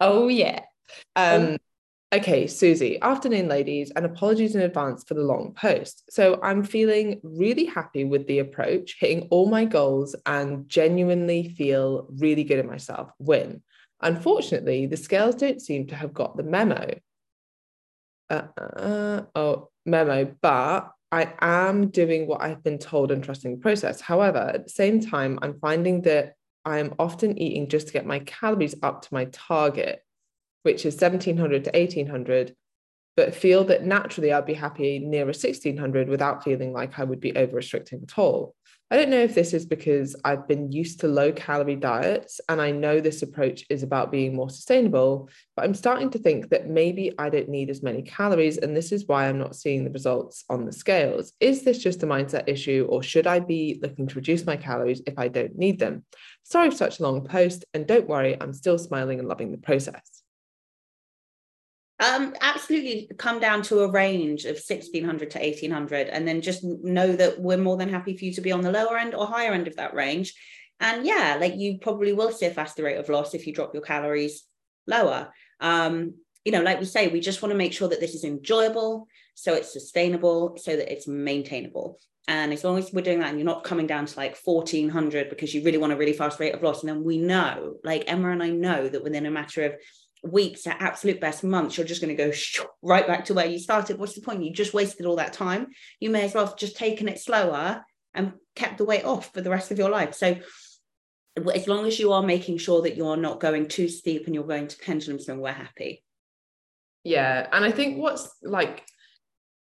Oh, 0.00 0.28
yeah. 0.28 0.60
Um, 1.16 1.56
okay, 2.12 2.46
Susie, 2.46 3.00
afternoon, 3.00 3.48
ladies, 3.48 3.90
and 3.90 4.04
apologies 4.04 4.54
in 4.54 4.60
advance 4.60 5.04
for 5.04 5.14
the 5.14 5.22
long 5.22 5.54
post. 5.54 6.04
So 6.10 6.40
I'm 6.42 6.62
feeling 6.62 7.20
really 7.22 7.64
happy 7.64 8.04
with 8.04 8.26
the 8.26 8.40
approach, 8.40 8.96
hitting 9.00 9.28
all 9.30 9.48
my 9.48 9.64
goals, 9.64 10.14
and 10.26 10.68
genuinely 10.68 11.54
feel 11.56 12.06
really 12.18 12.44
good 12.44 12.58
in 12.58 12.66
myself. 12.66 13.10
Win. 13.18 13.62
Unfortunately, 14.02 14.86
the 14.86 14.96
scales 14.96 15.34
don't 15.34 15.60
seem 15.60 15.86
to 15.88 15.94
have 15.94 16.14
got 16.14 16.36
the 16.36 16.42
memo. 16.42 16.98
Uh, 18.28 18.42
uh, 18.56 19.22
oh, 19.34 19.68
memo, 19.84 20.34
but 20.40 20.92
I 21.12 21.32
am 21.40 21.88
doing 21.88 22.26
what 22.26 22.40
I've 22.40 22.62
been 22.62 22.78
told 22.78 23.10
and 23.10 23.22
trusting 23.22 23.52
the 23.56 23.60
process. 23.60 24.00
However, 24.00 24.38
at 24.38 24.64
the 24.64 24.70
same 24.70 25.00
time, 25.00 25.38
I'm 25.42 25.58
finding 25.58 26.02
that 26.02 26.34
I'm 26.64 26.94
often 26.98 27.38
eating 27.38 27.68
just 27.68 27.88
to 27.88 27.92
get 27.92 28.06
my 28.06 28.20
calories 28.20 28.74
up 28.82 29.02
to 29.02 29.08
my 29.12 29.24
target 29.26 30.02
which 30.62 30.84
is 30.84 30.94
1700 30.94 31.64
to 31.64 31.70
1800, 31.70 32.54
but 33.16 33.34
feel 33.34 33.64
that 33.64 33.84
naturally 33.84 34.32
I'd 34.32 34.46
be 34.46 34.54
happy 34.54 34.98
near 34.98 35.22
a 35.22 35.26
1600 35.26 36.08
without 36.08 36.44
feeling 36.44 36.72
like 36.72 36.98
I 36.98 37.04
would 37.04 37.20
be 37.20 37.36
over 37.36 37.56
restricting 37.56 38.02
at 38.02 38.18
all. 38.18 38.54
I 38.92 38.96
don't 38.96 39.10
know 39.10 39.22
if 39.22 39.36
this 39.36 39.54
is 39.54 39.66
because 39.66 40.16
I've 40.24 40.48
been 40.48 40.72
used 40.72 40.98
to 41.00 41.06
low 41.06 41.30
calorie 41.30 41.76
diets 41.76 42.40
and 42.48 42.60
I 42.60 42.72
know 42.72 42.98
this 42.98 43.22
approach 43.22 43.64
is 43.70 43.84
about 43.84 44.10
being 44.10 44.34
more 44.34 44.50
sustainable, 44.50 45.28
but 45.54 45.64
I'm 45.64 45.74
starting 45.74 46.10
to 46.10 46.18
think 46.18 46.48
that 46.48 46.68
maybe 46.68 47.12
I 47.16 47.30
don't 47.30 47.48
need 47.48 47.70
as 47.70 47.84
many 47.84 48.02
calories 48.02 48.58
and 48.58 48.76
this 48.76 48.90
is 48.90 49.06
why 49.06 49.28
I'm 49.28 49.38
not 49.38 49.54
seeing 49.54 49.84
the 49.84 49.92
results 49.92 50.44
on 50.50 50.64
the 50.64 50.72
scales. 50.72 51.34
Is 51.38 51.62
this 51.62 51.78
just 51.78 52.02
a 52.02 52.06
mindset 52.08 52.48
issue 52.48 52.88
or 52.90 53.00
should 53.00 53.28
I 53.28 53.38
be 53.38 53.78
looking 53.80 54.08
to 54.08 54.16
reduce 54.16 54.44
my 54.44 54.56
calories 54.56 55.02
if 55.06 55.16
I 55.20 55.28
don't 55.28 55.56
need 55.56 55.78
them? 55.78 56.04
Sorry 56.42 56.68
for 56.68 56.76
such 56.76 56.98
a 56.98 57.04
long 57.04 57.24
post 57.24 57.64
and 57.72 57.86
don't 57.86 58.08
worry, 58.08 58.36
I'm 58.40 58.52
still 58.52 58.76
smiling 58.76 59.20
and 59.20 59.28
loving 59.28 59.52
the 59.52 59.58
process. 59.58 60.19
Um, 62.00 62.34
absolutely 62.40 63.10
come 63.18 63.40
down 63.40 63.60
to 63.64 63.80
a 63.80 63.90
range 63.90 64.46
of 64.46 64.56
1600 64.56 65.30
to 65.32 65.38
1800 65.38 66.08
and 66.08 66.26
then 66.26 66.40
just 66.40 66.64
know 66.64 67.14
that 67.14 67.38
we're 67.38 67.58
more 67.58 67.76
than 67.76 67.90
happy 67.90 68.16
for 68.16 68.24
you 68.24 68.32
to 68.32 68.40
be 68.40 68.52
on 68.52 68.62
the 68.62 68.72
lower 68.72 68.96
end 68.96 69.14
or 69.14 69.26
higher 69.26 69.52
end 69.52 69.68
of 69.68 69.76
that 69.76 69.92
range. 69.92 70.32
And 70.80 71.04
yeah 71.04 71.36
like 71.38 71.56
you 71.56 71.76
probably 71.78 72.14
will 72.14 72.32
see 72.32 72.46
a 72.46 72.50
faster 72.50 72.84
rate 72.84 72.96
of 72.96 73.10
loss 73.10 73.34
if 73.34 73.46
you 73.46 73.52
drop 73.52 73.74
your 73.74 73.82
calories 73.82 74.44
lower. 74.86 75.30
Um, 75.60 76.14
you 76.46 76.52
know 76.52 76.62
like 76.62 76.80
we 76.80 76.86
say 76.86 77.08
we 77.08 77.20
just 77.20 77.42
want 77.42 77.52
to 77.52 77.58
make 77.58 77.74
sure 77.74 77.88
that 77.88 78.00
this 78.00 78.14
is 78.14 78.24
enjoyable 78.24 79.06
so 79.34 79.52
it's 79.52 79.70
sustainable 79.70 80.56
so 80.56 80.76
that 80.76 80.90
it's 80.90 81.06
maintainable. 81.06 81.98
And 82.28 82.52
as 82.52 82.64
long 82.64 82.78
as 82.78 82.92
we're 82.92 83.02
doing 83.02 83.18
that 83.18 83.30
and 83.30 83.38
you're 83.38 83.44
not 83.44 83.64
coming 83.64 83.86
down 83.86 84.06
to 84.06 84.16
like 84.16 84.38
1400 84.42 85.28
because 85.28 85.52
you 85.52 85.62
really 85.64 85.78
want 85.78 85.92
a 85.92 85.96
really 85.96 86.12
fast 86.14 86.40
rate 86.40 86.54
of 86.54 86.62
loss 86.62 86.80
and 86.80 86.88
then 86.88 87.04
we 87.04 87.18
know 87.18 87.74
like 87.82 88.04
emma 88.06 88.30
and 88.30 88.42
i 88.42 88.50
know 88.50 88.88
that 88.88 89.02
within 89.02 89.26
a 89.26 89.30
matter 89.30 89.64
of 89.64 89.74
weeks 90.22 90.66
at 90.66 90.80
absolute 90.80 91.20
best 91.20 91.42
months 91.42 91.78
you're 91.78 91.86
just 91.86 92.02
going 92.02 92.14
to 92.14 92.24
go 92.24 92.32
right 92.82 93.06
back 93.06 93.24
to 93.24 93.34
where 93.34 93.46
you 93.46 93.58
started. 93.58 93.98
What's 93.98 94.14
the 94.14 94.20
point? 94.20 94.44
You 94.44 94.52
just 94.52 94.74
wasted 94.74 95.06
all 95.06 95.16
that 95.16 95.32
time. 95.32 95.68
You 95.98 96.10
may 96.10 96.24
as 96.24 96.34
well 96.34 96.46
have 96.46 96.56
just 96.56 96.76
taken 96.76 97.08
it 97.08 97.18
slower 97.18 97.82
and 98.14 98.32
kept 98.54 98.78
the 98.78 98.84
weight 98.84 99.04
off 99.04 99.32
for 99.32 99.40
the 99.40 99.50
rest 99.50 99.70
of 99.70 99.78
your 99.78 99.90
life. 99.90 100.14
So 100.14 100.36
as 101.54 101.68
long 101.68 101.86
as 101.86 101.98
you 101.98 102.12
are 102.12 102.22
making 102.22 102.58
sure 102.58 102.82
that 102.82 102.96
you're 102.96 103.16
not 103.16 103.40
going 103.40 103.68
too 103.68 103.88
steep 103.88 104.26
and 104.26 104.34
you're 104.34 104.44
going 104.44 104.68
to 104.68 104.78
pendulum 104.78 105.20
swing 105.20 105.40
we're 105.40 105.52
happy. 105.52 106.02
Yeah 107.04 107.48
and 107.50 107.64
i 107.64 107.70
think 107.70 107.98
what's 107.98 108.28
like 108.42 108.84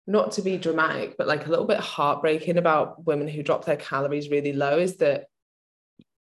not 0.05 0.33
to 0.33 0.41
be 0.41 0.57
dramatic 0.57 1.15
but 1.17 1.27
like 1.27 1.45
a 1.45 1.49
little 1.49 1.65
bit 1.65 1.79
heartbreaking 1.79 2.57
about 2.57 3.05
women 3.05 3.27
who 3.27 3.43
drop 3.43 3.63
their 3.63 3.77
calories 3.77 4.29
really 4.29 4.51
low 4.51 4.77
is 4.79 4.97
that 4.97 5.27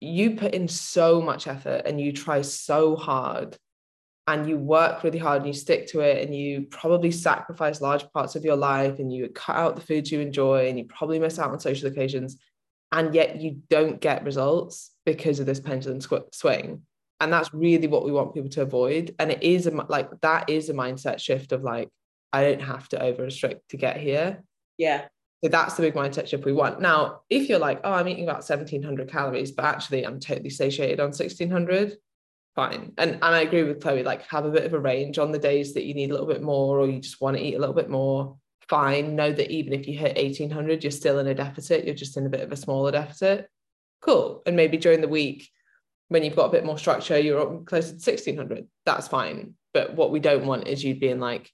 you 0.01 0.35
put 0.35 0.53
in 0.53 0.67
so 0.67 1.21
much 1.21 1.47
effort 1.47 1.83
and 1.85 2.01
you 2.01 2.11
try 2.11 2.41
so 2.41 2.95
hard 2.95 3.57
and 4.27 4.47
you 4.47 4.57
work 4.57 5.03
really 5.03 5.17
hard 5.17 5.37
and 5.37 5.47
you 5.47 5.53
stick 5.53 5.87
to 5.87 6.01
it 6.01 6.23
and 6.23 6.35
you 6.35 6.67
probably 6.69 7.11
sacrifice 7.11 7.79
large 7.79 8.11
parts 8.11 8.35
of 8.35 8.43
your 8.43 8.57
life 8.57 8.99
and 8.99 9.11
you 9.11 9.29
cut 9.29 9.55
out 9.55 9.75
the 9.75 9.81
foods 9.81 10.11
you 10.11 10.19
enjoy 10.19 10.67
and 10.67 10.77
you 10.77 10.85
probably 10.85 11.17
miss 11.17 11.39
out 11.39 11.51
on 11.51 11.59
social 11.59 11.87
occasions 11.87 12.37
and 12.91 13.15
yet 13.15 13.39
you 13.39 13.61
don't 13.69 14.01
get 14.01 14.25
results 14.25 14.91
because 15.05 15.39
of 15.39 15.45
this 15.45 15.61
pendulum 15.61 16.01
swing. 16.31 16.81
And 17.19 17.33
that's 17.33 17.53
really 17.53 17.87
what 17.87 18.05
we 18.05 18.11
want 18.11 18.33
people 18.33 18.49
to 18.49 18.61
avoid. 18.61 19.15
And 19.17 19.31
it 19.31 19.41
is 19.41 19.65
a, 19.65 19.71
like 19.71 20.09
that 20.21 20.49
is 20.49 20.69
a 20.69 20.73
mindset 20.73 21.19
shift 21.19 21.51
of 21.51 21.63
like 21.63 21.89
i 22.33 22.43
don't 22.43 22.61
have 22.61 22.89
to 22.89 23.01
over 23.01 23.23
restrict 23.23 23.69
to 23.69 23.77
get 23.77 23.97
here. 23.97 24.43
Yeah. 24.77 25.05
So 25.43 25.49
that's 25.49 25.75
the 25.75 25.83
big 25.83 25.93
mindset 25.93 26.27
shift 26.27 26.43
we 26.43 26.51
want. 26.51 26.81
Now 26.81 27.21
if 27.29 27.47
you're 27.47 27.59
like 27.59 27.79
oh 27.85 27.93
i'm 27.93 28.07
eating 28.09 28.25
about 28.25 28.47
1700 28.47 29.09
calories 29.09 29.51
but 29.51 29.65
actually 29.65 30.05
i'm 30.05 30.19
totally 30.19 30.49
satiated 30.49 30.99
on 30.99 31.07
1600 31.07 31.97
fine. 32.57 32.91
And 32.97 33.11
and 33.11 33.23
I 33.23 33.41
agree 33.41 33.63
with 33.63 33.81
Chloe, 33.81 34.03
like 34.03 34.23
have 34.23 34.43
a 34.43 34.51
bit 34.51 34.65
of 34.65 34.73
a 34.73 34.79
range 34.79 35.19
on 35.19 35.31
the 35.31 35.39
days 35.39 35.75
that 35.75 35.85
you 35.85 35.93
need 35.93 36.09
a 36.09 36.13
little 36.13 36.27
bit 36.27 36.41
more 36.41 36.79
or 36.79 36.87
you 36.87 36.99
just 36.99 37.21
want 37.21 37.37
to 37.37 37.43
eat 37.43 37.53
a 37.53 37.59
little 37.59 37.75
bit 37.75 37.89
more. 37.89 38.35
Fine. 38.67 39.15
Know 39.15 39.31
that 39.31 39.51
even 39.51 39.73
if 39.73 39.87
you 39.87 39.97
hit 39.97 40.17
1800, 40.17 40.83
you're 40.83 40.91
still 40.91 41.19
in 41.19 41.27
a 41.27 41.35
deficit. 41.35 41.85
You're 41.85 41.95
just 41.95 42.17
in 42.17 42.25
a 42.25 42.29
bit 42.29 42.41
of 42.41 42.51
a 42.51 42.57
smaller 42.57 42.91
deficit. 42.91 43.47
Cool. 44.01 44.41
And 44.45 44.55
maybe 44.55 44.77
during 44.77 45.01
the 45.01 45.07
week, 45.07 45.47
when 46.09 46.23
you've 46.23 46.35
got 46.35 46.47
a 46.47 46.51
bit 46.51 46.65
more 46.65 46.79
structure, 46.79 47.19
you're 47.19 47.39
up 47.39 47.65
closer 47.65 47.89
to 47.89 47.93
1600. 47.93 48.67
That's 48.85 49.07
fine. 49.07 49.53
But 49.73 49.93
what 49.93 50.11
we 50.11 50.19
don't 50.19 50.47
want 50.47 50.67
is 50.67 50.83
you 50.83 50.95
being 50.95 51.19
like, 51.19 51.51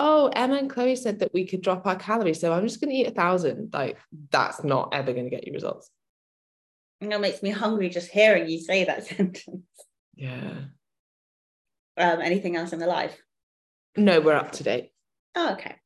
oh, 0.00 0.30
Emma 0.34 0.54
and 0.56 0.70
Chloe 0.70 0.96
said 0.96 1.18
that 1.18 1.34
we 1.34 1.46
could 1.46 1.60
drop 1.60 1.86
our 1.86 1.96
calories. 1.96 2.40
So 2.40 2.52
I'm 2.52 2.66
just 2.66 2.80
going 2.80 2.90
to 2.90 2.96
eat 2.96 3.06
a 3.06 3.12
thousand. 3.12 3.70
Like, 3.74 3.98
that's 4.30 4.64
not 4.64 4.88
ever 4.92 5.12
going 5.12 5.26
to 5.26 5.30
get 5.30 5.46
you 5.46 5.52
results. 5.52 5.90
Know, 7.02 7.18
makes 7.18 7.42
me 7.42 7.50
hungry 7.50 7.90
just 7.90 8.08
hearing 8.08 8.48
you 8.48 8.58
say 8.58 8.84
that 8.84 9.06
sentence. 9.06 9.62
Yeah. 10.16 10.54
Um, 11.98 12.20
anything 12.20 12.56
else 12.56 12.72
in 12.72 12.78
the 12.78 12.86
life? 12.86 13.16
No, 13.96 14.20
we're 14.20 14.34
up 14.34 14.52
to 14.52 14.64
date. 14.64 14.92
Oh, 15.34 15.52
okay. 15.52 15.76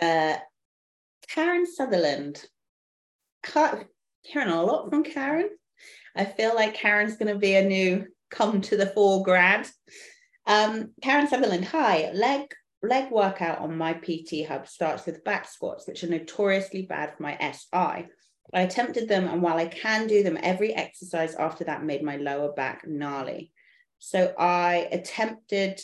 Uh, 0.00 0.36
Karen 1.28 1.66
Sutherland. 1.66 2.44
Hearing 4.22 4.48
a 4.48 4.62
lot 4.62 4.90
from 4.90 5.02
Karen. 5.02 5.50
I 6.14 6.24
feel 6.24 6.54
like 6.54 6.74
Karen's 6.74 7.16
going 7.16 7.32
to 7.32 7.38
be 7.38 7.54
a 7.54 7.64
new 7.64 8.06
come 8.30 8.60
to 8.62 8.76
the 8.76 8.86
fore 8.86 9.22
grad. 9.22 9.68
Um, 10.46 10.92
Karen 11.02 11.28
Sutherland, 11.28 11.64
hi. 11.64 12.10
Leg 12.12 12.52
leg 12.82 13.10
workout 13.12 13.60
on 13.60 13.76
my 13.76 13.92
PT 13.92 14.44
hub 14.46 14.66
starts 14.66 15.06
with 15.06 15.24
back 15.24 15.48
squats, 15.48 15.86
which 15.86 16.02
are 16.02 16.08
notoriously 16.08 16.82
bad 16.82 17.14
for 17.16 17.22
my 17.22 17.36
SI. 17.38 18.08
I 18.52 18.62
attempted 18.62 19.08
them, 19.08 19.28
and 19.28 19.40
while 19.40 19.56
I 19.56 19.66
can 19.66 20.06
do 20.06 20.22
them, 20.22 20.38
every 20.42 20.74
exercise 20.74 21.34
after 21.34 21.64
that 21.64 21.84
made 21.84 22.02
my 22.02 22.16
lower 22.16 22.52
back 22.52 22.86
gnarly. 22.86 23.52
So 23.98 24.34
I 24.38 24.88
attempted, 24.90 25.80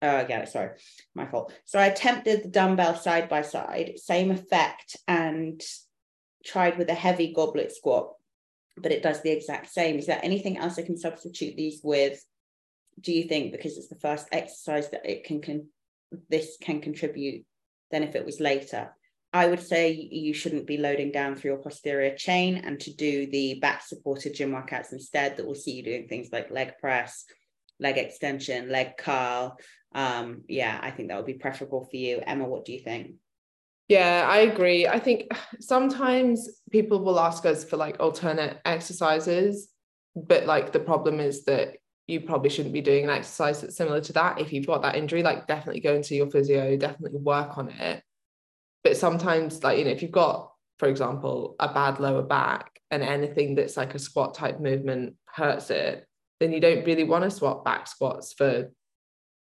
oh, 0.00 0.16
I 0.16 0.24
get 0.24 0.42
it, 0.42 0.48
sorry, 0.48 0.70
my 1.14 1.26
fault. 1.26 1.52
So 1.64 1.78
I 1.78 1.86
attempted 1.86 2.42
the 2.42 2.48
dumbbell 2.48 2.94
side 2.94 3.28
by 3.28 3.42
side, 3.42 3.94
same 3.96 4.30
effect, 4.30 4.96
and 5.08 5.60
tried 6.44 6.78
with 6.78 6.88
a 6.90 6.94
heavy 6.94 7.32
goblet 7.32 7.74
squat. 7.74 8.12
but 8.76 8.92
it 8.92 9.02
does 9.02 9.22
the 9.22 9.30
exact 9.30 9.70
same. 9.70 9.98
Is 9.98 10.06
there 10.06 10.20
anything 10.22 10.58
else 10.58 10.78
I 10.78 10.82
can 10.82 10.98
substitute 10.98 11.56
these 11.56 11.80
with? 11.82 12.24
Do 13.00 13.12
you 13.12 13.24
think 13.24 13.52
because 13.52 13.76
it's 13.76 13.88
the 13.88 13.96
first 13.96 14.28
exercise 14.32 14.90
that 14.90 15.06
it 15.06 15.24
can, 15.24 15.40
can 15.40 15.68
this 16.28 16.56
can 16.60 16.80
contribute 16.80 17.44
than 17.90 18.02
if 18.02 18.14
it 18.14 18.24
was 18.24 18.40
later? 18.40 18.94
I 19.34 19.48
would 19.48 19.60
say 19.60 19.90
you 19.90 20.32
shouldn't 20.32 20.64
be 20.64 20.76
loading 20.76 21.10
down 21.10 21.34
through 21.34 21.50
your 21.50 21.60
posterior 21.60 22.14
chain 22.14 22.58
and 22.58 22.78
to 22.78 22.94
do 22.94 23.26
the 23.26 23.54
back 23.54 23.82
supported 23.84 24.32
gym 24.32 24.52
workouts 24.52 24.92
instead 24.92 25.36
that 25.36 25.44
will 25.44 25.56
see 25.56 25.72
you 25.72 25.82
doing 25.82 26.06
things 26.06 26.28
like 26.30 26.52
leg 26.52 26.78
press, 26.80 27.24
leg 27.80 27.98
extension, 27.98 28.70
leg 28.70 28.96
curl. 28.96 29.58
Um, 29.92 30.42
yeah, 30.48 30.78
I 30.80 30.92
think 30.92 31.08
that 31.08 31.16
would 31.16 31.26
be 31.26 31.34
preferable 31.34 31.84
for 31.90 31.96
you. 31.96 32.22
Emma, 32.24 32.44
what 32.44 32.64
do 32.64 32.72
you 32.72 32.78
think? 32.78 33.14
Yeah, 33.88 34.24
I 34.30 34.38
agree. 34.38 34.86
I 34.86 35.00
think 35.00 35.26
sometimes 35.60 36.48
people 36.70 37.02
will 37.02 37.18
ask 37.18 37.44
us 37.44 37.64
for 37.64 37.76
like 37.76 37.96
alternate 37.98 38.60
exercises, 38.64 39.68
but 40.14 40.46
like 40.46 40.70
the 40.70 40.78
problem 40.78 41.18
is 41.18 41.44
that 41.46 41.78
you 42.06 42.20
probably 42.20 42.50
shouldn't 42.50 42.72
be 42.72 42.82
doing 42.82 43.02
an 43.02 43.10
exercise 43.10 43.62
that's 43.62 43.76
similar 43.76 44.00
to 44.02 44.12
that. 44.12 44.40
If 44.40 44.52
you've 44.52 44.68
got 44.68 44.82
that 44.82 44.94
injury, 44.94 45.24
like 45.24 45.48
definitely 45.48 45.80
go 45.80 45.96
into 45.96 46.14
your 46.14 46.30
physio, 46.30 46.76
definitely 46.76 47.18
work 47.18 47.58
on 47.58 47.70
it. 47.70 48.04
But 48.84 48.98
sometimes, 48.98 49.64
like, 49.64 49.78
you 49.78 49.84
know, 49.86 49.90
if 49.90 50.02
you've 50.02 50.12
got, 50.12 50.52
for 50.78 50.88
example, 50.88 51.56
a 51.58 51.72
bad 51.72 51.98
lower 51.98 52.22
back 52.22 52.78
and 52.90 53.02
anything 53.02 53.54
that's 53.54 53.78
like 53.78 53.94
a 53.94 53.98
squat 53.98 54.34
type 54.34 54.60
movement 54.60 55.14
hurts 55.24 55.70
it, 55.70 56.06
then 56.38 56.52
you 56.52 56.60
don't 56.60 56.84
really 56.84 57.04
want 57.04 57.24
to 57.24 57.30
swap 57.30 57.64
back 57.64 57.86
squats 57.86 58.34
for, 58.34 58.70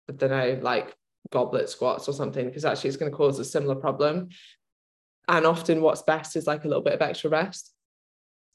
I 0.09 0.13
don't 0.13 0.29
know, 0.29 0.59
like 0.61 0.95
goblet 1.31 1.67
squats 1.69 2.07
or 2.07 2.13
something 2.13 2.45
because 2.45 2.63
actually 2.63 2.89
it's 2.89 2.97
going 2.97 3.11
to 3.11 3.17
cause 3.17 3.39
a 3.39 3.45
similar 3.45 3.75
problem. 3.75 4.29
And 5.27 5.45
often 5.47 5.81
what's 5.81 6.03
best 6.03 6.35
is 6.35 6.45
like 6.45 6.63
a 6.63 6.67
little 6.67 6.83
bit 6.83 6.93
of 6.93 7.01
extra 7.01 7.31
rest. 7.31 7.73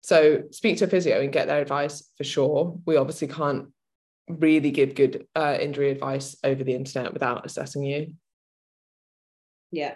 So 0.03 0.45
speak 0.53 0.79
to 0.79 0.85
a 0.85 0.89
physio 0.89 1.21
and 1.21 1.33
get 1.33 1.49
their 1.49 1.61
advice 1.61 2.09
for 2.17 2.25
sure. 2.25 2.79
We 2.87 2.97
obviously 2.97 3.27
can't 3.27 3.73
really 4.29 4.71
give 4.71 4.95
good 4.95 5.27
uh, 5.35 5.59
injury 5.61 5.91
advice 5.91 6.37
over 6.45 6.63
the 6.63 6.75
internet 6.75 7.13
without 7.13 7.45
assessing 7.45 7.83
you. 7.83 8.15
Yeah 9.73 9.95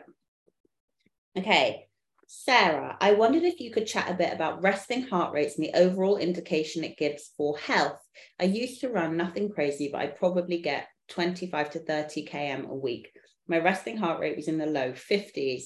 okay 1.36 1.86
Sarah, 2.34 2.96
I 2.98 3.12
wondered 3.12 3.42
if 3.42 3.60
you 3.60 3.70
could 3.70 3.86
chat 3.86 4.10
a 4.10 4.14
bit 4.14 4.32
about 4.32 4.62
resting 4.62 5.02
heart 5.02 5.34
rates 5.34 5.58
and 5.58 5.66
the 5.66 5.78
overall 5.78 6.16
indication 6.16 6.82
it 6.82 6.96
gives 6.96 7.30
for 7.36 7.58
health. 7.58 8.00
I 8.40 8.44
used 8.44 8.80
to 8.80 8.88
run 8.88 9.18
nothing 9.18 9.50
crazy, 9.50 9.90
but 9.92 10.00
I 10.00 10.06
probably 10.06 10.62
get 10.62 10.86
25 11.08 11.72
to 11.72 11.80
30 11.80 12.26
km 12.26 12.70
a 12.70 12.74
week. 12.74 13.10
My 13.48 13.58
resting 13.58 13.98
heart 13.98 14.18
rate 14.18 14.36
was 14.36 14.48
in 14.48 14.56
the 14.56 14.64
low 14.64 14.92
50s. 14.92 15.64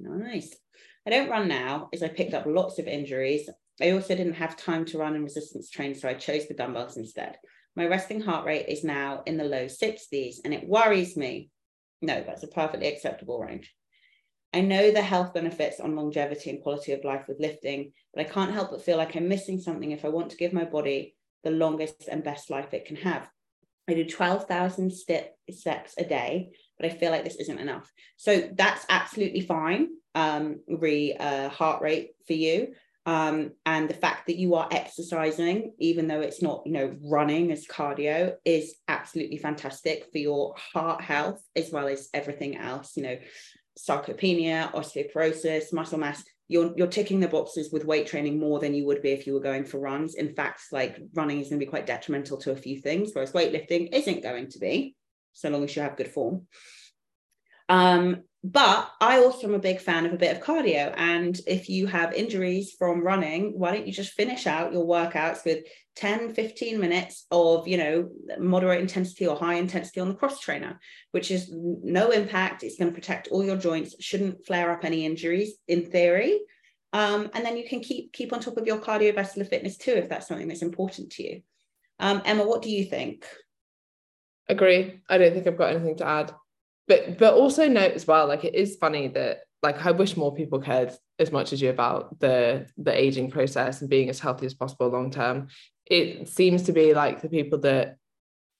Nice. 0.00 0.56
I 1.06 1.10
don't 1.10 1.28
run 1.28 1.46
now 1.46 1.90
as 1.92 2.02
I 2.02 2.08
picked 2.08 2.32
up 2.32 2.46
lots 2.46 2.78
of 2.78 2.86
injuries. 2.86 3.50
I 3.78 3.90
also 3.90 4.16
didn't 4.16 4.32
have 4.32 4.56
time 4.56 4.86
to 4.86 4.98
run 4.98 5.14
and 5.14 5.24
resistance 5.24 5.68
train, 5.68 5.94
so 5.94 6.08
I 6.08 6.14
chose 6.14 6.48
the 6.48 6.54
dumbbells 6.54 6.96
instead. 6.96 7.36
My 7.76 7.86
resting 7.86 8.22
heart 8.22 8.46
rate 8.46 8.66
is 8.66 8.82
now 8.82 9.22
in 9.26 9.36
the 9.36 9.44
low 9.44 9.66
60s 9.66 10.36
and 10.44 10.54
it 10.54 10.66
worries 10.66 11.18
me. 11.18 11.50
No, 12.00 12.24
that's 12.26 12.44
a 12.44 12.48
perfectly 12.48 12.88
acceptable 12.88 13.38
range. 13.38 13.74
I 14.52 14.62
know 14.62 14.90
the 14.90 15.02
health 15.02 15.34
benefits 15.34 15.78
on 15.78 15.94
longevity 15.94 16.50
and 16.50 16.62
quality 16.62 16.92
of 16.92 17.04
life 17.04 17.26
with 17.28 17.40
lifting, 17.40 17.92
but 18.14 18.24
I 18.24 18.28
can't 18.28 18.52
help 18.52 18.70
but 18.70 18.82
feel 18.82 18.96
like 18.96 19.14
I'm 19.14 19.28
missing 19.28 19.60
something 19.60 19.90
if 19.90 20.04
I 20.04 20.08
want 20.08 20.30
to 20.30 20.36
give 20.36 20.52
my 20.52 20.64
body 20.64 21.16
the 21.44 21.50
longest 21.50 22.08
and 22.10 22.24
best 22.24 22.50
life 22.50 22.72
it 22.72 22.86
can 22.86 22.96
have. 22.96 23.28
I 23.88 23.94
do 23.94 24.04
12,000 24.04 24.92
steps 24.92 25.94
a 25.98 26.04
day, 26.04 26.50
but 26.78 26.90
I 26.90 26.94
feel 26.94 27.10
like 27.10 27.24
this 27.24 27.36
isn't 27.36 27.58
enough. 27.58 27.90
So 28.16 28.50
that's 28.52 28.84
absolutely 28.88 29.40
fine, 29.40 29.88
um, 30.14 30.60
re 30.68 31.14
uh, 31.18 31.48
heart 31.48 31.82
rate 31.82 32.10
for 32.26 32.34
you. 32.34 32.74
Um, 33.06 33.52
and 33.64 33.88
the 33.88 33.94
fact 33.94 34.26
that 34.26 34.36
you 34.36 34.54
are 34.56 34.68
exercising, 34.70 35.72
even 35.78 36.08
though 36.08 36.20
it's 36.20 36.42
not, 36.42 36.64
you 36.66 36.72
know, 36.72 36.94
running 37.02 37.50
as 37.50 37.66
cardio, 37.66 38.34
is 38.44 38.74
absolutely 38.86 39.38
fantastic 39.38 40.04
for 40.12 40.18
your 40.18 40.54
heart 40.74 41.00
health 41.00 41.42
as 41.56 41.70
well 41.72 41.88
as 41.88 42.10
everything 42.12 42.58
else. 42.58 42.98
You 42.98 43.04
know, 43.04 43.18
sarcopenia, 43.78 44.72
osteoporosis, 44.72 45.72
muscle 45.72 45.98
mass 45.98 46.24
you're 46.48 46.72
you're 46.76 46.86
ticking 46.86 47.20
the 47.20 47.28
boxes 47.28 47.70
with 47.70 47.84
weight 47.84 48.06
training 48.06 48.38
more 48.38 48.58
than 48.58 48.74
you 48.74 48.86
would 48.86 49.02
be 49.02 49.10
if 49.10 49.26
you 49.26 49.34
were 49.34 49.40
going 49.40 49.64
for 49.64 49.78
runs. 49.78 50.14
In 50.14 50.34
fact, 50.34 50.62
like 50.72 50.98
running 51.14 51.40
is 51.40 51.50
going 51.50 51.60
to 51.60 51.64
be 51.64 51.70
quite 51.70 51.86
detrimental 51.86 52.38
to 52.38 52.52
a 52.52 52.56
few 52.56 52.80
things, 52.80 53.10
whereas 53.12 53.32
weightlifting 53.32 53.90
isn't 53.92 54.22
going 54.22 54.48
to 54.50 54.58
be, 54.58 54.96
so 55.34 55.50
long 55.50 55.62
as 55.62 55.76
you 55.76 55.82
have 55.82 55.96
good 55.96 56.08
form. 56.08 56.46
Um, 57.68 58.22
but 58.44 58.90
I 59.00 59.18
also 59.18 59.48
am 59.48 59.54
a 59.54 59.58
big 59.58 59.80
fan 59.80 60.06
of 60.06 60.12
a 60.12 60.16
bit 60.16 60.36
of 60.36 60.42
cardio. 60.42 60.94
And 60.96 61.38
if 61.46 61.68
you 61.68 61.86
have 61.86 62.14
injuries 62.14 62.72
from 62.78 63.02
running, 63.02 63.58
why 63.58 63.72
don't 63.72 63.86
you 63.86 63.92
just 63.92 64.12
finish 64.12 64.46
out 64.46 64.72
your 64.72 64.86
workouts 64.86 65.44
with 65.44 65.64
10, 65.96 66.34
15 66.34 66.78
minutes 66.78 67.26
of, 67.32 67.66
you 67.66 67.76
know, 67.76 68.08
moderate 68.38 68.80
intensity 68.80 69.26
or 69.26 69.36
high 69.36 69.54
intensity 69.54 70.00
on 70.00 70.08
the 70.08 70.14
cross 70.14 70.38
trainer, 70.38 70.78
which 71.10 71.32
is 71.32 71.50
no 71.52 72.10
impact. 72.10 72.62
It's 72.62 72.78
going 72.78 72.92
to 72.92 72.94
protect 72.94 73.28
all 73.28 73.44
your 73.44 73.56
joints, 73.56 73.96
shouldn't 73.98 74.46
flare 74.46 74.70
up 74.70 74.84
any 74.84 75.04
injuries 75.04 75.54
in 75.66 75.90
theory. 75.90 76.38
Um, 76.92 77.30
and 77.34 77.44
then 77.44 77.56
you 77.56 77.68
can 77.68 77.80
keep 77.80 78.12
keep 78.12 78.32
on 78.32 78.40
top 78.40 78.56
of 78.56 78.66
your 78.66 78.78
cardiovascular 78.78 79.48
fitness 79.48 79.76
too, 79.76 79.92
if 79.92 80.08
that's 80.08 80.28
something 80.28 80.48
that's 80.48 80.62
important 80.62 81.10
to 81.12 81.22
you. 81.22 81.42
Um, 81.98 82.22
Emma, 82.24 82.46
what 82.46 82.62
do 82.62 82.70
you 82.70 82.84
think? 82.84 83.26
Agree. 84.48 85.00
I 85.08 85.18
don't 85.18 85.34
think 85.34 85.46
I've 85.46 85.58
got 85.58 85.74
anything 85.74 85.96
to 85.96 86.06
add 86.06 86.32
but 86.88 87.18
but 87.18 87.34
also 87.34 87.68
note 87.68 87.92
as 87.92 88.06
well 88.06 88.26
like 88.26 88.44
it 88.44 88.54
is 88.54 88.76
funny 88.76 89.08
that 89.08 89.40
like 89.62 89.84
I 89.84 89.90
wish 89.90 90.16
more 90.16 90.34
people 90.34 90.60
cared 90.60 90.92
as 91.18 91.32
much 91.32 91.52
as 91.52 91.60
you 91.60 91.70
about 91.70 92.18
the 92.20 92.66
the 92.76 92.96
aging 92.96 93.30
process 93.30 93.80
and 93.80 93.90
being 93.90 94.08
as 94.08 94.20
healthy 94.20 94.46
as 94.46 94.54
possible 94.54 94.88
long 94.88 95.10
term. 95.10 95.48
It 95.86 96.28
seems 96.28 96.64
to 96.64 96.72
be 96.72 96.94
like 96.94 97.22
the 97.22 97.28
people 97.28 97.58
that 97.60 97.96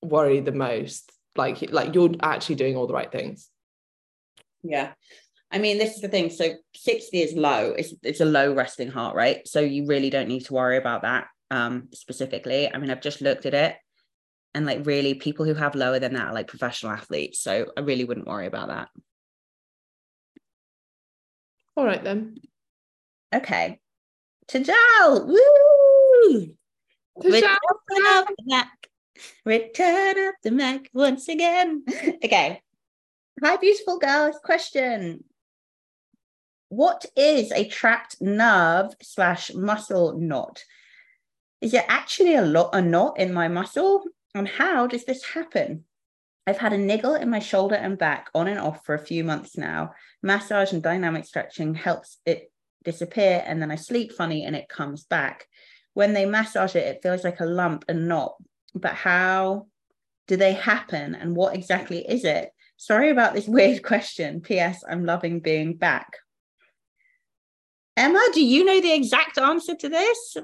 worry 0.02 0.40
the 0.40 0.52
most, 0.52 1.12
like 1.36 1.70
like 1.70 1.94
you're 1.94 2.14
actually 2.20 2.56
doing 2.56 2.76
all 2.76 2.86
the 2.86 2.94
right 2.94 3.12
things. 3.12 3.48
Yeah. 4.62 4.92
I 5.50 5.58
mean, 5.58 5.78
this 5.78 5.94
is 5.94 6.02
the 6.02 6.08
thing. 6.08 6.28
So 6.28 6.54
60 6.74 7.22
is 7.22 7.32
low. 7.34 7.72
It's 7.76 7.94
it's 8.02 8.20
a 8.20 8.24
low 8.24 8.52
resting 8.52 8.90
heart 8.90 9.14
rate. 9.14 9.46
So 9.46 9.60
you 9.60 9.86
really 9.86 10.10
don't 10.10 10.28
need 10.28 10.44
to 10.46 10.54
worry 10.54 10.78
about 10.78 11.02
that 11.02 11.28
um 11.50 11.88
specifically. 11.92 12.72
I 12.72 12.78
mean, 12.78 12.90
I've 12.90 13.00
just 13.00 13.20
looked 13.20 13.46
at 13.46 13.54
it 13.54 13.76
and 14.54 14.66
like 14.66 14.86
really 14.86 15.14
people 15.14 15.44
who 15.44 15.54
have 15.54 15.74
lower 15.74 15.98
than 15.98 16.14
that 16.14 16.28
are 16.28 16.34
like 16.34 16.48
professional 16.48 16.92
athletes 16.92 17.40
so 17.40 17.66
i 17.76 17.80
really 17.80 18.04
wouldn't 18.04 18.26
worry 18.26 18.46
about 18.46 18.68
that 18.68 18.88
all 21.76 21.84
right 21.84 22.02
then 22.04 22.36
okay 23.34 23.78
Tajal, 24.48 25.26
woo! 25.26 26.56
Return 27.16 27.58
of 27.78 28.26
the 28.26 28.44
Mack. 28.46 28.88
Return 29.44 30.28
of 30.28 30.34
the 30.42 30.50
Mack 30.50 30.88
once 30.94 31.28
again. 31.28 31.84
okay. 32.24 32.62
Hi, 33.44 33.56
beautiful 33.56 33.98
girls. 33.98 34.36
Question. 34.42 35.24
What 36.70 37.04
is 37.14 37.52
a 37.52 37.68
trapped 37.68 38.22
nerve 38.22 38.94
slash 39.02 39.52
muscle 39.52 40.18
knot? 40.18 40.64
Is 41.60 41.74
it 41.74 41.84
actually 41.86 42.34
a 42.34 42.42
lot 42.42 42.70
a 42.72 42.80
knot 42.80 43.18
in 43.18 43.34
my 43.34 43.48
muscle? 43.48 44.02
And 44.34 44.48
how 44.48 44.86
does 44.86 45.04
this 45.04 45.24
happen? 45.24 45.84
I've 46.46 46.58
had 46.58 46.72
a 46.72 46.78
niggle 46.78 47.14
in 47.14 47.28
my 47.28 47.40
shoulder 47.40 47.74
and 47.74 47.98
back 47.98 48.30
on 48.34 48.48
and 48.48 48.58
off 48.58 48.84
for 48.86 48.94
a 48.94 49.04
few 49.04 49.22
months 49.22 49.58
now. 49.58 49.92
Massage 50.22 50.72
and 50.72 50.82
dynamic 50.82 51.26
stretching 51.26 51.74
helps 51.74 52.18
it 52.24 52.50
disappear, 52.84 53.42
and 53.46 53.60
then 53.60 53.70
I 53.70 53.76
sleep 53.76 54.12
funny 54.12 54.44
and 54.44 54.56
it 54.56 54.68
comes 54.68 55.04
back. 55.04 55.46
When 55.92 56.14
they 56.14 56.24
massage 56.24 56.74
it, 56.74 56.86
it 56.86 57.02
feels 57.02 57.24
like 57.24 57.40
a 57.40 57.44
lump 57.44 57.84
and 57.88 58.08
knot. 58.08 58.36
But 58.74 58.94
how 58.94 59.66
do 60.26 60.36
they 60.36 60.54
happen, 60.54 61.14
and 61.14 61.36
what 61.36 61.54
exactly 61.54 61.98
is 61.98 62.24
it? 62.24 62.50
Sorry 62.78 63.10
about 63.10 63.34
this 63.34 63.48
weird 63.58 63.82
question. 63.82 64.40
P.S. 64.40 64.82
I'm 64.88 65.04
loving 65.04 65.40
being 65.40 65.76
back. 65.76 66.16
Emma, 67.96 68.24
do 68.32 68.42
you 68.42 68.64
know 68.64 68.80
the 68.80 68.94
exact 68.94 69.38
answer 69.38 69.74
to 69.74 69.88
this? 69.88 70.36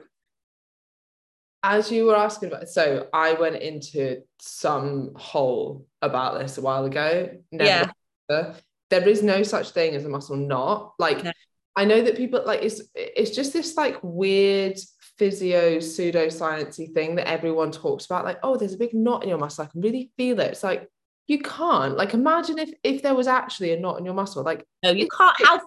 As 1.65 1.91
you 1.91 2.05
were 2.05 2.15
asking 2.15 2.51
about 2.51 2.69
so 2.69 3.09
i 3.13 3.33
went 3.33 3.57
into 3.57 4.21
some 4.39 5.13
hole 5.17 5.87
about 6.03 6.39
this 6.39 6.59
a 6.59 6.61
while 6.61 6.85
ago. 6.85 7.31
Never 7.51 7.91
yeah. 8.29 8.55
there 8.91 9.09
is 9.09 9.23
no 9.23 9.43
such 9.43 9.71
thing 9.71 9.95
as 9.95 10.05
a 10.05 10.09
muscle 10.09 10.37
knot. 10.37 10.93
Like 10.99 11.25
no. 11.25 11.33
i 11.75 11.85
know 11.85 12.03
that 12.03 12.17
people 12.17 12.43
like 12.45 12.63
it's 12.63 12.83
it's 12.95 13.31
just 13.31 13.53
this 13.53 13.77
like 13.77 13.99
weird 14.03 14.79
physio 15.17 15.79
pseudosciencey 15.79 16.93
thing 16.93 17.15
that 17.15 17.29
everyone 17.29 17.71
talks 17.71 18.05
about 18.05 18.25
like 18.25 18.39
oh 18.43 18.57
there's 18.57 18.75
a 18.75 18.79
big 18.79 18.95
knot 18.95 19.23
in 19.23 19.29
your 19.31 19.39
muscle. 19.39 19.65
I 19.65 19.69
can 19.69 19.81
really 19.81 20.13
feel 20.17 20.39
it. 20.41 20.53
It's 20.53 20.63
like 20.63 20.89
you 21.27 21.39
can't. 21.39 21.97
Like 21.97 22.13
imagine 22.13 22.59
if 22.59 22.71
if 22.83 23.03
there 23.03 23.15
was 23.15 23.27
actually 23.27 23.73
a 23.73 23.81
knot 23.81 23.99
in 23.99 24.05
your 24.05 24.15
muscle. 24.15 24.43
Like 24.43 24.67
no 24.83 24.91
you 24.91 25.09
can't. 25.09 25.35
how 25.43 25.61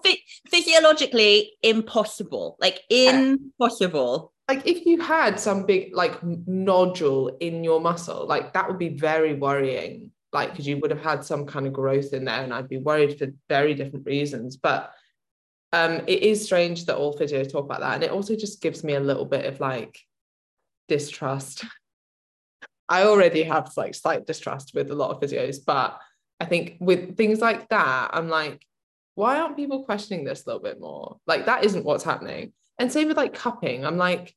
physiologically 0.48 1.54
impossible. 1.62 2.56
Like 2.60 2.82
impossible 2.88 4.32
like 4.48 4.66
if 4.66 4.86
you 4.86 5.00
had 5.00 5.38
some 5.38 5.66
big 5.66 5.94
like 5.94 6.18
nodule 6.22 7.28
in 7.40 7.62
your 7.62 7.80
muscle 7.80 8.26
like 8.26 8.52
that 8.52 8.66
would 8.66 8.78
be 8.78 8.88
very 8.88 9.34
worrying 9.34 10.10
like 10.32 10.50
because 10.50 10.66
you 10.66 10.78
would 10.78 10.90
have 10.90 11.02
had 11.02 11.24
some 11.24 11.46
kind 11.46 11.66
of 11.66 11.72
growth 11.72 12.12
in 12.12 12.24
there 12.24 12.42
and 12.42 12.52
i'd 12.52 12.68
be 12.68 12.78
worried 12.78 13.18
for 13.18 13.26
very 13.48 13.74
different 13.74 14.06
reasons 14.06 14.56
but 14.56 14.92
um, 15.72 16.00
it 16.06 16.22
is 16.22 16.44
strange 16.44 16.86
that 16.86 16.96
all 16.96 17.16
physios 17.16 17.50
talk 17.50 17.64
about 17.64 17.80
that. 17.80 17.94
And 17.94 18.04
it 18.04 18.10
also 18.10 18.34
just 18.34 18.62
gives 18.62 18.82
me 18.82 18.94
a 18.94 19.00
little 19.00 19.26
bit 19.26 19.44
of 19.44 19.60
like 19.60 19.98
distrust. 20.88 21.64
I 22.88 23.02
already 23.02 23.42
have 23.42 23.70
like 23.76 23.94
slight 23.94 24.26
distrust 24.26 24.72
with 24.74 24.90
a 24.90 24.94
lot 24.94 25.10
of 25.10 25.20
physios, 25.20 25.58
but 25.64 25.98
I 26.40 26.46
think 26.46 26.76
with 26.80 27.16
things 27.16 27.40
like 27.40 27.68
that, 27.68 28.10
I'm 28.14 28.28
like, 28.28 28.64
why 29.14 29.40
aren't 29.40 29.56
people 29.56 29.84
questioning 29.84 30.24
this 30.24 30.46
a 30.46 30.48
little 30.48 30.62
bit 30.62 30.80
more? 30.80 31.18
Like 31.26 31.46
that 31.46 31.64
isn't 31.64 31.84
what's 31.84 32.04
happening. 32.04 32.52
And 32.78 32.90
same 32.90 33.08
with 33.08 33.16
like 33.16 33.34
cupping. 33.34 33.84
I'm 33.84 33.98
like, 33.98 34.34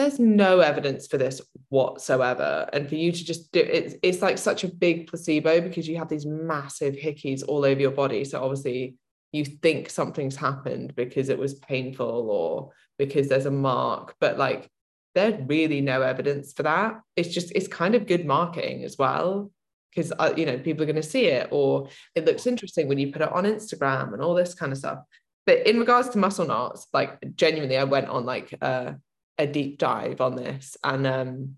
there's 0.00 0.18
no 0.18 0.60
evidence 0.60 1.06
for 1.06 1.18
this 1.18 1.42
whatsoever. 1.68 2.68
And 2.72 2.88
for 2.88 2.94
you 2.94 3.12
to 3.12 3.24
just 3.24 3.52
do 3.52 3.60
it, 3.60 3.98
it's 4.02 4.22
like 4.22 4.38
such 4.38 4.64
a 4.64 4.68
big 4.68 5.08
placebo 5.08 5.60
because 5.60 5.86
you 5.86 5.98
have 5.98 6.08
these 6.08 6.24
massive 6.24 6.94
hickeys 6.94 7.44
all 7.46 7.66
over 7.66 7.78
your 7.80 7.90
body. 7.90 8.24
So 8.24 8.42
obviously 8.42 8.96
you 9.32 9.44
think 9.44 9.90
something's 9.90 10.36
happened 10.36 10.96
because 10.96 11.28
it 11.28 11.38
was 11.38 11.54
painful 11.54 12.30
or 12.30 12.70
because 12.98 13.28
there's 13.28 13.44
a 13.44 13.50
mark, 13.50 14.14
but 14.20 14.38
like 14.38 14.70
there's 15.14 15.38
really 15.46 15.82
no 15.82 16.00
evidence 16.00 16.54
for 16.54 16.62
that. 16.62 17.00
It's 17.14 17.28
just 17.28 17.52
it's 17.54 17.68
kind 17.68 17.94
of 17.94 18.06
good 18.06 18.24
marketing 18.24 18.84
as 18.84 18.96
well 18.98 19.52
because 19.94 20.12
uh, 20.18 20.32
you 20.34 20.46
know 20.46 20.58
people 20.58 20.82
are 20.82 20.86
going 20.86 20.96
to 20.96 21.02
see 21.02 21.26
it 21.26 21.48
or 21.50 21.88
it 22.14 22.24
looks 22.24 22.46
interesting 22.46 22.88
when 22.88 22.98
you 22.98 23.12
put 23.12 23.22
it 23.22 23.32
on 23.32 23.44
Instagram 23.44 24.14
and 24.14 24.22
all 24.22 24.34
this 24.34 24.54
kind 24.54 24.72
of 24.72 24.78
stuff. 24.78 25.00
But 25.44 25.66
in 25.66 25.78
regards 25.78 26.08
to 26.10 26.18
muscle 26.18 26.46
knots, 26.46 26.86
like 26.94 27.18
genuinely, 27.34 27.76
I 27.76 27.84
went 27.84 28.08
on 28.08 28.24
like 28.24 28.54
uh, 28.62 28.92
a 29.40 29.46
deep 29.46 29.78
dive 29.78 30.20
on 30.20 30.36
this, 30.36 30.76
and 30.84 31.06
um, 31.06 31.56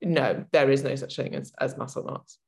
no, 0.00 0.44
there 0.52 0.70
is 0.70 0.84
no 0.84 0.94
such 0.96 1.16
thing 1.16 1.34
as 1.34 1.52
as 1.60 1.76
muscle 1.76 2.04
knots. 2.04 2.38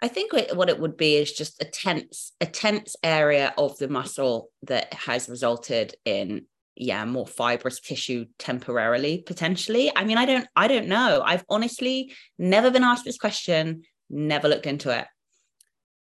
I 0.00 0.08
think 0.08 0.32
what 0.32 0.68
it 0.68 0.78
would 0.78 0.96
be 0.96 1.16
is 1.16 1.32
just 1.32 1.60
a 1.60 1.64
tense, 1.64 2.32
a 2.40 2.46
tense 2.46 2.94
area 3.02 3.52
of 3.58 3.76
the 3.78 3.88
muscle 3.88 4.50
that 4.62 4.92
has 4.94 5.28
resulted 5.28 5.94
in 6.04 6.46
yeah 6.76 7.04
more 7.04 7.26
fibrous 7.26 7.80
tissue 7.80 8.26
temporarily 8.38 9.24
potentially. 9.26 9.90
I 9.96 10.04
mean 10.04 10.18
i 10.18 10.24
don't 10.24 10.46
i 10.54 10.68
don't 10.68 10.86
know. 10.86 11.22
I've 11.24 11.44
honestly 11.48 12.12
never 12.38 12.70
been 12.70 12.84
asked 12.84 13.04
this 13.04 13.18
question 13.18 13.82
never 14.10 14.48
looked 14.48 14.66
into 14.66 14.96
it. 14.96 15.06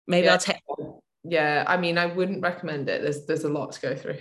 Maybe 0.09 0.27
yeah. 0.27 0.33
i'll 0.33 0.39
take 0.39 0.61
yeah 1.29 1.65
i 1.67 1.77
mean 1.77 1.99
i 1.99 2.07
wouldn't 2.07 2.43
recommend 2.43 2.89
it. 2.89 3.03
There's 3.03 3.27
there's 3.27 3.45
a 3.45 3.49
lot 3.49 3.73
to 3.73 3.81
go 3.81 3.95
through 3.95 4.19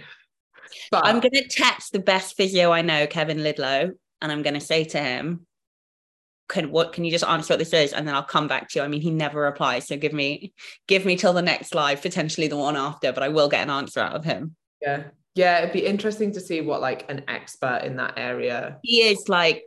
but 0.91 1.05
i'm 1.05 1.19
going 1.19 1.31
to 1.31 1.47
text 1.47 1.91
the 1.91 1.99
best 1.99 2.35
physio 2.35 2.71
i 2.71 2.81
know 2.81 3.07
kevin 3.07 3.37
lidlow 3.37 3.91
and 4.21 4.31
i'm 4.31 4.41
going 4.41 4.53
to 4.53 4.59
say 4.59 4.83
to 4.83 4.99
him 4.99 5.45
can 6.47 6.71
what 6.71 6.93
can 6.93 7.03
you 7.03 7.11
just 7.11 7.23
answer 7.25 7.53
what 7.53 7.59
this 7.59 7.73
is 7.73 7.93
and 7.93 8.07
then 8.07 8.15
I'll 8.15 8.23
come 8.23 8.47
back 8.47 8.69
to 8.69 8.79
you. 8.79 8.85
I 8.85 8.87
mean, 8.87 9.01
he 9.01 9.11
never 9.11 9.41
replies, 9.41 9.87
so 9.87 9.97
give 9.97 10.13
me 10.13 10.53
give 10.87 11.05
me 11.05 11.15
till 11.15 11.33
the 11.33 11.41
next 11.41 11.73
live, 11.73 12.01
potentially 12.01 12.47
the 12.47 12.57
one 12.57 12.75
after, 12.75 13.11
but 13.11 13.23
I 13.23 13.29
will 13.29 13.49
get 13.49 13.63
an 13.63 13.69
answer 13.69 13.99
out 13.99 14.13
of 14.15 14.25
him. 14.25 14.55
Yeah, 14.81 15.05
yeah, 15.33 15.59
it'd 15.59 15.73
be 15.73 15.85
interesting 15.85 16.33
to 16.33 16.39
see 16.39 16.61
what 16.61 16.81
like 16.81 17.09
an 17.09 17.23
expert 17.27 17.81
in 17.83 17.95
that 17.97 18.13
area. 18.17 18.79
He 18.83 19.01
is 19.01 19.27
like 19.27 19.63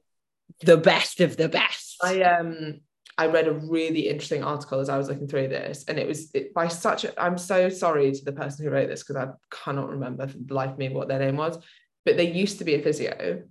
the 0.61 0.77
best 0.77 1.21
of 1.21 1.37
the 1.37 1.49
best. 1.49 1.97
I 2.03 2.23
um 2.23 2.81
I 3.19 3.27
read 3.27 3.49
a 3.49 3.53
really 3.53 4.09
interesting 4.09 4.45
article 4.45 4.79
as 4.79 4.89
I 4.89 4.97
was 4.97 5.09
looking 5.09 5.27
through 5.27 5.49
this, 5.49 5.85
and 5.89 5.99
it 5.99 6.07
was 6.07 6.31
it, 6.35 6.55
by 6.55 6.69
such. 6.69 7.05
I'm 7.19 7.37
so 7.37 7.69
sorry 7.69 8.13
to 8.13 8.25
the 8.25 8.33
person 8.33 8.65
who 8.65 8.71
wrote 8.71 8.89
this 8.89 9.03
because 9.03 9.17
I 9.17 9.29
cannot 9.51 9.91
remember 9.91 10.29
for 10.29 10.39
the 10.39 10.55
life 10.55 10.71
of 10.71 10.79
me 10.79 10.89
what 10.89 11.09
their 11.09 11.19
name 11.19 11.37
was, 11.37 11.59
but 12.07 12.17
they 12.17 12.31
used 12.31 12.59
to 12.59 12.65
be 12.65 12.77
a 12.77 12.83
physio, 12.83 13.43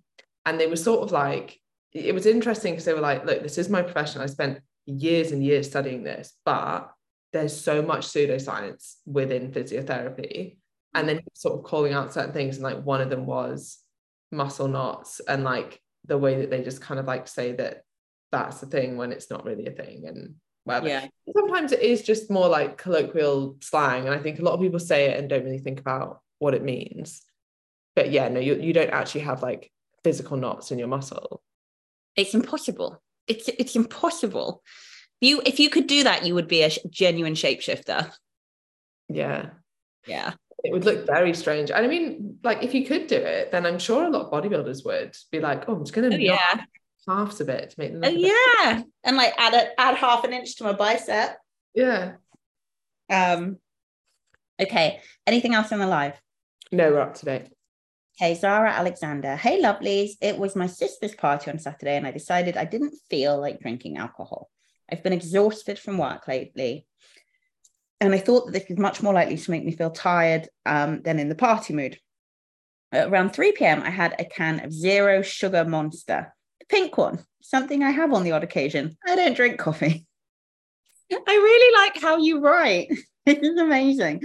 and 0.45 0.59
they 0.59 0.67
were 0.67 0.77
sort 0.77 1.01
of 1.01 1.11
like 1.11 1.59
it 1.93 2.13
was 2.13 2.25
interesting 2.25 2.73
because 2.73 2.85
they 2.85 2.93
were 2.93 3.01
like, 3.01 3.25
look, 3.25 3.43
this 3.43 3.57
is 3.57 3.69
my 3.69 3.81
profession. 3.81 4.21
I 4.21 4.27
spent 4.27 4.59
years 4.85 5.31
and 5.31 5.43
years 5.43 5.67
studying 5.67 6.03
this, 6.03 6.33
but 6.45 6.89
there's 7.33 7.59
so 7.59 7.81
much 7.81 8.07
pseudoscience 8.07 8.95
within 9.05 9.51
physiotherapy 9.51 10.57
and 10.93 11.09
then 11.09 11.19
sort 11.33 11.59
of 11.59 11.65
calling 11.65 11.93
out 11.93 12.13
certain 12.13 12.33
things 12.33 12.55
and 12.55 12.63
like 12.63 12.81
one 12.83 13.01
of 13.01 13.09
them 13.09 13.25
was 13.25 13.79
muscle 14.31 14.67
knots 14.67 15.19
and 15.27 15.43
like 15.43 15.81
the 16.05 16.17
way 16.17 16.39
that 16.41 16.49
they 16.49 16.63
just 16.63 16.81
kind 16.81 16.99
of 16.99 17.05
like 17.05 17.27
say 17.27 17.51
that 17.51 17.83
that's 18.31 18.59
the 18.59 18.67
thing 18.67 18.97
when 18.97 19.11
it's 19.11 19.29
not 19.29 19.45
really 19.45 19.67
a 19.67 19.71
thing 19.71 20.05
and 20.07 20.35
whatever. 20.63 20.87
Yeah. 20.87 21.07
Sometimes 21.33 21.71
it 21.71 21.81
is 21.81 22.01
just 22.01 22.29
more 22.29 22.47
like 22.47 22.77
colloquial 22.77 23.57
slang 23.61 24.05
and 24.05 24.13
I 24.13 24.19
think 24.19 24.39
a 24.39 24.43
lot 24.43 24.53
of 24.53 24.61
people 24.61 24.79
say 24.79 25.09
it 25.11 25.19
and 25.19 25.29
don't 25.29 25.43
really 25.43 25.59
think 25.59 25.79
about 25.79 26.21
what 26.39 26.53
it 26.53 26.63
means. 26.63 27.21
But 27.95 28.11
yeah, 28.11 28.27
no, 28.29 28.39
you 28.39 28.55
you 28.55 28.73
don't 28.73 28.91
actually 28.91 29.21
have 29.21 29.41
like 29.41 29.71
physical 30.03 30.37
knots 30.37 30.71
in 30.71 30.79
your 30.79 30.87
muscle. 30.87 31.41
It's 32.15 32.33
impossible. 32.33 33.01
It's 33.27 33.47
it's 33.47 33.75
impossible. 33.75 34.61
You 35.19 35.41
if 35.45 35.59
you 35.59 35.69
could 35.69 35.87
do 35.87 36.03
that, 36.03 36.25
you 36.25 36.35
would 36.35 36.47
be 36.47 36.63
a 36.63 36.69
genuine 36.89 37.33
shapeshifter. 37.33 38.11
Yeah. 39.09 39.49
Yeah 40.05 40.33
it 40.63 40.71
would 40.71 40.85
look 40.85 41.05
very 41.05 41.33
strange. 41.33 41.71
And 41.71 41.85
I 41.85 41.87
mean, 41.87 42.39
like 42.43 42.63
if 42.63 42.73
you 42.73 42.85
could 42.85 43.07
do 43.07 43.15
it, 43.15 43.51
then 43.51 43.65
I'm 43.65 43.79
sure 43.79 44.03
a 44.03 44.09
lot 44.09 44.25
of 44.25 44.31
bodybuilders 44.31 44.85
would 44.85 45.15
be 45.31 45.39
like, 45.39 45.67
oh, 45.67 45.75
I'm 45.75 45.83
just 45.83 45.93
gonna 45.93 46.09
oh, 46.13 46.17
yeah 46.17 46.63
halves 47.07 47.41
a 47.41 47.45
bit 47.45 47.71
to 47.71 47.79
make 47.79 47.93
them 47.93 48.01
oh, 48.03 48.09
yeah. 48.09 48.81
And 49.03 49.17
like 49.17 49.33
add 49.37 49.53
a 49.53 49.79
add 49.79 49.95
half 49.95 50.23
an 50.23 50.33
inch 50.33 50.55
to 50.57 50.63
my 50.63 50.73
bicep. 50.73 51.37
Yeah. 51.73 52.13
Um 53.09 53.57
okay. 54.61 55.01
Anything 55.25 55.53
else 55.53 55.71
on 55.71 55.79
the 55.79 55.87
live? 55.87 56.19
No, 56.71 56.91
we're 56.91 57.01
up 57.01 57.15
to 57.15 57.25
date. 57.25 57.47
Hey, 58.17 58.33
Zara 58.33 58.71
Alexander. 58.71 59.35
Hey, 59.35 59.61
lovelies. 59.61 60.11
It 60.21 60.37
was 60.37 60.55
my 60.55 60.67
sister's 60.67 61.13
party 61.13 61.51
on 61.51 61.59
Saturday, 61.59 61.95
and 61.95 62.07
I 62.07 62.11
decided 62.11 62.57
I 62.57 62.65
didn't 62.65 62.95
feel 63.11 63.39
like 63.39 63.59
drinking 63.59 63.97
alcohol. 63.97 64.49
I've 64.91 65.03
been 65.03 65.13
exhausted 65.13 65.77
from 65.77 65.99
work 65.99 66.27
lately 66.27 66.87
and 67.99 68.13
I 68.13 68.19
thought 68.19 68.45
that 68.45 68.51
this 68.53 68.69
is 68.69 68.77
much 68.77 69.01
more 69.01 69.13
likely 69.13 69.37
to 69.37 69.51
make 69.51 69.65
me 69.65 69.71
feel 69.71 69.89
tired 69.89 70.49
um, 70.65 71.01
than 71.01 71.19
in 71.19 71.29
the 71.29 71.35
party 71.35 71.73
mood. 71.73 71.97
At 72.91 73.09
around 73.09 73.31
3 73.31 73.53
p.m., 73.53 73.81
I 73.81 73.89
had 73.89 74.15
a 74.19 74.25
can 74.25 74.63
of 74.63 74.71
zero 74.71 75.21
sugar 75.21 75.65
monster, 75.65 76.33
pink 76.69 76.97
one, 76.97 77.23
something 77.41 77.83
I 77.83 77.91
have 77.91 78.13
on 78.13 78.23
the 78.23 78.31
odd 78.31 78.43
occasion. 78.43 78.97
I 79.05 79.15
don't 79.15 79.35
drink 79.35 79.59
coffee. 79.59 80.05
I 81.11 81.33
really 81.33 81.83
like 81.83 82.01
how 82.01 82.17
you 82.17 82.39
write. 82.39 82.89
it 83.25 83.43
is 83.43 83.57
amazing. 83.57 84.23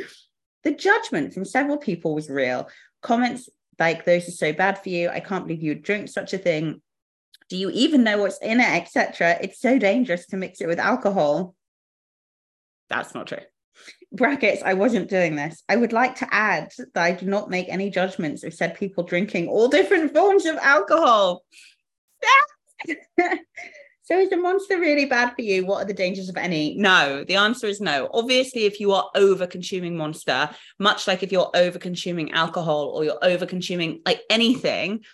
The 0.65 0.73
judgment 0.73 1.35
from 1.35 1.45
several 1.45 1.77
people 1.77 2.15
was 2.15 2.29
real. 2.29 2.69
Comments 3.03 3.49
like, 3.79 4.05
those 4.05 4.29
are 4.29 4.33
so 4.33 4.53
bad 4.53 4.79
for 4.79 4.91
you. 4.91 5.09
I 5.09 5.21
can't 5.21 5.47
believe 5.47 5.63
you 5.63 5.71
would 5.73 5.83
drink 5.83 6.09
such 6.09 6.33
a 6.33 6.39
thing. 6.39 6.83
Do 7.49 7.57
you 7.57 7.71
even 7.71 8.05
know 8.05 8.19
what's 8.19 8.39
in 8.39 8.61
it, 8.61 8.69
etc.? 8.69 9.39
It's 9.41 9.61
so 9.61 9.79
dangerous 9.79 10.27
to 10.27 10.37
mix 10.37 10.61
it 10.61 10.69
with 10.69 10.79
alcohol. 10.79 11.55
That's 12.89 13.15
not 13.15 13.27
true 13.27 13.39
brackets, 14.13 14.63
I 14.63 14.75
wasn't 14.75 15.09
doing 15.09 15.37
this. 15.37 15.63
I 15.69 15.77
would 15.77 15.93
like 15.93 16.17
to 16.17 16.29
add 16.33 16.71
that 16.95 17.03
I 17.03 17.13
do 17.13 17.27
not 17.27 17.51
make 17.51 17.69
any 17.69 17.91
judgments 17.91 18.45
of 18.45 18.55
said 18.55 18.77
people 18.77 19.05
drinking 19.05 19.49
all 19.49 19.69
different 19.69 20.13
forms 20.13 20.47
of 20.47 20.57
alcohol. 20.57 21.43
so 24.03 24.19
is 24.19 24.31
the 24.31 24.37
monster 24.37 24.79
really 24.79 25.07
bad 25.07 25.35
for 25.35 25.43
you? 25.43 25.65
What 25.65 25.83
are 25.83 25.87
the 25.87 25.95
dangers 25.95 26.29
of 26.29 26.37
any? 26.37 26.77
No, 26.77 27.25
the 27.25 27.37
answer 27.37 27.67
is 27.67 27.81
no. 27.81 28.09
Obviously, 28.13 28.65
if 28.65 28.81
you 28.81 28.93
are 28.93 29.11
over 29.15 29.47
consuming 29.47 29.97
monster, 29.97 30.51
much 30.79 31.07
like 31.07 31.23
if 31.23 31.33
you're 31.33 31.51
over 31.55 31.79
consuming 31.79 32.33
alcohol 32.33 32.93
or 32.95 33.05
you're 33.05 33.25
over 33.25 33.47
consuming 33.47 34.01
like 34.05 34.23
anything, 34.31 35.05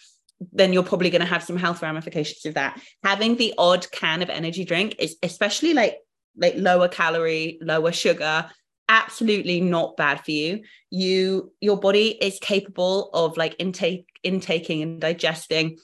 then 0.53 0.73
you're 0.73 0.85
probably 0.85 1.11
going 1.11 1.21
to 1.21 1.27
have 1.27 1.43
some 1.43 1.57
health 1.57 1.83
ramifications 1.83 2.47
of 2.47 2.55
that. 2.55 2.81
Having 3.05 3.37
the 3.37 3.55
odd 3.59 3.91
can 3.91 4.23
of 4.23 4.31
energy 4.31 4.65
drink 4.65 4.97
is 4.99 5.17
especially 5.23 5.75
like 5.75 5.99
like 6.37 6.55
lower 6.57 6.87
calorie, 6.87 7.59
lower 7.61 7.91
sugar, 7.91 8.49
absolutely 8.89 9.61
not 9.61 9.97
bad 9.97 10.25
for 10.25 10.31
you 10.31 10.63
you 10.91 11.53
your 11.61 11.79
body 11.79 12.09
is 12.09 12.39
capable 12.41 13.11
of 13.13 13.37
like 13.37 13.55
intake 13.59 14.07
intaking 14.23 14.83
and 14.83 15.01
digesting 15.01 15.77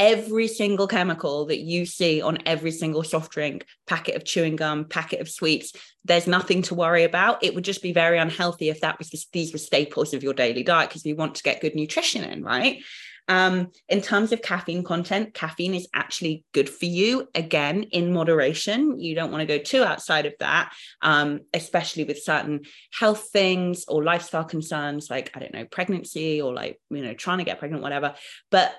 every 0.00 0.48
single 0.48 0.88
chemical 0.88 1.44
that 1.44 1.60
you 1.60 1.84
see 1.84 2.22
on 2.22 2.38
every 2.46 2.70
single 2.70 3.04
soft 3.04 3.30
drink 3.30 3.66
packet 3.86 4.16
of 4.16 4.24
chewing 4.24 4.56
gum 4.56 4.86
packet 4.86 5.20
of 5.20 5.28
sweets 5.28 5.74
there's 6.06 6.26
nothing 6.26 6.62
to 6.62 6.74
worry 6.74 7.04
about 7.04 7.44
it 7.44 7.54
would 7.54 7.64
just 7.64 7.82
be 7.82 7.92
very 7.92 8.18
unhealthy 8.18 8.70
if 8.70 8.80
that 8.80 8.98
was 8.98 9.10
just, 9.10 9.30
these 9.32 9.52
were 9.52 9.58
staples 9.58 10.14
of 10.14 10.22
your 10.22 10.32
daily 10.32 10.62
diet 10.62 10.88
because 10.88 11.04
we 11.04 11.12
want 11.12 11.34
to 11.34 11.42
get 11.42 11.60
good 11.60 11.74
nutrition 11.76 12.24
in 12.24 12.42
right 12.42 12.82
um, 13.28 13.70
in 13.88 14.00
terms 14.00 14.32
of 14.32 14.42
caffeine 14.42 14.82
content, 14.82 15.34
caffeine 15.34 15.74
is 15.74 15.86
actually 15.94 16.42
good 16.52 16.68
for 16.68 16.86
you. 16.86 17.28
Again, 17.32 17.84
in 17.84 18.12
moderation. 18.12 18.98
You 18.98 19.14
don't 19.14 19.30
want 19.30 19.40
to 19.42 19.46
go 19.46 19.62
too 19.62 19.84
outside 19.84 20.26
of 20.26 20.32
that, 20.40 20.72
um, 21.00 21.42
especially 21.54 22.02
with 22.02 22.24
certain 22.24 22.62
health 22.92 23.28
things 23.32 23.84
or 23.86 24.02
lifestyle 24.02 24.42
concerns, 24.42 25.08
like, 25.08 25.30
I 25.36 25.38
don't 25.38 25.54
know, 25.54 25.64
pregnancy 25.64 26.42
or 26.42 26.52
like, 26.52 26.80
you 26.90 27.04
know, 27.04 27.14
trying 27.14 27.38
to 27.38 27.44
get 27.44 27.60
pregnant, 27.60 27.84
whatever. 27.84 28.16
But 28.50 28.74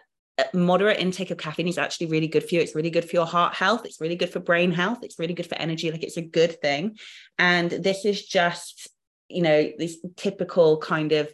moderate 0.53 0.99
intake 0.99 1.31
of 1.31 1.37
caffeine 1.37 1.67
is 1.67 1.77
actually 1.77 2.07
really 2.07 2.27
good 2.27 2.43
for 2.47 2.55
you. 2.55 2.61
It's 2.61 2.75
really 2.75 2.89
good 2.89 3.05
for 3.05 3.15
your 3.15 3.25
heart 3.25 3.53
health. 3.53 3.85
It's 3.85 4.01
really 4.01 4.15
good 4.15 4.29
for 4.29 4.39
brain 4.39 4.71
health. 4.71 4.99
It's 5.03 5.19
really 5.19 5.33
good 5.33 5.47
for 5.47 5.55
energy. 5.55 5.91
Like 5.91 6.03
it's 6.03 6.17
a 6.17 6.21
good 6.21 6.61
thing. 6.61 6.97
And 7.37 7.69
this 7.69 8.05
is 8.05 8.25
just, 8.25 8.89
you 9.29 9.41
know, 9.41 9.71
this 9.77 9.97
typical 10.17 10.77
kind 10.77 11.11
of 11.11 11.31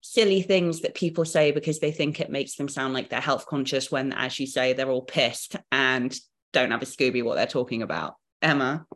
silly 0.00 0.42
things 0.42 0.80
that 0.80 0.94
people 0.94 1.24
say 1.24 1.50
because 1.50 1.80
they 1.80 1.90
think 1.90 2.20
it 2.20 2.30
makes 2.30 2.56
them 2.56 2.68
sound 2.68 2.94
like 2.94 3.10
they're 3.10 3.20
health 3.20 3.46
conscious 3.46 3.90
when 3.90 4.12
as 4.12 4.38
you 4.38 4.46
say 4.46 4.72
they're 4.72 4.90
all 4.90 5.02
pissed 5.02 5.56
and 5.72 6.16
don't 6.52 6.70
have 6.70 6.82
a 6.82 6.86
scooby 6.86 7.22
what 7.22 7.34
they're 7.34 7.46
talking 7.46 7.82
about 7.82 8.14
emma 8.40 8.86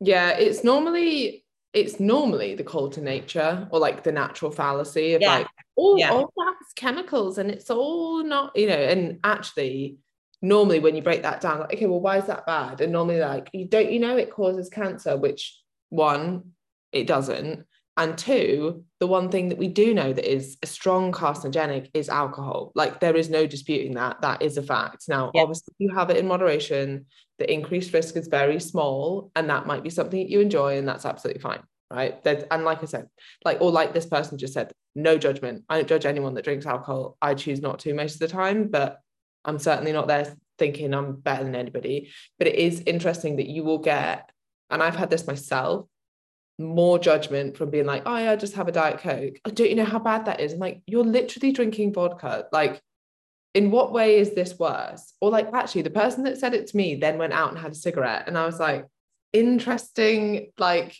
yeah 0.00 0.30
it's 0.30 0.64
normally 0.64 1.43
it's 1.74 1.98
normally 1.98 2.54
the 2.54 2.62
call 2.64 2.88
to 2.88 3.00
nature 3.00 3.66
or 3.70 3.80
like 3.80 4.04
the 4.04 4.12
natural 4.12 4.50
fallacy 4.50 5.14
of 5.14 5.20
Yeah. 5.22 5.38
like, 5.38 5.46
oh, 5.76 5.96
Yeah. 5.98 6.12
all 6.12 6.32
that's 6.36 6.72
chemicals 6.74 7.36
and 7.38 7.50
it's 7.50 7.68
all 7.68 8.22
not, 8.22 8.56
you 8.56 8.68
know, 8.68 8.74
and 8.74 9.18
actually 9.24 9.98
normally 10.40 10.78
when 10.78 10.94
you 10.94 11.02
break 11.02 11.22
that 11.22 11.40
down, 11.40 11.60
like, 11.60 11.74
okay, 11.74 11.86
well, 11.86 12.00
why 12.00 12.18
is 12.18 12.26
that 12.26 12.46
bad? 12.46 12.80
And 12.80 12.92
normally 12.92 13.18
like, 13.18 13.50
you 13.52 13.66
don't, 13.66 13.90
you 13.90 13.98
know, 13.98 14.16
it 14.16 14.30
causes 14.30 14.68
cancer, 14.68 15.16
which 15.16 15.58
one, 15.88 16.52
it 16.92 17.06
doesn't. 17.06 17.66
And 17.96 18.18
two, 18.18 18.84
the 18.98 19.06
one 19.06 19.28
thing 19.30 19.50
that 19.50 19.58
we 19.58 19.68
do 19.68 19.94
know 19.94 20.12
that 20.12 20.30
is 20.30 20.56
a 20.62 20.66
strong 20.66 21.12
carcinogenic 21.12 21.90
is 21.94 22.08
alcohol. 22.08 22.72
Like 22.74 22.98
there 22.98 23.16
is 23.16 23.30
no 23.30 23.46
disputing 23.46 23.94
that. 23.94 24.20
That 24.22 24.42
is 24.42 24.56
a 24.56 24.62
fact. 24.62 25.04
Now, 25.08 25.30
Yeah. 25.32 25.42
obviously, 25.42 25.72
if 25.72 25.76
you 25.78 25.94
have 25.94 26.10
it 26.10 26.16
in 26.16 26.26
moderation. 26.26 27.06
The 27.40 27.52
increased 27.52 27.92
risk 27.92 28.16
is 28.16 28.28
very 28.28 28.60
small, 28.60 29.32
and 29.34 29.50
that 29.50 29.66
might 29.66 29.82
be 29.82 29.90
something 29.90 30.20
that 30.20 30.30
you 30.30 30.38
enjoy, 30.38 30.78
and 30.78 30.86
that's 30.86 31.04
absolutely 31.04 31.42
fine, 31.42 31.64
right? 31.90 32.22
That 32.22 32.46
and 32.52 32.64
like 32.64 32.80
I 32.80 32.86
said, 32.86 33.08
like 33.44 33.60
or 33.60 33.72
like 33.72 33.92
this 33.92 34.06
person 34.06 34.38
just 34.38 34.54
said, 34.54 34.70
no 34.94 35.18
judgment. 35.18 35.64
I 35.68 35.78
don't 35.78 35.88
judge 35.88 36.06
anyone 36.06 36.34
that 36.34 36.44
drinks 36.44 36.64
alcohol. 36.64 37.16
I 37.20 37.34
choose 37.34 37.60
not 37.60 37.80
to 37.80 37.92
most 37.92 38.14
of 38.14 38.20
the 38.20 38.28
time, 38.28 38.68
but 38.68 39.00
I'm 39.44 39.58
certainly 39.58 39.90
not 39.90 40.06
there 40.06 40.36
thinking 40.60 40.94
I'm 40.94 41.16
better 41.16 41.42
than 41.42 41.56
anybody. 41.56 42.10
But 42.38 42.46
it 42.46 42.54
is 42.54 42.84
interesting 42.86 43.36
that 43.36 43.48
you 43.48 43.64
will 43.64 43.78
get, 43.78 44.30
and 44.70 44.80
I've 44.80 44.94
had 44.94 45.10
this 45.10 45.26
myself 45.26 45.88
more 46.58 46.98
judgment 46.98 47.56
from 47.56 47.70
being 47.70 47.86
like, 47.86 48.02
oh 48.06 48.16
yeah, 48.16 48.32
I 48.32 48.36
just 48.36 48.54
have 48.54 48.68
a 48.68 48.72
diet 48.72 49.00
coke. 49.00 49.34
Oh, 49.44 49.50
don't 49.50 49.68
you 49.68 49.76
know 49.76 49.84
how 49.84 49.98
bad 49.98 50.26
that 50.26 50.40
is? 50.40 50.52
I'm 50.52 50.58
like, 50.58 50.82
you're 50.86 51.04
literally 51.04 51.52
drinking 51.52 51.92
vodka. 51.92 52.46
Like, 52.52 52.80
in 53.54 53.70
what 53.70 53.92
way 53.92 54.18
is 54.18 54.34
this 54.34 54.58
worse? 54.58 55.14
Or 55.20 55.30
like, 55.30 55.52
actually, 55.52 55.82
the 55.82 55.90
person 55.90 56.24
that 56.24 56.38
said 56.38 56.54
it 56.54 56.66
to 56.68 56.76
me 56.76 56.96
then 56.96 57.18
went 57.18 57.32
out 57.32 57.50
and 57.50 57.58
had 57.58 57.72
a 57.72 57.76
cigarette, 57.76 58.24
and 58.26 58.38
I 58.38 58.46
was 58.46 58.60
like, 58.60 58.86
interesting, 59.32 60.52
like 60.58 60.96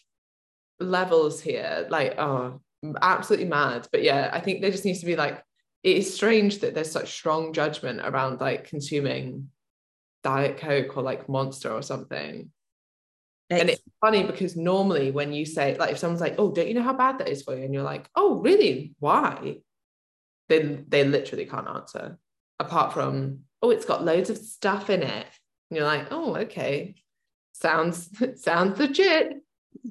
levels 0.80 1.40
here. 1.40 1.86
Like, 1.88 2.18
oh, 2.18 2.60
absolutely 3.00 3.48
mad. 3.48 3.88
But 3.92 4.02
yeah, 4.02 4.30
I 4.32 4.40
think 4.40 4.60
there 4.60 4.70
just 4.70 4.84
needs 4.84 5.00
to 5.00 5.06
be 5.06 5.16
like, 5.16 5.42
it 5.82 5.98
is 5.98 6.14
strange 6.14 6.60
that 6.60 6.74
there's 6.74 6.90
such 6.90 7.12
strong 7.12 7.52
judgment 7.52 8.00
around 8.02 8.40
like 8.40 8.68
consuming 8.68 9.50
diet 10.22 10.56
coke 10.56 10.96
or 10.96 11.02
like 11.02 11.28
monster 11.28 11.70
or 11.70 11.82
something 11.82 12.50
and 13.50 13.60
It's- 13.68 13.78
it's 13.78 13.96
funny 14.00 14.24
because 14.24 14.56
normally 14.56 15.10
when 15.10 15.32
you 15.32 15.44
say 15.46 15.76
like 15.76 15.92
if 15.92 15.98
someone's 15.98 16.20
like 16.20 16.36
oh 16.38 16.50
don't 16.52 16.68
you 16.68 16.74
know 16.74 16.82
how 16.82 16.94
bad 16.94 17.18
that 17.18 17.28
is 17.28 17.42
for 17.42 17.56
you 17.56 17.64
and 17.64 17.74
you're 17.74 17.82
like 17.82 18.08
oh 18.16 18.36
really 18.40 18.94
why 18.98 19.58
Then 20.48 20.84
they 20.88 21.04
literally 21.04 21.46
can't 21.46 21.68
answer 21.68 22.18
apart 22.58 22.92
from 22.92 23.40
oh 23.62 23.70
it's 23.70 23.84
got 23.86 24.04
loads 24.04 24.30
of 24.30 24.38
stuff 24.38 24.90
in 24.90 25.02
it 25.02 25.26
and 25.70 25.76
you're 25.76 25.86
like 25.86 26.08
oh 26.10 26.36
okay 26.36 26.94
sounds 27.52 28.10
sounds 28.42 28.78
legit 28.78 29.34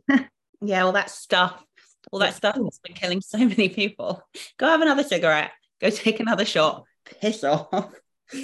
yeah, 0.61 0.83
all 0.83 0.93
that 0.93 1.09
stuff, 1.09 1.63
all 2.11 2.19
that 2.19 2.33
stuff 2.35 2.55
has 2.55 2.79
been 2.83 2.95
killing 2.95 3.21
so 3.21 3.37
many 3.37 3.69
people. 3.69 4.23
Go 4.57 4.67
have 4.67 4.81
another 4.81 5.03
cigarette. 5.03 5.51
Go 5.81 5.89
take 5.89 6.19
another 6.19 6.45
shot. 6.45 6.83
Piss 7.21 7.43
off. 7.43 7.93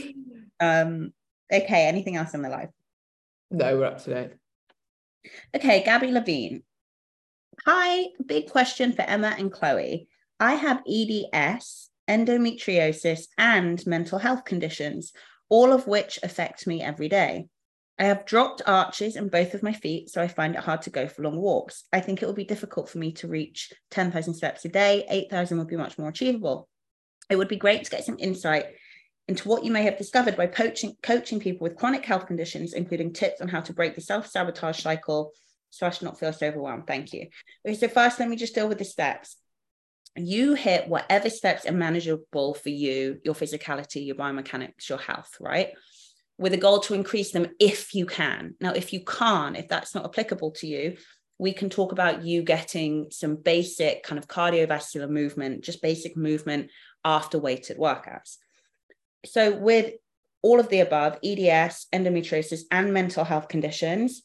Um. 0.62 1.14
Okay. 1.52 1.88
Anything 1.88 2.18
else 2.18 2.34
in 2.34 2.42
the 2.42 2.50
life? 2.50 2.70
no 3.50 3.78
we're 3.78 3.86
up 3.86 4.04
to 4.04 4.10
date 4.14 4.32
Okay, 5.56 5.84
Gabby 5.84 6.12
Levine. 6.12 6.64
Hi, 7.66 8.06
big 8.26 8.50
question 8.50 8.94
for 8.94 9.02
Emma 9.02 9.36
and 9.38 9.52
Chloe. 9.52 10.08
I 10.40 10.54
have 10.54 10.82
EDS, 10.88 11.90
endometriosis, 12.08 13.28
and 13.38 13.86
mental 13.86 14.20
health 14.20 14.46
conditions, 14.46 15.12
all 15.50 15.74
of 15.74 15.88
which 15.88 16.20
affect 16.24 16.66
me 16.66 16.82
every 16.82 17.10
day. 17.10 17.48
I 18.00 18.06
have 18.06 18.26
dropped 18.26 18.62
arches 18.66 19.18
in 19.18 19.28
both 19.28 19.54
of 19.54 19.62
my 19.62 19.74
feet, 19.74 20.10
so 20.10 20.22
I 20.22 20.30
find 20.30 20.56
it 20.56 20.62
hard 20.62 20.84
to 20.84 20.90
go 20.90 21.08
for 21.08 21.24
long 21.24 21.36
walks. 21.36 21.84
I 21.92 22.00
think 22.00 22.22
it 22.22 22.26
will 22.26 22.34
be 22.34 22.46
difficult 22.46 22.90
for 22.90 22.98
me 22.98 23.12
to 23.14 23.28
reach 23.28 23.74
10,000 23.92 24.34
steps 24.34 24.64
a 24.64 24.70
day. 24.70 25.06
8,000 25.10 25.58
would 25.58 25.68
be 25.68 25.76
much 25.76 25.98
more 25.98 26.08
achievable. 26.08 26.70
It 27.30 27.36
would 27.36 27.50
be 27.50 27.58
great 27.58 27.84
to 27.84 27.92
get 27.92 28.06
some 28.06 28.16
insight 28.18 28.68
into 29.30 29.48
what 29.48 29.64
you 29.64 29.72
may 29.72 29.84
have 29.84 29.96
discovered 29.96 30.36
by 30.36 30.48
coaching, 30.48 30.98
coaching 31.04 31.40
people 31.40 31.64
with 31.64 31.78
chronic 31.78 32.04
health 32.04 32.26
conditions, 32.26 32.74
including 32.74 33.14
tips 33.14 33.42
on 33.42 33.48
how 33.48 33.62
to 33.62 33.72
break 33.72 33.94
the 33.94 34.02
self 34.02 34.26
sabotage 34.28 34.82
cycle 34.82 35.32
slash 35.70 36.02
not 36.02 36.20
feel 36.20 36.34
so 36.34 36.48
overwhelmed. 36.48 36.88
Thank 36.88 37.14
you. 37.14 37.28
Okay, 37.66 37.76
so 37.76 37.88
first, 37.88 38.20
let 38.20 38.28
me 38.28 38.36
just 38.36 38.56
deal 38.56 38.68
with 38.68 38.80
the 38.80 38.86
steps. 38.86 39.38
You 40.16 40.56
hit 40.56 40.88
whatever 40.88 41.30
steps 41.30 41.68
are 41.68 41.72
manageable 41.72 42.56
for 42.56 42.70
you, 42.70 43.20
your 43.24 43.36
physicality, 43.36 44.04
your 44.04 44.16
biomechanics, 44.16 44.90
your 44.90 44.98
health, 44.98 45.38
right? 45.40 45.74
With 46.40 46.54
a 46.54 46.58
goal 46.58 46.80
to 46.82 46.96
increase 46.96 47.32
them 47.32 47.50
if 47.60 47.94
you 47.94 48.08
can. 48.08 48.56
Now, 48.60 48.74
if 48.74 48.92
you 48.94 49.06
can't, 49.06 49.56
if 49.56 49.68
that's 49.68 49.94
not 49.94 50.06
applicable 50.06 50.52
to 50.54 50.66
you, 50.66 50.98
we 51.38 51.54
can 51.54 51.70
talk 51.70 51.92
about 51.92 52.26
you 52.26 52.42
getting 52.42 53.12
some 53.12 53.36
basic 53.36 54.02
kind 54.02 54.18
of 54.18 54.28
cardiovascular 54.28 55.08
movement, 55.08 55.64
just 55.64 55.84
basic 55.84 56.18
movement 56.18 56.72
after 57.06 57.38
weighted 57.38 57.78
workouts. 57.78 58.38
So, 59.26 59.56
with 59.56 59.94
all 60.42 60.60
of 60.60 60.70
the 60.70 60.80
above, 60.80 61.20
EDS, 61.24 61.88
endometriosis, 61.94 62.62
and 62.72 62.94
mental 62.94 63.24
health 63.24 63.48
conditions, 63.48 64.22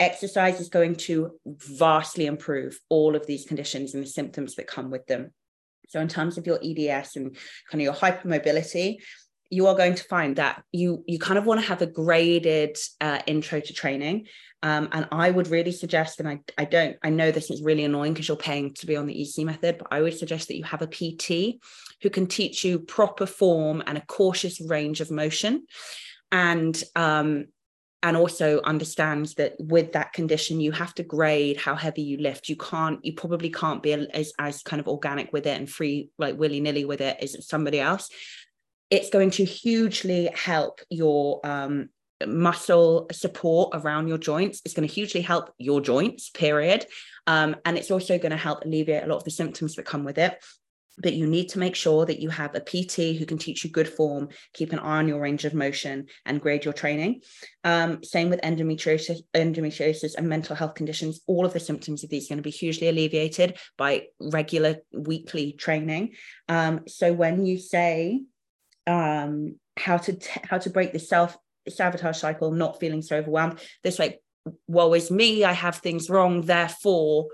exercise 0.00 0.60
is 0.60 0.68
going 0.68 0.94
to 0.94 1.32
vastly 1.46 2.26
improve 2.26 2.78
all 2.88 3.14
of 3.16 3.26
these 3.26 3.44
conditions 3.44 3.94
and 3.94 4.02
the 4.02 4.08
symptoms 4.08 4.54
that 4.54 4.66
come 4.66 4.90
with 4.90 5.06
them. 5.06 5.32
So, 5.88 6.00
in 6.00 6.08
terms 6.08 6.38
of 6.38 6.46
your 6.46 6.58
EDS 6.62 7.16
and 7.16 7.36
kind 7.70 7.80
of 7.80 7.80
your 7.80 7.94
hypermobility, 7.94 8.98
you 9.50 9.66
are 9.66 9.74
going 9.74 9.94
to 9.94 10.04
find 10.04 10.36
that 10.36 10.62
you 10.72 11.04
you 11.06 11.18
kind 11.18 11.38
of 11.38 11.46
want 11.46 11.60
to 11.60 11.66
have 11.66 11.82
a 11.82 11.86
graded 11.86 12.76
uh, 13.00 13.20
intro 13.26 13.60
to 13.60 13.72
training. 13.72 14.26
Um, 14.62 14.88
and 14.90 15.06
I 15.12 15.30
would 15.30 15.48
really 15.48 15.70
suggest, 15.70 16.18
and 16.18 16.28
I, 16.28 16.40
I 16.58 16.64
don't, 16.64 16.96
I 17.04 17.10
know 17.10 17.30
this 17.30 17.48
is 17.48 17.62
really 17.62 17.84
annoying 17.84 18.12
because 18.12 18.26
you're 18.26 18.36
paying 18.36 18.74
to 18.74 18.86
be 18.86 18.96
on 18.96 19.06
the 19.06 19.22
EC 19.22 19.44
method, 19.44 19.78
but 19.78 19.86
I 19.92 20.00
would 20.00 20.18
suggest 20.18 20.48
that 20.48 20.56
you 20.56 20.64
have 20.64 20.82
a 20.82 20.88
PT 20.88 21.60
who 22.02 22.10
can 22.10 22.26
teach 22.26 22.64
you 22.64 22.78
proper 22.78 23.26
form 23.26 23.82
and 23.86 23.98
a 23.98 24.06
cautious 24.06 24.60
range 24.60 25.00
of 25.00 25.10
motion. 25.10 25.66
And 26.30 26.80
um, 26.94 27.46
and 28.02 28.16
also 28.16 28.60
understands 28.62 29.34
that 29.34 29.54
with 29.58 29.92
that 29.92 30.12
condition 30.12 30.60
you 30.60 30.70
have 30.70 30.94
to 30.94 31.02
grade 31.02 31.56
how 31.56 31.74
heavy 31.74 32.02
you 32.02 32.16
lift. 32.18 32.48
You 32.48 32.56
can't 32.56 33.04
you 33.04 33.12
probably 33.12 33.50
can't 33.50 33.82
be 33.82 33.92
as, 33.92 34.32
as 34.38 34.62
kind 34.62 34.80
of 34.80 34.88
organic 34.88 35.32
with 35.32 35.46
it 35.46 35.58
and 35.58 35.68
free 35.68 36.10
like 36.18 36.38
willy-nilly 36.38 36.84
with 36.84 37.00
it 37.00 37.16
as 37.20 37.46
somebody 37.46 37.80
else. 37.80 38.08
It's 38.90 39.10
going 39.10 39.32
to 39.32 39.44
hugely 39.44 40.30
help 40.32 40.80
your 40.90 41.40
um, 41.44 41.88
muscle 42.26 43.08
support 43.12 43.70
around 43.74 44.08
your 44.08 44.18
joints. 44.18 44.62
It's 44.64 44.74
going 44.74 44.88
to 44.88 44.94
hugely 44.94 45.20
help 45.20 45.52
your 45.58 45.80
joints 45.80 46.30
period. 46.30 46.86
Um, 47.26 47.56
and 47.64 47.76
it's 47.76 47.90
also 47.90 48.16
going 48.16 48.30
to 48.30 48.36
help 48.36 48.64
alleviate 48.64 49.04
a 49.04 49.06
lot 49.06 49.16
of 49.16 49.24
the 49.24 49.30
symptoms 49.30 49.74
that 49.74 49.84
come 49.84 50.04
with 50.04 50.18
it 50.18 50.38
but 51.00 51.14
you 51.14 51.26
need 51.26 51.48
to 51.50 51.58
make 51.58 51.74
sure 51.74 52.04
that 52.06 52.20
you 52.20 52.28
have 52.28 52.54
a 52.54 52.60
PT 52.60 53.16
who 53.18 53.26
can 53.26 53.38
teach 53.38 53.64
you 53.64 53.70
good 53.70 53.88
form, 53.88 54.28
keep 54.52 54.72
an 54.72 54.78
eye 54.78 54.98
on 54.98 55.08
your 55.08 55.20
range 55.20 55.44
of 55.44 55.54
motion, 55.54 56.06
and 56.24 56.40
grade 56.40 56.64
your 56.64 56.74
training. 56.74 57.22
Um, 57.64 58.02
same 58.02 58.30
with 58.30 58.40
endometriosis, 58.42 59.20
endometriosis 59.34 60.14
and 60.16 60.28
mental 60.28 60.56
health 60.56 60.74
conditions. 60.74 61.20
All 61.26 61.46
of 61.46 61.52
the 61.52 61.60
symptoms 61.60 62.04
of 62.04 62.10
these 62.10 62.26
are 62.26 62.34
going 62.34 62.38
to 62.38 62.42
be 62.42 62.50
hugely 62.50 62.88
alleviated 62.88 63.58
by 63.76 64.06
regular 64.20 64.76
weekly 64.92 65.52
training. 65.52 66.14
Um, 66.48 66.80
so 66.86 67.12
when 67.12 67.46
you 67.46 67.58
say 67.58 68.22
um, 68.86 69.56
how 69.76 69.98
to 69.98 70.14
t- 70.14 70.40
how 70.44 70.58
to 70.58 70.70
break 70.70 70.92
the 70.92 70.98
self 70.98 71.36
sabotage 71.68 72.18
cycle, 72.18 72.50
not 72.50 72.80
feeling 72.80 73.02
so 73.02 73.16
overwhelmed, 73.16 73.60
this 73.84 73.98
like, 73.98 74.20
woe 74.66 74.94
is 74.94 75.10
me, 75.10 75.44
I 75.44 75.52
have 75.52 75.76
things 75.76 76.08
wrong, 76.08 76.42
therefore 76.42 77.28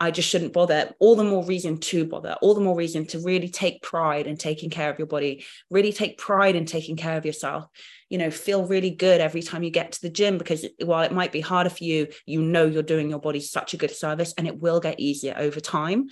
I 0.00 0.10
just 0.10 0.28
shouldn't 0.28 0.52
bother. 0.52 0.92
All 0.98 1.14
the 1.14 1.24
more 1.24 1.44
reason 1.44 1.78
to 1.78 2.04
bother, 2.04 2.36
all 2.42 2.54
the 2.54 2.60
more 2.60 2.76
reason 2.76 3.06
to 3.08 3.20
really 3.20 3.48
take 3.48 3.80
pride 3.82 4.26
in 4.26 4.36
taking 4.36 4.68
care 4.68 4.90
of 4.90 4.98
your 4.98 5.06
body, 5.06 5.44
really 5.70 5.92
take 5.92 6.18
pride 6.18 6.56
in 6.56 6.66
taking 6.66 6.96
care 6.96 7.16
of 7.16 7.24
yourself. 7.24 7.66
You 8.10 8.18
know, 8.18 8.30
feel 8.30 8.66
really 8.66 8.90
good 8.90 9.20
every 9.20 9.42
time 9.42 9.62
you 9.62 9.70
get 9.70 9.92
to 9.92 10.02
the 10.02 10.10
gym 10.10 10.36
because 10.36 10.66
while 10.84 11.04
it 11.04 11.12
might 11.12 11.32
be 11.32 11.40
harder 11.40 11.70
for 11.70 11.84
you, 11.84 12.08
you 12.26 12.42
know 12.42 12.66
you're 12.66 12.82
doing 12.82 13.08
your 13.08 13.20
body 13.20 13.40
such 13.40 13.72
a 13.72 13.76
good 13.76 13.90
service 13.90 14.34
and 14.36 14.46
it 14.46 14.60
will 14.60 14.80
get 14.80 15.00
easier 15.00 15.34
over 15.36 15.60
time. 15.60 16.08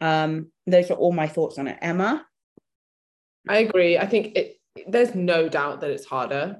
Um, 0.00 0.48
those 0.66 0.90
are 0.90 0.94
all 0.94 1.12
my 1.12 1.26
thoughts 1.26 1.58
on 1.58 1.68
it. 1.68 1.78
Emma? 1.80 2.26
I 3.48 3.58
agree. 3.58 3.98
I 3.98 4.06
think 4.06 4.36
it 4.36 4.56
there's 4.86 5.14
no 5.14 5.48
doubt 5.48 5.80
that 5.80 5.90
it's 5.90 6.06
harder, 6.06 6.56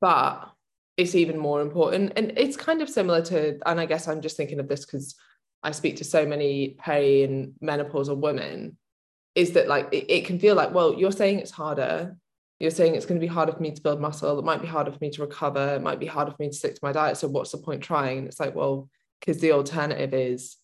but 0.00 0.50
it's 0.96 1.14
even 1.14 1.38
more 1.38 1.60
important. 1.60 2.12
And 2.16 2.32
it's 2.36 2.56
kind 2.56 2.80
of 2.80 2.88
similar 2.88 3.22
to, 3.22 3.58
and 3.66 3.80
I 3.80 3.86
guess 3.86 4.08
I'm 4.08 4.20
just 4.20 4.36
thinking 4.36 4.60
of 4.60 4.68
this 4.68 4.84
because 4.84 5.14
I 5.62 5.72
speak 5.72 5.96
to 5.96 6.04
so 6.04 6.26
many 6.26 6.76
peri 6.78 7.22
and 7.24 7.54
menopausal 7.62 8.18
women, 8.18 8.76
is 9.34 9.52
that 9.52 9.68
like 9.68 9.88
it, 9.92 10.10
it 10.10 10.24
can 10.26 10.38
feel 10.38 10.54
like, 10.54 10.72
well, 10.72 10.94
you're 10.94 11.12
saying 11.12 11.40
it's 11.40 11.50
harder. 11.50 12.16
You're 12.58 12.70
saying 12.70 12.94
it's 12.94 13.04
going 13.04 13.20
to 13.20 13.26
be 13.26 13.32
harder 13.32 13.52
for 13.52 13.60
me 13.60 13.72
to 13.72 13.82
build 13.82 14.00
muscle. 14.00 14.38
It 14.38 14.44
might 14.44 14.62
be 14.62 14.66
harder 14.66 14.90
for 14.90 14.98
me 15.00 15.10
to 15.10 15.22
recover. 15.22 15.74
It 15.74 15.82
might 15.82 16.00
be 16.00 16.06
harder 16.06 16.30
for 16.30 16.38
me 16.40 16.48
to 16.48 16.54
stick 16.54 16.74
to 16.74 16.80
my 16.82 16.92
diet. 16.92 17.18
So 17.18 17.28
what's 17.28 17.52
the 17.52 17.58
point 17.58 17.82
trying? 17.82 18.18
And 18.18 18.26
it's 18.26 18.40
like, 18.40 18.54
well, 18.54 18.88
because 19.20 19.40
the 19.40 19.52
alternative 19.52 20.14
is 20.14 20.56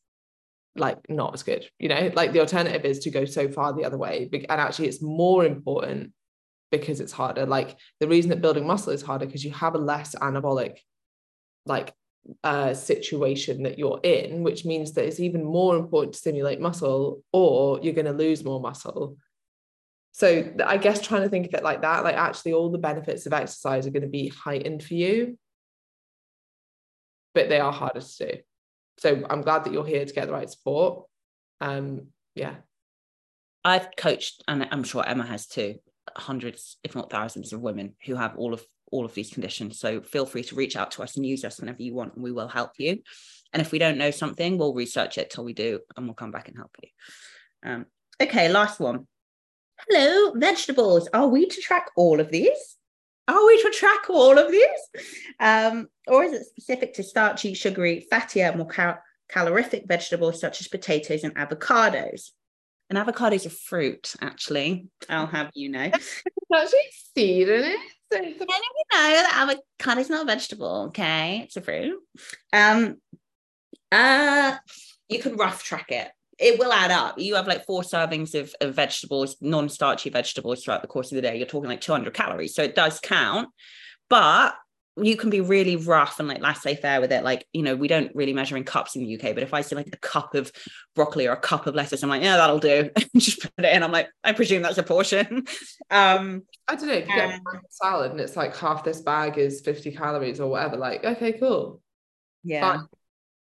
like 0.75 0.99
not 1.11 1.35
as 1.35 1.43
good, 1.43 1.69
you 1.79 1.89
know, 1.89 2.11
like 2.15 2.33
the 2.33 2.41
alternative 2.41 2.87
is 2.87 3.01
to 3.01 3.11
go 3.11 3.27
so 3.27 3.49
far 3.49 3.75
the 3.75 3.85
other 3.85 3.99
way. 3.99 4.29
And 4.33 4.61
actually, 4.61 4.89
it's 4.89 5.03
more 5.03 5.45
important 5.45 6.13
because 6.71 7.01
it's 7.01 7.13
harder. 7.13 7.45
Like 7.45 7.77
the 8.01 8.09
reason 8.09 8.31
that 8.31 8.41
building 8.41 8.67
muscle 8.67 8.93
is 8.93 9.03
harder 9.03 9.27
because 9.27 9.45
you 9.45 9.53
have 9.53 9.75
a 9.75 9.79
less 9.79 10.15
anabolic 10.15 10.79
like 11.67 11.93
uh, 12.45 12.75
situation 12.75 13.63
that 13.65 13.79
you're 13.79 14.01
in, 14.03 14.43
which 14.43 14.65
means 14.65 14.93
that 14.93 15.05
it's 15.05 15.21
even 15.21 15.45
more 15.45 15.77
important 15.77 16.15
to 16.15 16.19
stimulate 16.19 16.61
muscle, 16.61 17.23
or 17.33 17.81
you're 17.83 17.95
going 17.95 18.07
to 18.07 18.13
lose 18.13 18.45
more 18.45 18.61
muscle. 18.61 19.17
So 20.13 20.53
I 20.65 20.77
guess 20.77 21.01
trying 21.01 21.23
to 21.23 21.29
think 21.29 21.47
of 21.47 21.55
it 21.55 21.65
like 21.65 21.83
that, 21.83 22.05
like 22.05 22.17
actually 22.17 22.53
all 22.53 22.71
the 22.71 22.79
benefits 22.79 23.27
of 23.27 23.33
exercise 23.33 23.87
are 23.87 23.91
going 23.91 24.03
to 24.03 24.09
be 24.09 24.29
heightened 24.29 24.83
for 24.83 24.95
you, 24.95 25.39
but 27.35 27.49
they 27.49 27.61
are 27.61 27.73
harder 27.73 28.01
to 28.01 28.27
do. 28.27 28.39
So 28.99 29.25
I'm 29.31 29.41
glad 29.41 29.65
that 29.65 29.73
you're 29.73 29.87
here 29.87 30.05
to 30.05 30.13
get 30.13 30.27
the 30.27 30.33
right 30.33 30.51
support. 30.51 31.07
Um, 31.61 32.09
yeah. 32.35 32.57
I've 33.65 33.89
coached, 33.97 34.43
and 34.47 34.69
I'm 34.71 34.85
sure 34.85 35.07
Emma 35.07 35.25
has 35.25 35.47
too, 35.47 35.77
hundreds, 36.17 36.77
if 36.85 36.95
not 36.95 37.11
thousands, 37.11 37.53
of 37.53 37.61
women 37.61 37.95
who 38.05 38.15
have 38.15 38.37
all 38.37 38.55
of 38.55 38.65
all 38.91 39.05
of 39.05 39.15
these 39.15 39.31
conditions. 39.31 39.79
So 39.79 40.03
feel 40.03 40.27
free 40.27 40.43
to 40.45 40.55
reach 40.55 40.77
out 40.77 40.91
to 40.93 41.03
us 41.03 41.17
and 41.17 41.25
use 41.25 41.45
us 41.45 41.59
whenever 41.59 41.83
you 41.83 41.95
want, 41.95 42.15
and 42.15 42.23
we 42.23 42.33
will 42.33 42.49
help 42.49 42.73
you. 42.79 43.03
And 43.53 43.61
if 43.61 43.73
we 43.73 43.79
don't 43.79 43.99
know 43.99 44.11
something, 44.11 44.59
we'll 44.59 44.75
research 44.75 45.19
it 45.19 45.31
till 45.31 45.45
we 45.45 45.55
do, 45.55 45.81
and 45.97 46.07
we'll 46.07 46.15
come 46.15 46.31
back 46.31 46.49
and 46.49 46.57
help 46.57 46.77
you. 46.83 46.89
Um, 47.65 47.87
okay, 48.21 48.51
last 48.51 48.81
one. 48.81 49.07
Hello, 49.89 50.33
vegetables. 50.37 51.09
Are 51.13 51.27
we 51.27 51.47
to 51.47 51.61
track 51.61 51.91
all 51.97 52.21
of 52.21 52.31
these? 52.31 52.77
Are 53.29 53.47
we 53.47 53.63
to 53.63 53.71
track 53.71 54.11
all 54.11 54.39
of 54.39 54.51
these? 54.51 55.05
Um, 55.41 55.89
or 56.07 56.25
is 56.25 56.33
it 56.33 56.47
specific 56.47 56.95
to 56.95 57.03
starchy, 57.03 57.55
sugary, 57.55 58.07
fattier, 58.13 58.57
more 58.57 58.69
cal- 58.69 59.03
calorific 59.29 59.87
vegetables 59.87 60.41
such 60.41 60.61
as 60.61 60.69
potatoes 60.69 61.25
and 61.25 61.35
avocados? 61.37 62.31
And 62.93 62.99
avocados 62.99 63.47
a 63.47 63.49
fruit, 63.49 64.15
actually. 64.21 64.87
I'll 65.09 65.27
have 65.27 65.51
you 65.55 65.71
know. 65.71 65.91
It's 65.95 66.53
actually 66.55 66.81
seed 67.15 67.49
in 67.49 67.65
it. 67.65 67.79
So 68.13 68.19
and 68.19 68.27
you 68.29 68.45
know 68.45 68.47
that 68.93 69.33
avocado 69.35 70.01
is 70.03 70.11
not 70.11 70.25
a 70.25 70.27
vegetable, 70.27 70.89
okay? 70.89 71.41
It's 71.45 71.57
a 71.57 71.63
fruit. 71.63 71.99
Um, 72.53 72.99
uh, 73.91 74.57
you 75.09 75.21
can 75.21 75.37
rough 75.37 75.65
track 75.65 75.91
it. 75.91 76.11
It 76.39 76.59
will 76.59 76.71
add 76.71 76.91
up. 76.91 77.19
You 77.19 77.37
have 77.37 77.47
like 77.47 77.65
four 77.65 77.81
servings 77.81 78.39
of, 78.39 78.55
of 78.61 78.75
vegetables, 78.75 79.37
non-starchy 79.41 80.11
vegetables 80.11 80.63
throughout 80.63 80.83
the 80.83 80.89
course 80.89 81.11
of 81.11 81.17
the 81.17 81.23
day. 81.23 81.39
You're 81.39 81.47
talking 81.47 81.71
like 81.71 81.81
200 81.81 82.13
calories. 82.13 82.55
So 82.55 82.63
it 82.63 82.75
does 82.75 83.01
count. 83.01 83.49
But 84.11 84.55
you 84.97 85.17
can 85.17 85.31
be 85.31 85.41
really 85.41 85.77
rough 85.77 86.19
and 86.19 86.29
like 86.29 86.43
laissez-faire 86.43 87.01
with 87.01 87.13
it. 87.13 87.25
Like, 87.25 87.47
you 87.53 87.63
know, 87.63 87.75
we 87.75 87.89
don't 87.89 88.15
really 88.15 88.35
measure 88.35 88.57
in 88.57 88.65
cups 88.65 88.95
in 88.95 89.05
the 89.05 89.15
UK, 89.17 89.35
but 89.35 89.43
if 89.43 89.55
I 89.55 89.63
see 89.63 89.75
like 89.75 89.89
a 89.93 89.99
cup 89.99 90.35
of 90.35 90.53
broccoli 90.95 91.27
or 91.27 91.33
a 91.33 91.41
cup 91.41 91.67
of 91.67 91.75
lettuce, 91.75 92.03
I'm 92.03 92.11
like, 92.11 92.23
yeah, 92.23 92.37
that'll 92.37 92.59
do. 92.59 92.91
Just 93.17 93.41
put 93.41 93.65
it 93.65 93.75
in. 93.75 93.83
I'm 93.83 93.93
like, 93.93 94.11
I 94.23 94.33
presume 94.33 94.63
that's 94.63 94.79
a 94.79 94.83
portion. 94.83 95.47
Um, 95.91 96.45
I 96.67 96.75
don't 96.75 96.87
know. 96.87 96.95
If 96.95 97.07
you 97.07 97.15
get 97.15 97.35
a 97.35 97.41
salad 97.69 98.13
and 98.13 98.21
it's 98.21 98.35
like 98.35 98.57
half 98.57 98.83
this 98.83 99.03
bag 99.03 99.37
is 99.37 99.61
50 99.61 99.93
calories 99.93 100.41
or 100.41 100.49
whatever, 100.49 100.79
like, 100.79 101.05
okay, 101.05 101.33
cool. 101.33 101.83
Yeah. 102.43 102.79
But 102.79 102.87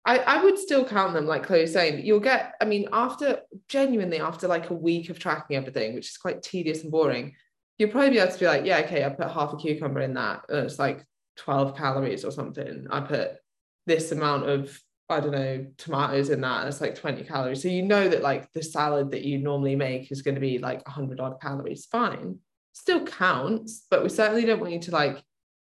I, 0.03 0.17
I 0.17 0.43
would 0.43 0.57
still 0.57 0.83
count 0.83 1.13
them, 1.13 1.27
like 1.27 1.43
Chloe's 1.43 1.73
saying. 1.73 2.03
You'll 2.03 2.21
get, 2.21 2.55
I 2.59 2.65
mean, 2.65 2.89
after 2.91 3.41
genuinely 3.67 4.19
after 4.19 4.47
like 4.47 4.71
a 4.71 4.73
week 4.73 5.09
of 5.09 5.19
tracking 5.19 5.57
everything, 5.57 5.93
which 5.93 6.09
is 6.09 6.17
quite 6.17 6.41
tedious 6.41 6.81
and 6.81 6.91
boring, 6.91 7.35
you'll 7.77 7.91
probably 7.91 8.11
be 8.11 8.19
able 8.19 8.31
to 8.31 8.39
be 8.39 8.47
like, 8.47 8.65
yeah, 8.65 8.79
okay, 8.79 9.05
I 9.05 9.09
put 9.09 9.29
half 9.29 9.53
a 9.53 9.57
cucumber 9.57 10.01
in 10.01 10.15
that. 10.15 10.45
And 10.49 10.65
it's 10.65 10.79
like 10.79 11.05
12 11.39 11.75
calories 11.75 12.25
or 12.25 12.31
something. 12.31 12.87
I 12.91 12.99
put 12.99 13.37
this 13.85 14.11
amount 14.11 14.49
of, 14.49 14.79
I 15.09 15.19
don't 15.19 15.31
know, 15.31 15.65
tomatoes 15.77 16.29
in 16.29 16.41
that. 16.41 16.67
It's 16.67 16.81
like 16.81 16.95
20 16.95 17.23
calories. 17.23 17.61
So 17.61 17.69
you 17.69 17.81
know 17.81 18.09
that 18.09 18.21
like 18.21 18.51
the 18.51 18.61
salad 18.61 19.11
that 19.11 19.23
you 19.23 19.39
normally 19.39 19.75
make 19.75 20.11
is 20.11 20.21
going 20.21 20.35
to 20.35 20.41
be 20.41 20.59
like 20.59 20.85
100 20.85 21.19
odd 21.19 21.41
calories. 21.41 21.85
Fine. 21.85 22.39
Still 22.73 23.05
counts, 23.05 23.85
but 23.89 24.03
we 24.03 24.09
certainly 24.09 24.45
don't 24.45 24.59
want 24.59 24.73
you 24.73 24.79
to 24.79 24.91
like 24.91 25.23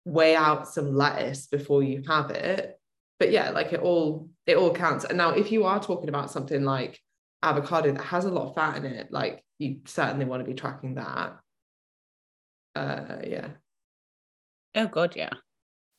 weigh 0.04 0.34
out 0.34 0.68
some 0.68 0.94
lettuce 0.94 1.46
before 1.46 1.82
you 1.82 2.02
have 2.08 2.30
it. 2.30 2.78
But 3.18 3.30
yeah, 3.30 3.50
like 3.50 3.72
it 3.72 3.80
all 3.80 4.30
it 4.46 4.56
all 4.56 4.72
counts. 4.72 5.04
And 5.04 5.18
now 5.18 5.30
if 5.30 5.52
you 5.52 5.64
are 5.64 5.80
talking 5.80 6.08
about 6.08 6.30
something 6.30 6.64
like 6.64 6.98
avocado 7.42 7.92
that 7.92 8.02
has 8.02 8.24
a 8.24 8.30
lot 8.30 8.48
of 8.48 8.54
fat 8.54 8.76
in 8.76 8.86
it, 8.86 9.12
like 9.12 9.44
you 9.58 9.80
certainly 9.84 10.24
want 10.24 10.40
to 10.40 10.50
be 10.50 10.54
tracking 10.54 10.94
that. 10.94 11.36
Uh 12.74 13.16
yeah. 13.24 13.48
Oh 14.74 14.86
god, 14.86 15.14
yeah. 15.16 15.30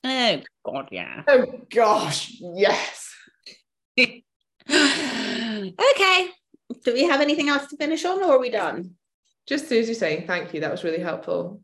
Oh 0.04 0.42
God, 0.66 0.90
yeah. 0.92 1.24
Oh 1.28 1.46
gosh, 1.74 2.36
yes. 2.40 3.14
okay. 3.98 4.22
Do 6.84 6.94
we 6.94 7.04
have 7.04 7.22
anything 7.22 7.50
else 7.50 7.68
to 7.68 7.78
finish 7.78 8.06
on, 8.06 8.24
or 8.24 8.36
are 8.36 8.40
we 8.40 8.50
done? 8.50 8.92
Just 9.48 9.68
Susie 9.68 9.94
saying 9.94 10.28
thank 10.28 10.54
you. 10.54 10.62
That 10.62 10.72
was 10.72 10.84
really 10.84 11.00
helpful. 11.00 11.62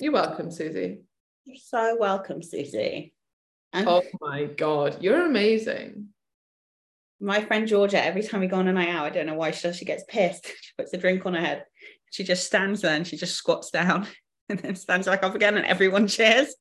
You're 0.00 0.12
welcome, 0.12 0.50
Susie. 0.50 1.00
You're 1.44 1.56
so 1.56 1.96
welcome, 1.98 2.42
Susie. 2.42 3.14
And 3.72 3.88
oh 3.88 4.02
my 4.20 4.44
God, 4.44 4.98
you're 5.00 5.24
amazing. 5.24 6.08
My 7.20 7.42
friend 7.42 7.68
Georgia, 7.68 8.02
every 8.02 8.22
time 8.22 8.40
we 8.40 8.46
go 8.46 8.56
on 8.56 8.68
a 8.68 8.72
night 8.72 8.88
out, 8.88 9.04
I 9.06 9.10
don't 9.10 9.26
know 9.26 9.34
why 9.34 9.50
she 9.50 9.68
does, 9.68 9.76
she 9.76 9.84
gets 9.84 10.04
pissed. 10.08 10.46
She 10.60 10.72
puts 10.76 10.92
a 10.92 10.98
drink 10.98 11.26
on 11.26 11.34
her 11.34 11.40
head. 11.40 11.64
She 12.10 12.24
just 12.24 12.46
stands 12.46 12.80
there 12.80 12.96
and 12.96 13.06
she 13.06 13.16
just 13.16 13.36
squats 13.36 13.70
down 13.70 14.06
and 14.48 14.58
then 14.58 14.74
stands 14.74 15.06
back 15.06 15.22
up 15.22 15.34
again 15.34 15.56
and 15.56 15.66
everyone 15.66 16.08
cheers. 16.08 16.54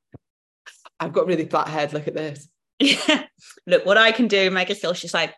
I've 0.99 1.13
got 1.13 1.27
really 1.27 1.45
flat 1.45 1.67
head. 1.67 1.93
Look 1.93 2.07
at 2.07 2.15
this. 2.15 2.47
Yeah. 2.81 3.25
Look 3.67 3.85
what 3.85 3.97
I 3.97 4.13
can 4.13 4.29
do. 4.29 4.49
Make 4.49 4.73
still. 4.73 4.93
She's 4.93 5.13
like, 5.13 5.35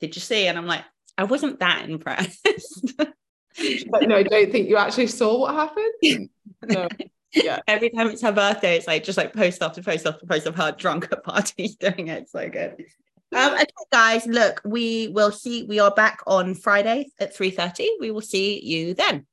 did 0.00 0.16
you 0.16 0.22
see? 0.22 0.46
And 0.46 0.56
I'm 0.56 0.66
like, 0.66 0.82
I 1.18 1.24
wasn't 1.24 1.60
that 1.60 1.86
impressed. 1.86 2.42
but 2.96 4.08
no, 4.08 4.16
I 4.16 4.22
don't 4.22 4.50
think 4.50 4.66
you 4.66 4.78
actually 4.78 5.08
saw 5.08 5.40
what 5.40 5.54
happened. 5.54 6.30
No. 6.66 6.88
Yeah. 7.32 7.60
Every 7.66 7.88
time 7.88 8.08
it's 8.08 8.20
her 8.20 8.32
birthday, 8.32 8.76
it's 8.76 8.86
like 8.86 9.02
just 9.02 9.16
like 9.16 9.32
post 9.32 9.62
after 9.62 9.82
post 9.82 10.06
after 10.06 10.26
post 10.26 10.46
of 10.46 10.56
her 10.56 10.72
drunk 10.72 11.08
at 11.10 11.24
parties 11.24 11.76
doing 11.76 12.08
it. 12.08 12.22
It's 12.22 12.32
so 12.32 12.48
good. 12.50 12.84
Um, 13.34 13.54
okay, 13.54 13.64
guys, 13.92 14.26
look, 14.26 14.60
we 14.64 15.08
will 15.08 15.32
see. 15.32 15.62
We 15.62 15.78
are 15.78 15.90
back 15.90 16.20
on 16.26 16.54
Friday 16.54 17.10
at 17.18 17.34
3:30. 17.34 17.86
We 18.00 18.10
will 18.10 18.20
see 18.20 18.60
you 18.62 18.94
then. 18.94 19.26